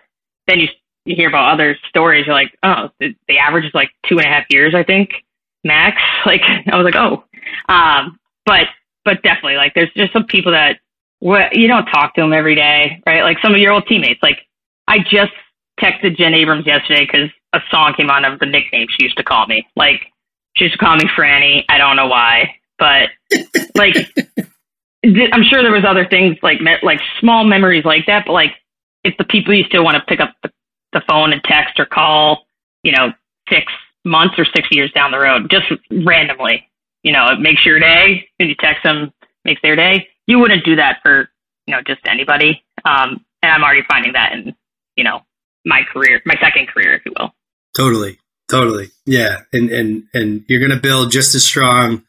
then 0.48 0.60
you 0.60 0.68
you 1.06 1.16
hear 1.16 1.28
about 1.28 1.54
other 1.54 1.78
stories. 1.90 2.26
You're 2.26 2.36
like, 2.36 2.58
oh, 2.64 2.90
the, 3.00 3.16
the 3.28 3.38
average 3.38 3.66
is 3.66 3.74
like 3.74 3.92
two 4.08 4.18
and 4.20 4.26
a 4.26 4.30
half 4.30 4.46
years, 4.50 4.74
I 4.74 4.84
think. 4.84 5.12
Max. 5.63 6.02
Like 6.26 6.41
I 6.71 6.78
was 6.78 6.86
like, 6.86 6.95
oh, 6.95 7.26
um, 7.67 8.17
but 8.45 8.67
but 9.04 9.21
definitely 9.23 9.58
like 9.58 9.73
there's 9.73 9.91
just 9.93 10.13
some 10.13 10.23
people 10.23 10.54
that 10.54 10.80
what 11.19 11.54
you 11.54 11.67
don't 11.67 11.86
talk 11.86 12.15
to 12.15 12.21
them 12.21 12.32
every 12.32 12.56
day, 12.56 13.02
right? 13.06 13.23
Like 13.23 13.39
some 13.41 13.54
of 13.54 13.60
your 13.60 13.73
old 13.73 13.86
teammates. 13.88 14.23
Like 14.23 14.39
I 14.88 14.99
just 14.99 15.34
texted 15.82 16.15
Jen 16.15 16.34
Abrams 16.34 16.65
yesterday 16.65 17.06
because 17.06 17.30
a 17.52 17.60
song 17.69 17.93
came 17.95 18.10
on 18.10 18.23
of 18.23 18.39
the 18.39 18.45
nickname 18.45 18.88
she 18.89 19.04
used 19.04 19.17
to 19.17 19.23
call 19.23 19.47
me. 19.47 19.67
Like 19.76 20.06
she 20.56 20.63
used 20.65 20.80
to 20.80 20.86
call 20.86 20.95
me 20.95 21.10
Franny. 21.17 21.65
I 21.67 21.78
don't 21.78 21.97
know 21.97 22.08
why, 22.08 22.56
but 22.80 23.10
like 23.76 23.95
I'm 25.06 25.43
sure 25.43 25.62
there 25.62 25.71
was 25.71 25.86
other 25.86 26.08
things 26.08 26.38
like 26.41 26.60
like 26.84 27.02
small 27.19 27.43
memories 27.43 27.84
like 27.84 28.06
that. 28.08 28.23
But 28.26 28.34
like 28.34 28.52
it's 29.04 29.17
the 29.17 29.26
people 29.26 29.54
you 29.54 29.65
still 29.65 29.84
want 29.84 29.97
to 29.97 30.04
pick 30.08 30.21
up 30.21 30.34
the, 30.41 30.52
the 30.93 31.02
phone 31.08 31.34
and 31.34 31.43
text 31.43 31.80
or 31.80 31.86
call, 31.86 32.45
you 32.84 32.93
know, 32.93 33.12
six 33.49 33.71
months 34.06 34.36
or 34.38 34.46
six 34.46 34.68
years 34.72 34.92
down 34.92 35.12
the 35.12 35.20
road, 35.20 35.50
just 35.50 35.66
randomly. 35.92 36.70
You 37.04 37.12
know, 37.13 37.28
it 37.30 37.39
makes 37.39 37.66
your 37.66 37.80
day. 37.80 38.28
And 38.39 38.50
you 38.50 38.56
text 38.60 38.84
them, 38.84 39.12
makes 39.46 39.62
their 39.62 39.76
day. 39.76 40.08
You 40.28 40.39
wouldn't 40.39 40.66
do 40.66 40.76
that 40.78 41.00
for 41.04 41.30
you 41.68 41.76
know 41.76 41.82
just 41.86 42.02
anybody. 42.06 42.63
Um, 42.86 43.26
and 43.42 43.52
I'm 43.52 43.63
already 43.63 43.84
finding 43.89 44.13
that 44.13 44.34
in 44.34 44.56
you 44.96 45.04
know 45.04 45.22
my 45.66 45.82
career, 45.92 46.22
my 46.26 46.36
second 46.39 46.68
career, 46.68 46.96
if 46.96 47.02
you 47.06 47.13
will. 47.20 47.34
Totally, 47.76 48.20
totally, 48.50 48.92
yeah. 49.06 49.39
And 49.52 49.70
and 49.70 50.04
and 50.13 50.46
you're 50.48 50.60
to 50.72 50.80
build 50.80 51.12
just 51.12 51.36
as 51.36 51.44
strong 51.44 52.04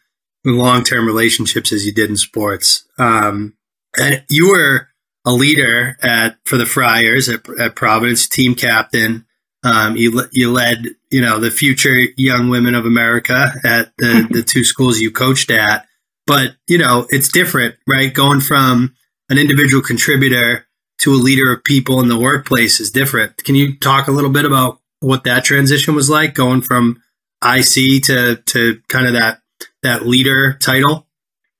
long 0.52 0.84
term 0.84 1.06
relationships 1.06 1.72
as 1.72 1.86
you 1.86 1.92
did 1.92 2.10
in 2.10 2.16
sports. 2.16 2.86
Um, 2.98 3.54
and 3.98 4.24
you 4.28 4.50
were 4.50 4.88
a 5.24 5.32
leader 5.32 5.96
at 6.02 6.36
for 6.44 6.56
the 6.56 6.66
Friars 6.66 7.28
at, 7.28 7.48
at 7.58 7.76
Providence, 7.76 8.28
team 8.28 8.54
captain. 8.54 9.26
Um, 9.64 9.96
you 9.96 10.22
you 10.30 10.52
led 10.52 10.84
you 11.10 11.20
know 11.20 11.40
the 11.40 11.50
future 11.50 11.96
young 12.16 12.48
women 12.48 12.74
of 12.74 12.84
America 12.84 13.52
at 13.64 13.92
the 13.96 14.28
the 14.30 14.42
two 14.42 14.64
schools 14.64 15.00
you 15.00 15.10
coached 15.10 15.50
at, 15.50 15.86
but 16.26 16.56
you 16.68 16.78
know 16.78 17.06
it's 17.08 17.32
different, 17.32 17.76
right? 17.86 18.12
Going 18.12 18.40
from 18.40 18.94
an 19.30 19.38
individual 19.38 19.82
contributor 19.82 20.66
to 20.98 21.12
a 21.12 21.16
leader 21.16 21.52
of 21.52 21.64
people 21.64 22.00
in 22.00 22.08
the 22.08 22.18
workplace 22.18 22.78
is 22.80 22.90
different. 22.90 23.42
Can 23.44 23.54
you 23.54 23.76
talk 23.76 24.06
a 24.06 24.12
little 24.12 24.30
bit 24.30 24.44
about 24.44 24.80
what 25.00 25.24
that 25.24 25.44
transition 25.44 25.94
was 25.94 26.08
like, 26.08 26.34
going 26.34 26.62
from 26.62 27.02
IC 27.42 28.02
to 28.04 28.36
to 28.46 28.80
kind 28.88 29.06
of 29.06 29.14
that 29.14 29.40
that 29.82 30.06
leader 30.06 30.54
title? 30.54 31.06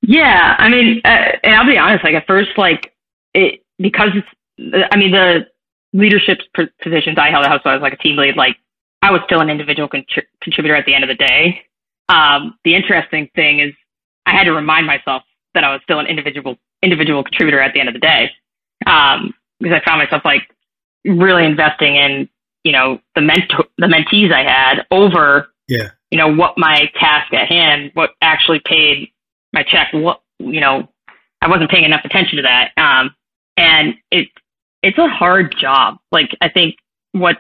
Yeah, 0.03 0.55
I 0.59 0.69
mean, 0.69 1.01
uh, 1.05 1.33
and 1.43 1.55
I'll 1.55 1.67
be 1.67 1.79
honest. 1.79 2.05
Like 2.05 2.15
at 2.15 2.27
first, 2.27 2.51
like 2.57 2.93
it 3.33 3.65
because 3.79 4.11
it's. 4.15 4.29
I 4.93 4.97
mean, 4.97 5.11
the 5.11 5.47
leadership 5.95 6.41
positions 6.83 7.17
I 7.19 7.31
held 7.31 7.45
at 7.45 7.51
HubSpot, 7.51 7.71
I 7.71 7.75
was 7.75 7.83
like 7.83 7.95
a 7.95 7.97
team 7.97 8.17
lead. 8.17 8.37
Like 8.37 8.57
I 9.01 9.11
was 9.11 9.23
still 9.25 9.41
an 9.41 9.49
individual 9.49 9.89
contributor 9.89 10.75
at 10.75 10.85
the 10.85 10.95
end 10.95 11.05
of 11.05 11.09
the 11.09 11.15
day. 11.15 11.63
Um, 12.09 12.59
the 12.65 12.75
interesting 12.75 13.31
thing 13.35 13.61
is 13.61 13.73
I 14.27 14.33
had 14.33 14.45
to 14.45 14.53
remind 14.53 14.87
myself 14.87 15.23
that 15.55 15.65
I 15.65 15.73
was 15.73 15.81
still 15.85 16.01
an 16.01 16.07
individual 16.07 16.57
individual 16.83 17.23
contributor 17.23 17.61
at 17.61 17.73
the 17.73 17.81
end 17.81 17.89
of 17.89 17.95
the 17.95 18.01
day 18.01 18.31
um, 18.87 19.33
because 19.59 19.81
I 19.81 19.89
found 19.89 20.01
myself 20.01 20.23
like 20.25 20.43
really 21.05 21.47
investing 21.47 21.97
in 21.97 22.29
you 22.65 22.73
know 22.73 23.01
the 23.15 23.23
mentor 23.23 23.65
the 23.79 23.87
mentees 23.87 24.33
I 24.33 24.43
had 24.43 24.87
over 24.91 25.49
yeah 25.69 25.91
you 26.11 26.19
know 26.19 26.35
what 26.35 26.59
my 26.59 26.91
task 26.99 27.33
at 27.33 27.49
hand 27.49 27.93
what 27.95 28.11
actually 28.21 28.61
paid 28.67 29.13
my 29.53 29.63
check 29.63 29.89
what 29.93 30.23
you 30.39 30.61
know 30.61 30.89
I 31.41 31.49
wasn't 31.49 31.71
paying 31.71 31.85
enough 31.85 32.05
attention 32.05 32.37
to 32.37 32.43
that 32.43 32.73
um, 32.77 33.15
and 33.57 33.95
it 34.11 34.29
it's 34.85 34.99
a 34.99 35.09
hard 35.09 35.55
job. 35.59 35.97
Like 36.13 36.31
I 36.41 36.49
think 36.49 36.77
what 37.13 37.39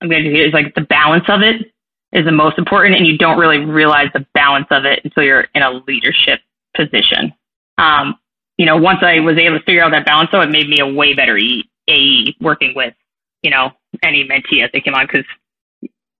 I'm 0.00 0.08
going 0.08 0.24
to 0.24 0.34
do 0.34 0.42
is 0.42 0.52
like 0.52 0.74
the 0.74 0.80
balance 0.80 1.24
of 1.28 1.42
it 1.42 1.70
is 2.12 2.24
the 2.24 2.32
most 2.32 2.58
important, 2.58 2.96
and 2.96 3.06
you 3.06 3.18
don't 3.18 3.38
really 3.38 3.58
realize 3.58 4.08
the 4.14 4.26
balance 4.32 4.66
of 4.70 4.84
it 4.86 5.00
until 5.04 5.22
you're 5.22 5.46
in 5.54 5.62
a 5.62 5.70
leadership 5.86 6.40
position. 6.74 7.34
Um, 7.76 8.18
you 8.56 8.64
know, 8.64 8.78
once 8.78 9.00
I 9.02 9.20
was 9.20 9.36
able 9.36 9.58
to 9.58 9.64
figure 9.64 9.82
out 9.82 9.90
that 9.90 10.06
balance, 10.06 10.30
though, 10.32 10.40
it 10.40 10.50
made 10.50 10.68
me 10.68 10.78
a 10.80 10.86
way 10.86 11.12
better 11.12 11.36
AE 11.36 12.36
working 12.40 12.72
with 12.74 12.94
you 13.42 13.50
know 13.50 13.70
any 14.02 14.26
mentee 14.26 14.64
as 14.64 14.70
they 14.72 14.80
came 14.80 14.94
on 14.94 15.06
because 15.06 15.26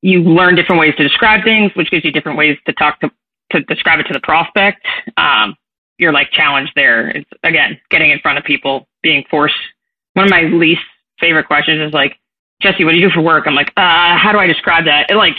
you 0.03 0.23
learn 0.23 0.55
different 0.55 0.79
ways 0.79 0.95
to 0.97 1.03
describe 1.03 1.43
things, 1.43 1.73
which 1.75 1.91
gives 1.91 2.05
you 2.05 2.12
different 2.12 2.37
ways 2.37 2.59
to 2.67 2.73
talk 2.75 3.01
to 3.01 3.11
to 3.53 3.62
describe 3.62 3.99
it 4.01 4.05
to 4.05 4.12
the 4.12 4.21
prospect. 4.21 4.87
Um, 5.17 5.57
you're 5.98 6.13
like 6.13 6.31
challenged 6.33 6.73
there. 6.77 7.09
It's 7.09 7.31
again 7.42 7.81
getting 7.90 8.11
in 8.11 8.19
front 8.19 8.37
of 8.37 8.44
people, 8.44 8.87
being 9.03 9.25
forced 9.31 9.57
one 10.17 10.25
of 10.25 10.31
my 10.31 10.42
least 10.42 10.81
favorite 11.21 11.46
questions 11.46 11.87
is 11.87 11.92
like, 11.92 12.19
Jessie, 12.62 12.85
what 12.85 12.92
do 12.92 12.96
you 12.96 13.08
do 13.08 13.14
for 13.14 13.21
work? 13.21 13.44
I'm 13.46 13.54
like, 13.54 13.69
uh, 13.77 14.17
how 14.17 14.31
do 14.33 14.38
I 14.38 14.46
describe 14.46 14.87
that? 14.87 15.10
It 15.10 15.14
like 15.14 15.35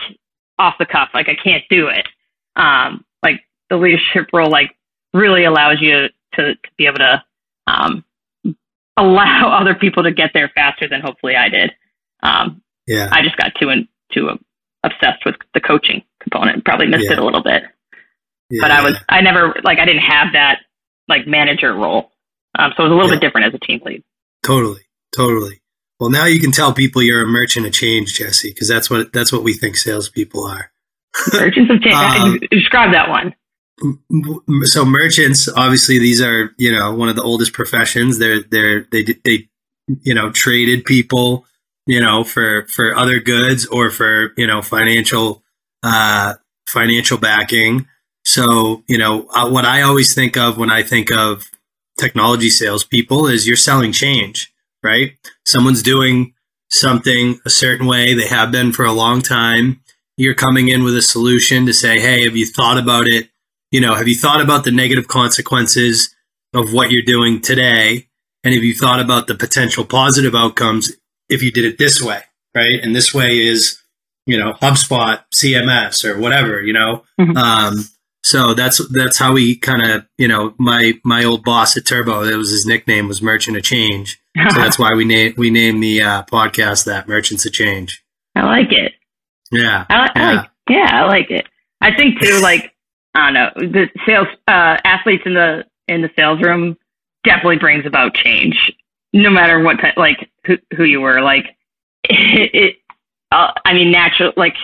off 0.60 0.76
the 0.78 0.86
cuff, 0.86 1.10
like 1.16 1.28
I 1.30 1.36
can't 1.36 1.64
do 1.68 1.88
it. 1.88 2.08
Um, 2.56 3.04
like 3.24 3.42
the 3.72 3.78
leadership 3.78 4.30
role, 4.32 4.52
like 4.52 4.76
really 5.16 5.46
allows 5.46 5.78
you 5.82 6.10
to, 6.34 6.54
to 6.54 6.56
be 6.78 6.86
able 6.86 7.00
to 7.00 7.24
um, 7.66 8.06
allow 8.96 9.58
other 9.62 9.74
people 9.74 10.04
to 10.04 10.12
get 10.12 10.30
there 10.36 10.52
faster 10.54 10.88
than 10.88 11.02
hopefully 11.02 11.34
I 11.36 11.50
did. 11.50 11.72
Um, 12.22 12.62
yeah, 12.86 13.10
I 13.12 13.24
just 13.24 13.36
got 13.36 13.54
too 13.60 13.70
in, 13.70 13.88
too 14.14 14.30
obsessed 14.84 15.26
with 15.26 15.36
the 15.56 15.60
coaching 15.60 16.04
component. 16.22 16.64
Probably 16.66 16.88
missed 16.88 17.06
yeah. 17.06 17.14
it 17.14 17.20
a 17.20 17.26
little 17.26 17.44
bit. 17.44 17.64
Yeah. 18.52 18.60
But 18.62 18.72
I 18.72 18.84
was 18.84 18.96
I 19.10 19.22
never 19.22 19.56
like 19.64 19.80
I 19.80 19.86
didn't 19.86 20.04
have 20.04 20.34
that 20.34 20.60
like 21.08 21.26
manager 21.26 21.74
role, 21.74 22.12
um, 22.58 22.74
so 22.78 22.84
it 22.84 22.90
was 22.90 22.92
a 22.92 22.96
little 22.96 23.10
yeah. 23.10 23.16
bit 23.16 23.22
different 23.22 23.48
as 23.48 23.54
a 23.56 23.66
team 23.66 23.82
lead. 23.84 24.04
Totally, 24.48 24.84
totally. 25.14 25.62
Well, 26.00 26.10
now 26.10 26.26
you 26.26 26.40
can 26.40 26.54
tell 26.54 26.74
people 26.74 27.02
you're 27.02 27.24
a 27.24 27.28
merchant 27.28 27.66
of 27.66 27.74
change, 27.74 28.14
Jessie, 28.14 28.52
because 28.52 28.70
that's 28.70 28.90
what 28.90 29.12
that's 29.12 29.34
what 29.34 29.44
we 29.44 29.54
think 29.54 29.76
salespeople 29.76 30.46
are. 30.46 30.72
Merchants 31.34 31.70
of 31.70 31.82
change. 31.82 31.96
Um, 31.96 32.40
describe 32.52 32.94
that 32.94 33.10
one. 33.10 33.36
so 34.64 34.84
merchants 34.84 35.48
obviously 35.48 36.00
these 36.00 36.20
are 36.20 36.52
you 36.58 36.72
know 36.72 36.96
one 36.96 37.10
of 37.10 37.16
the 37.16 37.22
oldest 37.22 37.54
professions 37.54 38.18
they're 38.18 38.42
they're 38.42 38.88
they 38.92 39.04
they 39.24 39.48
you 40.02 40.16
know 40.16 40.32
traded 40.32 40.84
people 40.84 41.46
you 41.86 42.02
know 42.02 42.24
for 42.24 42.66
for 42.70 42.96
other 42.96 43.20
goods 43.20 43.68
or 43.68 43.92
for 43.92 44.34
you 44.36 44.48
know 44.48 44.64
financial 44.64 45.44
uh 45.84 46.34
financial 46.68 47.20
backing 47.20 47.88
so 48.26 48.82
you 48.88 48.98
know 48.98 49.28
uh, 49.36 49.48
what 49.48 49.64
i 49.64 49.84
always 49.84 50.16
think 50.16 50.36
of 50.38 50.58
when 50.58 50.72
i 50.72 50.82
think 50.82 51.12
of 51.12 51.48
technology 51.98 52.50
salespeople 52.50 53.28
is 53.28 53.48
you're 53.48 53.56
selling 53.56 53.92
change 53.92 54.54
right 54.84 55.18
someone's 55.46 55.84
doing 55.84 56.34
something 56.70 57.40
a 57.46 57.50
certain 57.50 57.88
way 57.88 58.14
they 58.14 58.28
have 58.28 58.52
been 58.52 58.72
for 58.72 58.86
a 58.86 58.92
long 58.92 59.22
time 59.22 59.82
you're 60.18 60.34
coming 60.34 60.68
in 60.68 60.84
with 60.84 60.96
a 60.96 61.02
solution 61.02 61.66
to 61.66 61.74
say 61.74 62.00
hey 62.00 62.26
have 62.26 62.36
you 62.36 62.46
thought 62.46 62.78
about 62.78 63.08
it 63.08 63.30
you 63.72 63.82
know, 63.82 63.96
have 63.96 64.08
you 64.08 64.16
thought 64.16 64.42
about 64.42 64.64
the 64.64 64.72
negative 64.72 65.08
consequences 65.08 66.16
of 66.54 66.74
what 66.74 66.92
you're 66.92 67.04
doing 67.04 67.42
today? 67.42 68.08
And 68.44 68.54
have 68.54 68.64
you 68.64 68.74
thought 68.74 69.00
about 69.00 69.28
the 69.28 69.36
potential 69.36 69.84
positive 69.84 70.34
outcomes 70.34 70.92
if 71.30 71.44
you 71.44 71.52
did 71.52 71.66
it 71.66 71.78
this 71.78 72.02
way, 72.02 72.22
right? 72.56 72.80
And 72.82 72.96
this 72.96 73.14
way 73.14 73.40
is, 73.40 73.82
you 74.26 74.38
know, 74.38 74.54
HubSpot, 74.54 75.22
CMS, 75.34 76.06
or 76.06 76.18
whatever, 76.18 76.62
you 76.62 76.72
know. 76.72 77.04
Mm-hmm. 77.20 77.36
Um, 77.36 77.86
so 78.24 78.54
that's 78.54 78.86
that's 78.90 79.18
how 79.18 79.34
we 79.34 79.56
kind 79.56 79.82
of, 79.84 80.06
you 80.18 80.28
know, 80.28 80.54
my 80.58 80.94
my 81.04 81.24
old 81.24 81.44
boss 81.44 81.78
at 81.78 81.86
Turbo, 81.86 82.26
that 82.26 82.38
was 82.38 82.52
his 82.52 82.66
nickname, 82.66 83.08
was 83.08 83.22
Merchant 83.22 83.58
of 83.58 83.64
Change. 83.64 84.20
so 84.36 84.56
that's 84.56 84.78
why 84.78 84.94
we 84.94 85.06
name 85.06 85.34
we 85.38 85.50
named 85.50 85.82
the 85.82 86.02
uh, 86.02 86.24
podcast 86.24 86.86
that 86.86 87.08
Merchants 87.08 87.46
of 87.46 87.54
Change. 87.54 88.04
I 88.36 88.44
like 88.44 88.72
it. 88.72 88.94
Yeah. 89.52 89.86
I, 89.90 90.04
li- 90.04 90.12
yeah. 90.16 90.22
I 90.22 90.36
like. 90.36 90.50
Yeah, 90.70 90.90
I 90.92 91.06
like 91.06 91.32
it. 91.32 91.48
I 91.82 91.96
think 91.96 92.20
too, 92.22 92.40
like 92.42 92.74
I 93.16 93.32
don't 93.32 93.34
know, 93.34 93.50
the 93.72 93.90
sales 94.06 94.28
uh, 94.48 94.78
athletes 94.84 95.24
in 95.26 95.34
the 95.34 95.66
in 95.88 96.02
the 96.02 96.10
sales 96.16 96.42
room 96.42 96.78
definitely 97.24 97.58
brings 97.58 97.86
about 97.86 98.14
change, 98.14 98.74
no 99.14 99.30
matter 99.30 99.62
what 99.62 99.80
type, 99.80 99.98
like 99.98 100.30
who 100.46 100.58
who 100.76 100.84
you 100.84 101.02
were. 101.02 101.22
Like 101.22 101.56
it, 102.04 102.52
it 102.54 102.76
uh, 103.32 103.52
I 103.66 103.74
mean, 103.74 103.92
natural, 103.92 104.34
like 104.36 104.56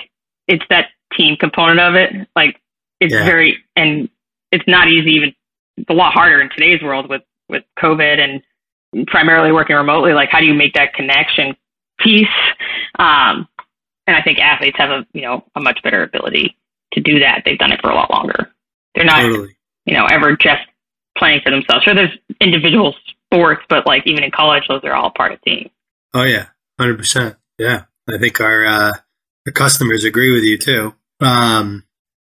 it's 0.48 0.66
that 0.70 0.88
team 1.16 1.38
component 1.38 1.80
of 1.80 1.96
it. 1.96 2.28
Like 2.36 2.60
it's 3.04 3.14
yeah. 3.14 3.26
very, 3.26 3.64
and 3.76 4.10
it's 4.52 4.64
not 4.68 4.88
easy. 4.88 5.12
Even 5.12 5.34
it's 5.78 5.90
a 5.90 5.94
lot 5.94 6.14
harder 6.14 6.42
in 6.42 6.50
today's 6.50 6.82
world 6.82 7.10
with 7.10 7.22
with 7.50 7.64
COVID 7.78 8.20
and 8.20 9.08
primarily 9.08 9.52
working 9.52 9.76
remotely. 9.76 10.14
Like, 10.14 10.30
how 10.32 10.40
do 10.40 10.46
you 10.46 10.54
make 10.54 10.74
that 10.74 10.94
connection 10.94 11.56
piece? 12.00 12.28
Um, 12.98 13.48
and 14.08 14.16
I 14.16 14.22
think 14.24 14.40
athletes 14.40 14.78
have 14.78 14.90
a 14.90 15.06
you 15.14 15.22
know 15.22 15.44
a 15.56 15.62
much 15.62 15.80
better 15.84 16.04
ability 16.04 16.56
to 16.94 17.02
do 17.02 17.20
that. 17.20 17.42
They've 17.46 17.58
done 17.58 17.72
it 17.72 17.82
for 17.82 17.92
a 17.92 17.96
lot 17.96 18.10
longer. 18.10 18.52
They're 18.96 19.06
not, 19.06 19.22
totally. 19.22 19.58
you 19.86 19.96
know, 19.96 20.06
ever 20.06 20.36
just 20.38 20.62
playing 21.18 21.42
for 21.44 21.50
themselves. 21.50 21.84
Sure, 21.84 21.96
there's 21.96 22.18
individual 22.40 22.96
sports, 23.34 23.64
but 23.68 23.86
like 23.86 24.04
even 24.06 24.24
in 24.24 24.32
college, 24.32 24.64
those 24.70 24.82
are 24.84 24.94
all 24.94 25.12
part 25.12 25.34
of 25.34 25.42
team. 25.42 25.70
Oh 26.14 26.24
yeah, 26.24 26.48
hundred 26.80 26.98
percent. 26.98 27.36
Yeah, 27.58 27.86
I 28.10 28.18
think 28.18 28.40
our 28.40 28.66
uh, 28.66 28.92
the 29.46 29.52
customers 29.52 30.04
agree 30.04 30.32
with 30.32 30.44
you 30.44 30.58
too. 30.58 30.94
Um, 31.20 31.84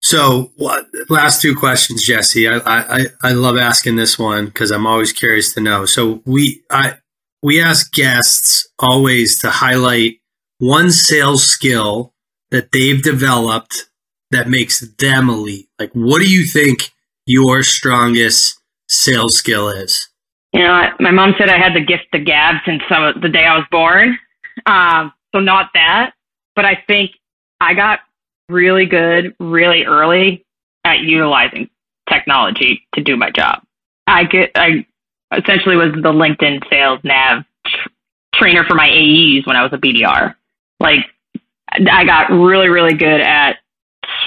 so, 0.09 0.51
what, 0.55 0.87
last 1.07 1.39
two 1.39 1.55
questions, 1.55 2.03
Jessie. 2.03 2.47
I, 2.47 2.57
I 2.65 3.05
I 3.21 3.31
love 3.33 3.57
asking 3.57 3.95
this 3.95 4.17
one 4.17 4.45
because 4.45 4.71
I'm 4.71 4.87
always 4.87 5.13
curious 5.13 5.53
to 5.53 5.61
know. 5.61 5.85
So 5.85 6.23
we 6.25 6.63
I 6.71 6.97
we 7.43 7.61
ask 7.61 7.91
guests 7.93 8.67
always 8.79 9.39
to 9.41 9.51
highlight 9.51 10.19
one 10.57 10.89
sales 10.89 11.43
skill 11.43 12.13
that 12.49 12.71
they've 12.71 13.03
developed 13.03 13.89
that 14.31 14.49
makes 14.49 14.79
them 14.79 15.29
elite? 15.29 15.69
Like, 15.77 15.91
what 15.93 16.23
do 16.23 16.27
you 16.27 16.43
think 16.45 16.91
your 17.27 17.61
strongest 17.61 18.59
sales 18.87 19.37
skill 19.37 19.69
is? 19.69 20.09
You 20.53 20.61
know, 20.61 20.89
my 20.99 21.11
mom 21.11 21.35
said 21.37 21.49
I 21.49 21.59
had 21.59 21.75
the 21.75 21.85
gift 21.85 22.05
of 22.13 22.25
gab 22.25 22.55
since 22.65 22.81
the 22.89 23.29
day 23.29 23.45
I 23.45 23.57
was 23.57 23.67
born. 23.69 24.17
Um, 24.65 25.13
so 25.33 25.39
not 25.39 25.69
that, 25.75 26.13
but 26.55 26.65
I 26.65 26.83
think 26.87 27.11
I 27.61 27.75
got 27.75 27.99
really 28.49 28.85
good 28.85 29.35
really 29.39 29.83
early 29.83 30.45
at 30.83 30.99
utilizing 30.99 31.69
technology 32.09 32.85
to 32.95 33.03
do 33.03 33.15
my 33.15 33.29
job. 33.31 33.61
I 34.07 34.23
get, 34.23 34.51
I 34.55 34.85
essentially 35.37 35.75
was 35.75 35.93
the 35.93 36.11
LinkedIn 36.11 36.67
sales 36.69 36.99
nav 37.03 37.43
tr- 37.65 37.89
trainer 38.33 38.63
for 38.67 38.75
my 38.75 38.87
AEs 38.89 39.45
when 39.45 39.55
I 39.55 39.63
was 39.63 39.71
a 39.73 39.77
BDR. 39.77 40.35
Like, 40.79 41.05
I 41.71 42.03
got 42.05 42.31
really, 42.31 42.67
really 42.67 42.95
good 42.95 43.21
at 43.21 43.57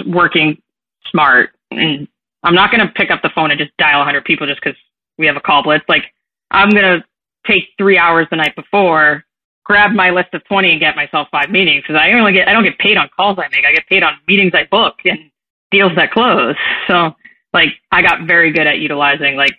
working 0.06 0.62
smart. 1.10 1.50
And 1.70 2.06
I'm 2.44 2.54
not 2.54 2.70
going 2.70 2.86
to 2.86 2.92
pick 2.92 3.10
up 3.10 3.22
the 3.22 3.30
phone 3.34 3.50
and 3.50 3.58
just 3.58 3.76
dial 3.78 3.98
100 3.98 4.24
people 4.24 4.46
just 4.46 4.60
because 4.62 4.78
we 5.18 5.26
have 5.26 5.36
a 5.36 5.40
call 5.40 5.62
blitz. 5.62 5.84
Like, 5.88 6.04
I'm 6.50 6.70
going 6.70 6.84
to 6.84 7.04
take 7.46 7.64
three 7.78 7.98
hours 7.98 8.26
the 8.30 8.36
night 8.36 8.54
before, 8.54 9.24
grab 9.72 9.92
my 9.92 10.10
list 10.10 10.28
of 10.34 10.44
20 10.44 10.70
and 10.70 10.80
get 10.80 10.96
myself 10.96 11.28
five 11.30 11.48
meetings 11.48 11.82
because 11.82 11.98
I 11.98 12.12
only 12.12 12.34
get, 12.34 12.46
I 12.46 12.52
don't 12.52 12.62
get 12.62 12.76
paid 12.78 12.98
on 12.98 13.08
calls 13.16 13.38
I 13.38 13.48
make. 13.48 13.64
I 13.64 13.72
get 13.72 13.86
paid 13.86 14.02
on 14.02 14.12
meetings 14.28 14.52
I 14.54 14.64
book 14.70 14.96
and 15.06 15.30
deals 15.70 15.92
that 15.96 16.10
close. 16.10 16.56
So, 16.86 17.12
like, 17.54 17.68
I 17.90 18.02
got 18.02 18.26
very 18.26 18.52
good 18.52 18.66
at 18.66 18.80
utilizing 18.80 19.34
like 19.34 19.52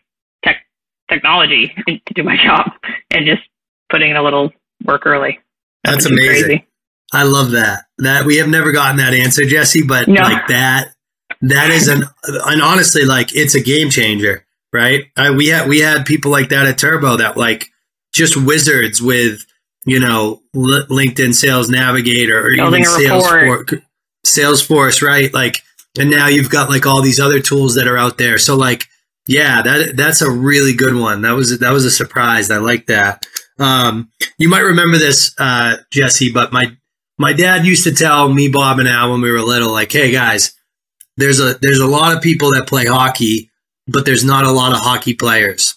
tech 0.45 0.57
technology 1.09 1.73
to 1.87 2.13
do 2.13 2.21
my 2.21 2.37
job 2.43 2.73
and 3.09 3.25
just 3.25 3.41
putting 3.91 4.11
in 4.11 4.17
a 4.17 4.21
little 4.21 4.51
work 4.85 5.07
early. 5.07 5.39
That's, 5.83 6.03
That's 6.03 6.05
amazing. 6.05 6.45
Crazy. 6.45 6.67
I 7.11 7.23
love 7.23 7.51
that. 7.51 7.85
That 7.97 8.25
we 8.25 8.37
have 8.37 8.47
never 8.47 8.71
gotten 8.71 8.97
that 8.97 9.15
answer, 9.15 9.45
Jessie, 9.45 9.81
but 9.81 10.07
no. 10.07 10.21
like 10.21 10.47
that, 10.47 10.93
that 11.41 11.71
is 11.71 11.87
an, 11.87 12.03
and 12.23 12.61
honestly, 12.61 13.05
like 13.05 13.35
it's 13.35 13.55
a 13.55 13.61
game 13.61 13.89
changer, 13.89 14.45
right? 14.71 15.05
I, 15.17 15.31
we 15.31 15.47
had, 15.47 15.67
we 15.67 15.79
had 15.79 16.05
people 16.05 16.29
like 16.29 16.49
that 16.49 16.67
at 16.67 16.77
Turbo 16.77 17.17
that 17.17 17.35
like 17.35 17.71
just 18.13 18.37
wizards 18.37 19.01
with, 19.01 19.47
you 19.85 19.99
know, 19.99 20.41
L- 20.55 20.87
LinkedIn 20.89 21.33
Sales 21.33 21.69
Navigator 21.69 22.45
or 22.45 22.55
Building 22.55 22.81
even 22.81 22.93
Salesforce, 22.93 23.81
Salesforce, 24.25 25.01
right? 25.01 25.33
Like, 25.33 25.57
and 25.97 26.09
now 26.09 26.27
you've 26.27 26.49
got 26.49 26.69
like 26.69 26.85
all 26.85 27.01
these 27.01 27.19
other 27.19 27.39
tools 27.39 27.75
that 27.75 27.87
are 27.87 27.97
out 27.97 28.17
there. 28.17 28.37
So 28.37 28.55
like, 28.55 28.87
yeah, 29.27 29.61
that 29.61 29.95
that's 29.95 30.21
a 30.21 30.31
really 30.31 30.73
good 30.73 30.95
one. 30.95 31.21
That 31.21 31.33
was 31.33 31.59
that 31.59 31.71
was 31.71 31.85
a 31.85 31.91
surprise. 31.91 32.51
I 32.51 32.57
like 32.57 32.87
that. 32.87 33.25
Um, 33.59 34.11
you 34.37 34.49
might 34.49 34.59
remember 34.59 34.97
this, 34.97 35.33
uh, 35.39 35.77
Jessie, 35.91 36.31
but 36.31 36.51
my 36.51 36.75
my 37.17 37.33
dad 37.33 37.65
used 37.65 37.83
to 37.85 37.93
tell 37.93 38.27
me, 38.27 38.49
Bob, 38.49 38.79
and 38.79 38.87
Al 38.87 39.11
when 39.11 39.21
we 39.21 39.31
were 39.31 39.41
little, 39.41 39.71
like, 39.71 39.91
"Hey 39.91 40.11
guys, 40.11 40.53
there's 41.17 41.39
a 41.39 41.57
there's 41.61 41.79
a 41.79 41.87
lot 41.87 42.15
of 42.15 42.23
people 42.23 42.51
that 42.53 42.67
play 42.67 42.85
hockey, 42.85 43.51
but 43.87 44.05
there's 44.05 44.25
not 44.25 44.45
a 44.45 44.51
lot 44.51 44.73
of 44.73 44.79
hockey 44.79 45.13
players." 45.13 45.75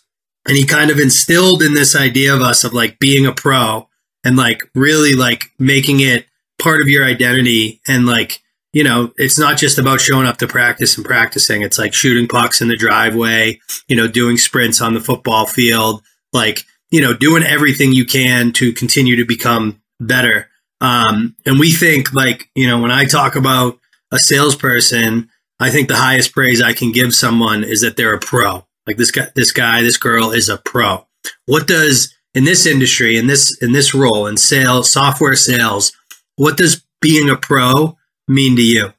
And 0.49 0.57
he 0.57 0.65
kind 0.65 0.91
of 0.91 0.99
instilled 0.99 1.63
in 1.63 1.75
this 1.75 1.95
idea 1.95 2.35
of 2.35 2.41
us 2.41 2.65
of 2.65 2.73
like 2.73 2.99
being 2.99 3.27
a 3.27 3.33
pro 3.33 3.89
and 4.27 4.37
like 4.37 4.61
really 4.74 5.14
like 5.14 5.45
making 5.59 6.01
it 6.01 6.27
part 6.59 6.83
of 6.83 6.89
your 6.89 7.05
identity 7.05 7.81
and 7.87 8.07
like 8.07 8.43
you 8.72 8.85
know 8.85 9.12
it's 9.16 9.39
not 9.39 9.57
just 9.57 9.79
about 9.79 10.01
showing 10.01 10.27
up 10.27 10.39
to 10.39 10.47
practice 10.47 10.97
and 10.97 11.07
practicing 11.07 11.62
it's 11.62 11.79
like 11.79 11.95
shooting 11.95 12.29
pucks 12.29 12.61
in 12.61 12.68
the 12.68 12.77
driveway 12.77 13.59
you 13.89 13.97
know 13.97 14.09
doing 14.09 14.37
sprints 14.37 14.81
on 14.81 14.95
the 14.95 15.01
football 15.01 15.47
field 15.47 16.03
like 16.33 16.62
you 16.91 17.01
know 17.01 17.14
doing 17.14 17.43
everything 17.43 17.93
you 17.93 18.05
can 18.05 18.53
to 18.53 18.72
continue 18.72 19.16
to 19.16 19.24
become 19.24 19.81
better 20.01 20.49
um, 20.81 21.35
and 21.47 21.59
we 21.59 21.72
think 21.72 22.12
like, 22.12 22.51
you 22.55 22.66
know, 22.68 22.81
when 22.81 22.91
I 22.91 23.05
talk 23.05 23.37
about 23.37 23.79
a 24.12 24.18
salesperson, 24.18 25.31
I 25.59 25.70
think 25.70 25.89
the 25.89 25.97
highest 25.97 26.33
praise 26.33 26.61
I 26.61 26.74
can 26.74 26.93
give 26.93 27.14
someone 27.14 27.64
is 27.64 27.81
that 27.81 27.97
they're 27.97 28.14
a 28.14 28.20
pro. 28.20 28.66
Like 28.87 28.97
this 28.97 29.11
guy, 29.11 29.29
this 29.35 29.53
guy, 29.53 29.83
this 29.83 29.97
girl 29.97 30.31
is 30.31 30.49
a 30.49 30.59
pro. 30.59 31.07
What 31.47 31.66
does 31.66 32.14
in 32.37 32.45
this 32.45 32.66
industry, 32.66 33.16
in 33.16 33.26
this 33.26 33.57
in 33.62 33.72
this 33.72 33.95
role 33.95 34.26
in 34.26 34.37
sales, 34.37 34.93
software 34.93 35.34
sales, 35.34 35.91
what 36.37 36.57
does 36.59 36.84
being 37.01 37.30
a 37.30 37.37
pro 37.37 37.97
mean 38.28 38.55
to 38.57 38.62
you? 38.62 38.93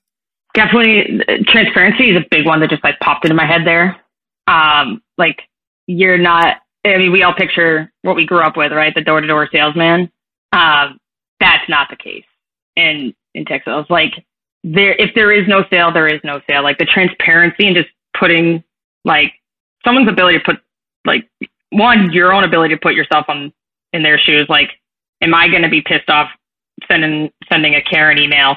Definitely, 0.56 1.22
transparency 1.46 2.10
is 2.10 2.18
a 2.18 2.26
big 2.32 2.48
one 2.48 2.60
that 2.62 2.72
just 2.72 2.84
like 2.84 3.00
popped 3.00 3.26
into 3.26 3.36
my 3.36 3.46
head 3.46 3.62
there. 3.64 3.96
Um, 4.48 5.04
like 5.18 5.44
you're 5.86 6.18
not. 6.18 6.58
I 6.84 6.98
mean, 6.98 7.12
we 7.12 7.22
all 7.22 7.34
picture 7.34 7.92
what 8.02 8.16
we 8.16 8.26
grew 8.26 8.40
up 8.40 8.58
with, 8.58 8.72
right? 8.72 8.94
The 8.96 9.02
door 9.02 9.22
to 9.22 9.28
door 9.28 9.48
salesman. 9.52 10.12
Um, 10.52 10.98
that's 11.40 11.70
not 11.70 11.90
the 11.90 11.96
case 11.96 12.26
in 12.76 13.14
in 13.36 13.46
tech 13.46 13.64
sales. 13.66 13.86
Like 13.88 14.14
there, 14.64 14.94
if 14.94 15.14
there 15.14 15.32
is 15.32 15.48
no 15.48 15.64
sale, 15.70 15.92
there 15.92 16.08
is 16.08 16.22
no 16.24 16.42
sale. 16.50 16.64
Like 16.64 16.80
the 16.80 16.86
transparency 16.86 17.68
and 17.68 17.76
just 17.76 17.90
putting 18.20 18.64
like 19.06 19.34
someone's 19.86 20.10
ability 20.10 20.40
to 20.40 20.44
put 20.44 20.56
like 21.06 21.30
one 21.72 22.12
your 22.12 22.34
own 22.34 22.44
ability 22.44 22.76
to 22.76 22.80
put 22.80 22.94
yourself 22.94 23.26
on 23.28 23.54
in 23.94 24.04
their 24.04 24.18
shoes. 24.18 24.46
Like, 24.50 24.70
am 25.22 25.34
I 25.34 25.48
going 25.48 25.64
to 25.64 25.70
be 25.70 25.82
pissed 25.82 26.10
off 26.10 26.30
sending 26.88 27.32
sending 27.52 27.76
a 27.76 27.82
Karen 27.82 28.18
email 28.20 28.56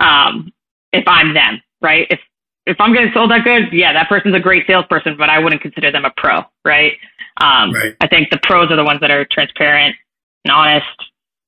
um, 0.00 0.52
if 0.92 1.04
I'm 1.06 1.34
them, 1.34 1.60
right? 1.80 2.06
If 2.10 2.20
if 2.66 2.76
I'm 2.80 2.92
getting 2.92 3.10
sold 3.14 3.30
that 3.30 3.44
good, 3.44 3.72
yeah, 3.72 3.92
that 3.94 4.08
person's 4.08 4.34
a 4.34 4.40
great 4.40 4.66
salesperson, 4.66 5.16
but 5.16 5.30
I 5.30 5.38
wouldn't 5.38 5.62
consider 5.62 5.90
them 5.90 6.04
a 6.04 6.12
pro, 6.16 6.42
right? 6.64 6.92
Um, 7.40 7.72
right. 7.72 7.96
I 8.00 8.08
think 8.08 8.30
the 8.30 8.38
pros 8.42 8.70
are 8.70 8.76
the 8.76 8.84
ones 8.84 9.00
that 9.00 9.10
are 9.10 9.26
transparent 9.30 9.96
and 10.44 10.52
honest. 10.52 10.86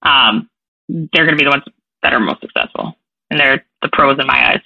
Um, 0.02 0.48
they're 0.88 1.26
going 1.26 1.36
to 1.36 1.42
be 1.42 1.44
the 1.44 1.50
ones 1.50 1.64
that 2.02 2.14
are 2.14 2.20
most 2.20 2.40
successful, 2.40 2.96
and 3.30 3.38
they're 3.38 3.64
the 3.82 3.90
pros 3.92 4.18
in 4.18 4.26
my 4.26 4.52
eyes. 4.52 4.60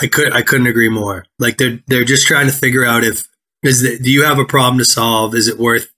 I 0.00 0.06
could 0.06 0.32
I 0.32 0.42
couldn't 0.42 0.66
agree 0.66 0.88
more. 0.88 1.26
Like 1.38 1.58
they're 1.58 1.78
they're 1.86 2.04
just 2.04 2.26
trying 2.26 2.46
to 2.46 2.52
figure 2.52 2.84
out 2.84 3.04
if 3.04 3.28
is 3.62 3.82
that 3.82 4.02
do 4.02 4.10
you 4.10 4.24
have 4.24 4.38
a 4.38 4.44
problem 4.44 4.78
to 4.78 4.84
solve? 4.84 5.34
Is 5.34 5.48
it 5.48 5.58
worth 5.58 5.90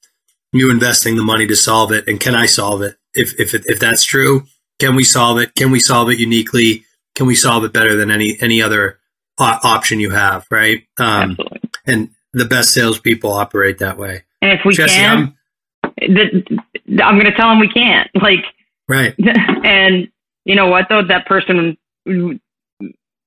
you 0.52 0.70
investing 0.70 1.16
the 1.16 1.22
money 1.22 1.46
to 1.46 1.56
solve 1.56 1.92
it? 1.92 2.06
And 2.06 2.20
can 2.20 2.34
I 2.34 2.46
solve 2.46 2.82
it? 2.82 2.96
If 3.14 3.38
if 3.40 3.54
if 3.54 3.78
that's 3.78 4.04
true, 4.04 4.44
can 4.78 4.94
we 4.94 5.04
solve 5.04 5.38
it? 5.38 5.54
Can 5.54 5.70
we 5.70 5.80
solve 5.80 6.10
it 6.10 6.18
uniquely? 6.18 6.84
Can 7.14 7.26
we 7.26 7.34
solve 7.34 7.64
it 7.64 7.72
better 7.72 7.96
than 7.96 8.10
any 8.10 8.36
any 8.40 8.60
other 8.60 8.98
option 9.38 10.00
you 10.00 10.10
have? 10.10 10.46
Right. 10.50 10.82
Um, 10.98 11.30
Absolutely. 11.30 11.60
And 11.86 12.10
the 12.32 12.44
best 12.44 12.70
salespeople 12.70 13.32
operate 13.32 13.78
that 13.78 13.96
way. 13.96 14.24
And 14.42 14.52
if 14.52 14.60
we 14.64 14.74
Jessie, 14.74 14.96
can, 14.96 15.34
I'm, 15.84 16.18
I'm 17.02 17.18
going 17.18 17.24
to 17.24 17.34
tell 17.36 17.48
them 17.48 17.60
we 17.60 17.68
can't. 17.68 18.10
Like 18.20 18.44
right. 18.88 19.14
And 19.64 20.08
you 20.44 20.54
know 20.54 20.66
what 20.66 20.86
though? 20.88 21.02
That 21.02 21.26
person, 21.26 21.78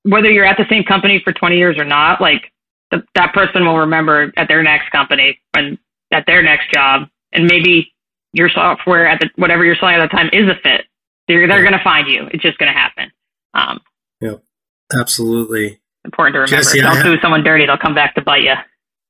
whether 0.04 0.30
you're 0.30 0.46
at 0.46 0.58
the 0.58 0.66
same 0.70 0.84
company 0.84 1.20
for 1.24 1.34
20 1.34 1.58
years 1.58 1.78
or 1.78 1.86
not, 1.86 2.22
like 2.22 2.52
the, 2.92 3.04
that 3.16 3.34
person 3.34 3.66
will 3.66 3.78
remember 3.78 4.32
at 4.38 4.48
their 4.48 4.64
next 4.64 4.92
company 4.92 5.40
and 5.56 5.78
at 6.12 6.26
their 6.26 6.42
next 6.42 6.72
job, 6.74 7.10
and 7.34 7.46
maybe 7.46 7.94
your 8.34 8.50
software 8.50 9.08
at 9.08 9.20
the 9.20 9.30
whatever 9.36 9.66
you're 9.66 9.76
selling 9.76 9.96
at 9.96 10.10
the 10.10 10.16
time 10.16 10.30
is 10.32 10.50
a 10.50 10.56
fit. 10.62 10.86
They're 11.28 11.48
they're 11.48 11.64
yeah. 11.64 11.70
going 11.70 11.78
to 11.78 11.84
find 11.84 12.08
you. 12.08 12.28
It's 12.32 12.44
just 12.44 12.58
going 12.58 12.72
to 12.72 12.78
happen. 12.78 13.12
Um, 13.54 13.82
yeah, 14.22 14.36
absolutely. 15.00 15.82
Important 16.06 16.36
to 16.36 16.40
remember. 16.40 16.56
Jessie, 16.64 16.82
Don't 16.82 17.04
do 17.04 17.20
someone 17.22 17.44
dirty; 17.44 17.66
they'll 17.66 17.78
come 17.78 17.96
back 17.96 18.16
to 18.16 18.22
bite 18.22 18.44
you. 18.44 18.54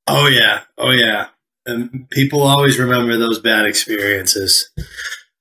Oh 0.08 0.28
yeah, 0.28 0.62
oh 0.78 0.92
yeah. 0.92 1.28
And 1.66 2.10
people 2.10 2.42
always 2.42 2.80
remember 2.80 3.18
those 3.18 3.40
bad 3.40 3.66
experiences. 3.66 4.70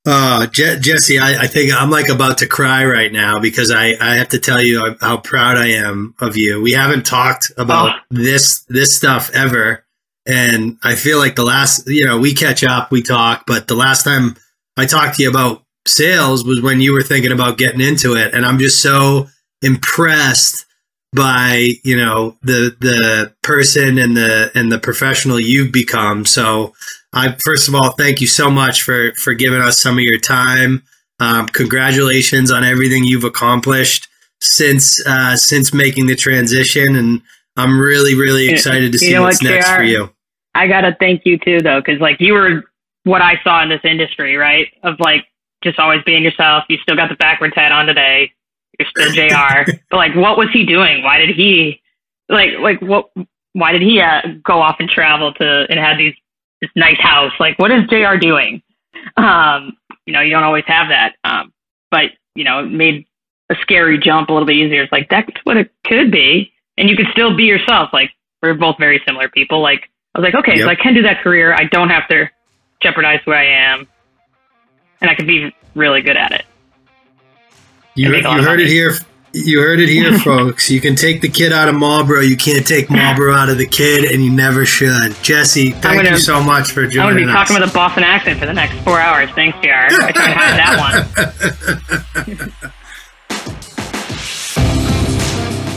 Uh, 0.09 0.47
Je- 0.47 0.79
Jessie, 0.79 1.19
I, 1.19 1.43
I, 1.43 1.47
think 1.49 1.73
I'm 1.75 1.91
like 1.91 2.09
about 2.09 2.39
to 2.39 2.47
cry 2.47 2.87
right 2.87 3.13
now 3.13 3.41
because 3.41 3.73
I, 3.73 3.97
I 4.01 4.15
have 4.15 4.29
to 4.29 4.39
tell 4.39 4.63
you 4.63 4.95
how 5.01 5.17
proud 5.17 5.57
I 5.57 5.71
am 5.71 6.15
of 6.21 6.37
you. 6.37 6.63
We 6.63 6.73
haven't 6.73 7.05
talked 7.05 7.51
about 7.57 7.97
oh. 7.97 8.03
this 8.09 8.65
this 8.69 8.97
stuff 8.97 9.31
ever, 9.35 9.85
and 10.25 10.79
I 10.85 10.95
feel 10.95 11.19
like 11.19 11.35
the 11.35 11.45
last 11.45 11.89
you 11.89 12.07
know 12.07 12.21
we 12.21 12.35
catch 12.35 12.63
up, 12.63 12.93
we 12.93 13.03
talk, 13.03 13.47
but 13.49 13.67
the 13.67 13.75
last 13.75 14.05
time 14.05 14.37
I 14.77 14.87
talked 14.87 15.17
to 15.17 15.25
you 15.25 15.29
about 15.29 15.65
sales 15.89 16.45
was 16.45 16.63
when 16.63 16.81
you 16.81 16.93
were 16.93 17.03
thinking 17.03 17.33
about 17.33 17.59
getting 17.59 17.81
into 17.81 18.15
it, 18.15 18.33
and 18.33 18.47
I'm 18.47 18.61
just 18.61 18.81
so 18.81 19.27
impressed 19.61 20.67
by 21.17 21.71
you 21.83 21.97
know 21.97 22.37
the 22.43 22.77
the 22.79 23.35
person 23.43 23.99
and 23.99 24.17
the 24.17 24.53
and 24.55 24.71
the 24.71 24.79
professional 24.79 25.41
you've 25.41 25.73
become. 25.73 26.25
So 26.25 26.75
I 27.17 27.35
first 27.45 27.67
of 27.67 27.75
all 27.75 27.93
thank 27.93 28.21
you 28.21 28.27
so 28.27 28.51
much 28.51 28.83
for 28.83 29.13
for 29.15 29.33
giving 29.33 29.61
us 29.61 29.81
some 29.81 29.97
of 29.97 30.05
your 30.05 30.21
time. 30.21 30.83
Um, 31.19 31.47
congratulations 31.47 32.51
on 32.51 32.63
everything 32.63 33.05
you've 33.05 33.25
accomplished 33.25 34.07
since 34.41 35.05
uh, 35.07 35.35
since 35.37 35.73
making 35.73 36.07
the 36.07 36.15
transition, 36.15 36.95
and 36.95 37.23
I'm 37.57 37.81
really 37.81 38.15
really 38.15 38.49
excited 38.51 38.93
to 38.93 38.99
see 38.99 39.09
you 39.09 39.15
know 39.15 39.23
what's 39.23 39.43
what, 39.43 39.51
next 39.51 39.69
JR, 39.69 39.77
for 39.77 39.83
you. 39.83 40.11
I 40.55 40.67
gotta 40.67 40.95
thank 41.01 41.23
you 41.25 41.39
too, 41.39 41.61
though, 41.63 41.81
because 41.81 42.01
like 42.01 42.21
you 42.21 42.35
were 42.35 42.65
what 43.05 43.23
I 43.23 43.41
saw 43.43 43.63
in 43.63 43.71
this 43.71 43.81
industry, 43.83 44.37
right? 44.37 44.67
Of 44.83 44.97
like 45.01 45.25
just 45.65 45.79
always 45.79 46.03
being 46.05 46.23
yourself. 46.23 46.65
You 46.69 46.77
still 46.83 46.97
got 46.97 47.09
the 47.09 47.17
backwards 47.17 47.55
hat 47.55 47.73
on 47.73 47.87
today. 47.87 48.31
You're 48.79 48.89
still 48.91 49.13
Jr. 49.13 49.73
but 49.91 49.97
like, 49.97 50.15
what 50.15 50.37
was 50.37 50.49
he 50.53 50.67
doing? 50.67 51.03
Why 51.03 51.17
did 51.19 51.35
he 51.35 51.81
like 52.29 52.51
like 52.61 52.83
what? 52.83 53.11
Why 53.55 53.73
did 53.73 53.81
he 53.81 54.03
uh, 54.03 54.21
go 54.45 54.61
off 54.61 54.77
and 54.81 54.91
travel 54.91 55.33
to 55.33 55.67
and 55.71 55.81
have 55.81 55.97
these 55.97 56.15
this 56.61 56.71
nice 56.75 56.99
house. 57.01 57.33
Like, 57.39 57.59
what 57.59 57.71
is 57.71 57.87
JR 57.89 58.17
doing? 58.17 58.63
Um, 59.17 59.77
you 60.07 60.13
know, 60.13 60.21
you 60.21 60.31
don't 60.31 60.45
always 60.45 60.65
have 60.67 60.89
that. 60.89 61.15
Um, 61.25 61.53
but, 61.91 62.11
you 62.35 62.45
know, 62.45 62.61
it 62.61 62.71
made 62.71 63.07
a 63.51 63.55
scary 63.63 63.99
jump 63.99 64.29
a 64.29 64.33
little 64.33 64.47
bit 64.47 64.57
easier. 64.57 64.83
It's 64.83 64.93
like, 64.93 65.09
that's 65.09 65.31
what 65.45 65.57
it 65.57 65.71
could 65.85 66.11
be. 66.11 66.53
And 66.77 66.89
you 66.89 66.97
could 66.97 67.07
still 67.13 67.37
be 67.37 67.45
yourself. 67.45 67.91
Like, 67.93 68.11
we're 68.43 68.55
both 68.55 68.77
very 68.79 69.01
similar 69.07 69.29
people. 69.29 69.61
Like, 69.61 69.91
I 70.15 70.21
was 70.21 70.25
like, 70.25 70.35
okay, 70.35 70.57
yep. 70.57 70.67
so 70.67 70.71
I 70.71 70.75
can 70.75 70.95
do 70.95 71.03
that 71.03 71.23
career. 71.23 71.55
I 71.55 71.65
don't 71.65 71.91
have 71.91 72.09
to 72.09 72.31
jeopardize 72.83 73.21
who 73.25 73.33
I 73.33 73.45
am. 73.45 73.87
And 75.01 75.11
I 75.11 75.15
can 75.15 75.27
be 75.27 75.55
really 75.75 76.01
good 76.01 76.17
at 76.17 76.33
it. 76.33 76.45
You, 77.95 78.15
you 78.15 78.23
heard 78.23 78.61
it 78.61 78.69
here 78.69 78.93
you 79.45 79.61
heard 79.61 79.81
it 79.81 79.89
here, 79.89 80.19
folks. 80.19 80.71
You 80.71 80.81
can 80.81 80.97
take 80.97 81.21
the 81.21 81.29
kid 81.29 81.53
out 81.53 81.69
of 81.69 81.75
Marlborough. 81.75 82.23
You 82.23 82.37
can't 82.37 82.67
take 82.67 82.89
Marlborough 82.91 83.35
out 83.35 83.49
of 83.49 83.59
the 83.59 83.67
kid, 83.67 84.11
and 84.11 84.25
you 84.25 84.31
never 84.31 84.65
should. 84.65 85.15
Jessie, 85.23 85.73
thank 85.73 86.03
gonna, 86.03 86.11
you 86.11 86.19
so 86.19 86.43
much 86.43 86.73
for 86.73 86.87
joining 86.87 86.99
us. 86.99 87.01
I'm 87.01 87.15
going 87.15 87.17
to 87.19 87.27
be 87.27 87.33
talking 87.33 87.61
with 87.61 87.71
a 87.71 87.73
Boston 87.73 88.05
accent 88.05 88.41
for 88.41 88.47
the 88.47 88.55
next 88.55 88.79
four 88.81 88.99
hours. 88.99 89.31
Thanks, 89.31 89.59
JR. 89.61 89.69
I 89.69 89.89
tried 89.89 90.13
to 90.13 90.21
hide 90.21 90.59
that 90.59 90.79
one. 92.17 92.53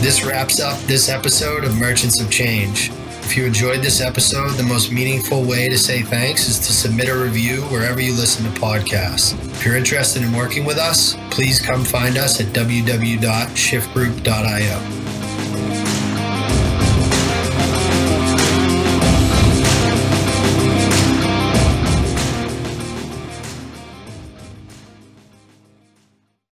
this 0.00 0.24
wraps 0.24 0.60
up 0.60 0.80
this 0.82 1.08
episode 1.08 1.64
of 1.64 1.76
Merchants 1.76 2.20
of 2.20 2.30
Change. 2.30 2.90
If 3.30 3.36
you 3.36 3.46
enjoyed 3.46 3.80
this 3.80 4.00
episode, 4.00 4.54
the 4.54 4.64
most 4.64 4.90
meaningful 4.90 5.44
way 5.44 5.68
to 5.68 5.78
say 5.78 6.02
thanks 6.02 6.48
is 6.48 6.58
to 6.58 6.72
submit 6.72 7.08
a 7.08 7.16
review 7.16 7.60
wherever 7.66 8.00
you 8.00 8.12
listen 8.12 8.44
to 8.44 8.50
podcasts. 8.60 9.40
If 9.52 9.64
you're 9.64 9.76
interested 9.76 10.24
in 10.24 10.32
working 10.32 10.64
with 10.64 10.78
us, 10.78 11.14
please 11.30 11.60
come 11.60 11.84
find 11.84 12.18
us 12.18 12.40
at 12.40 12.48
www.shiftgroup.io. 12.48 15.09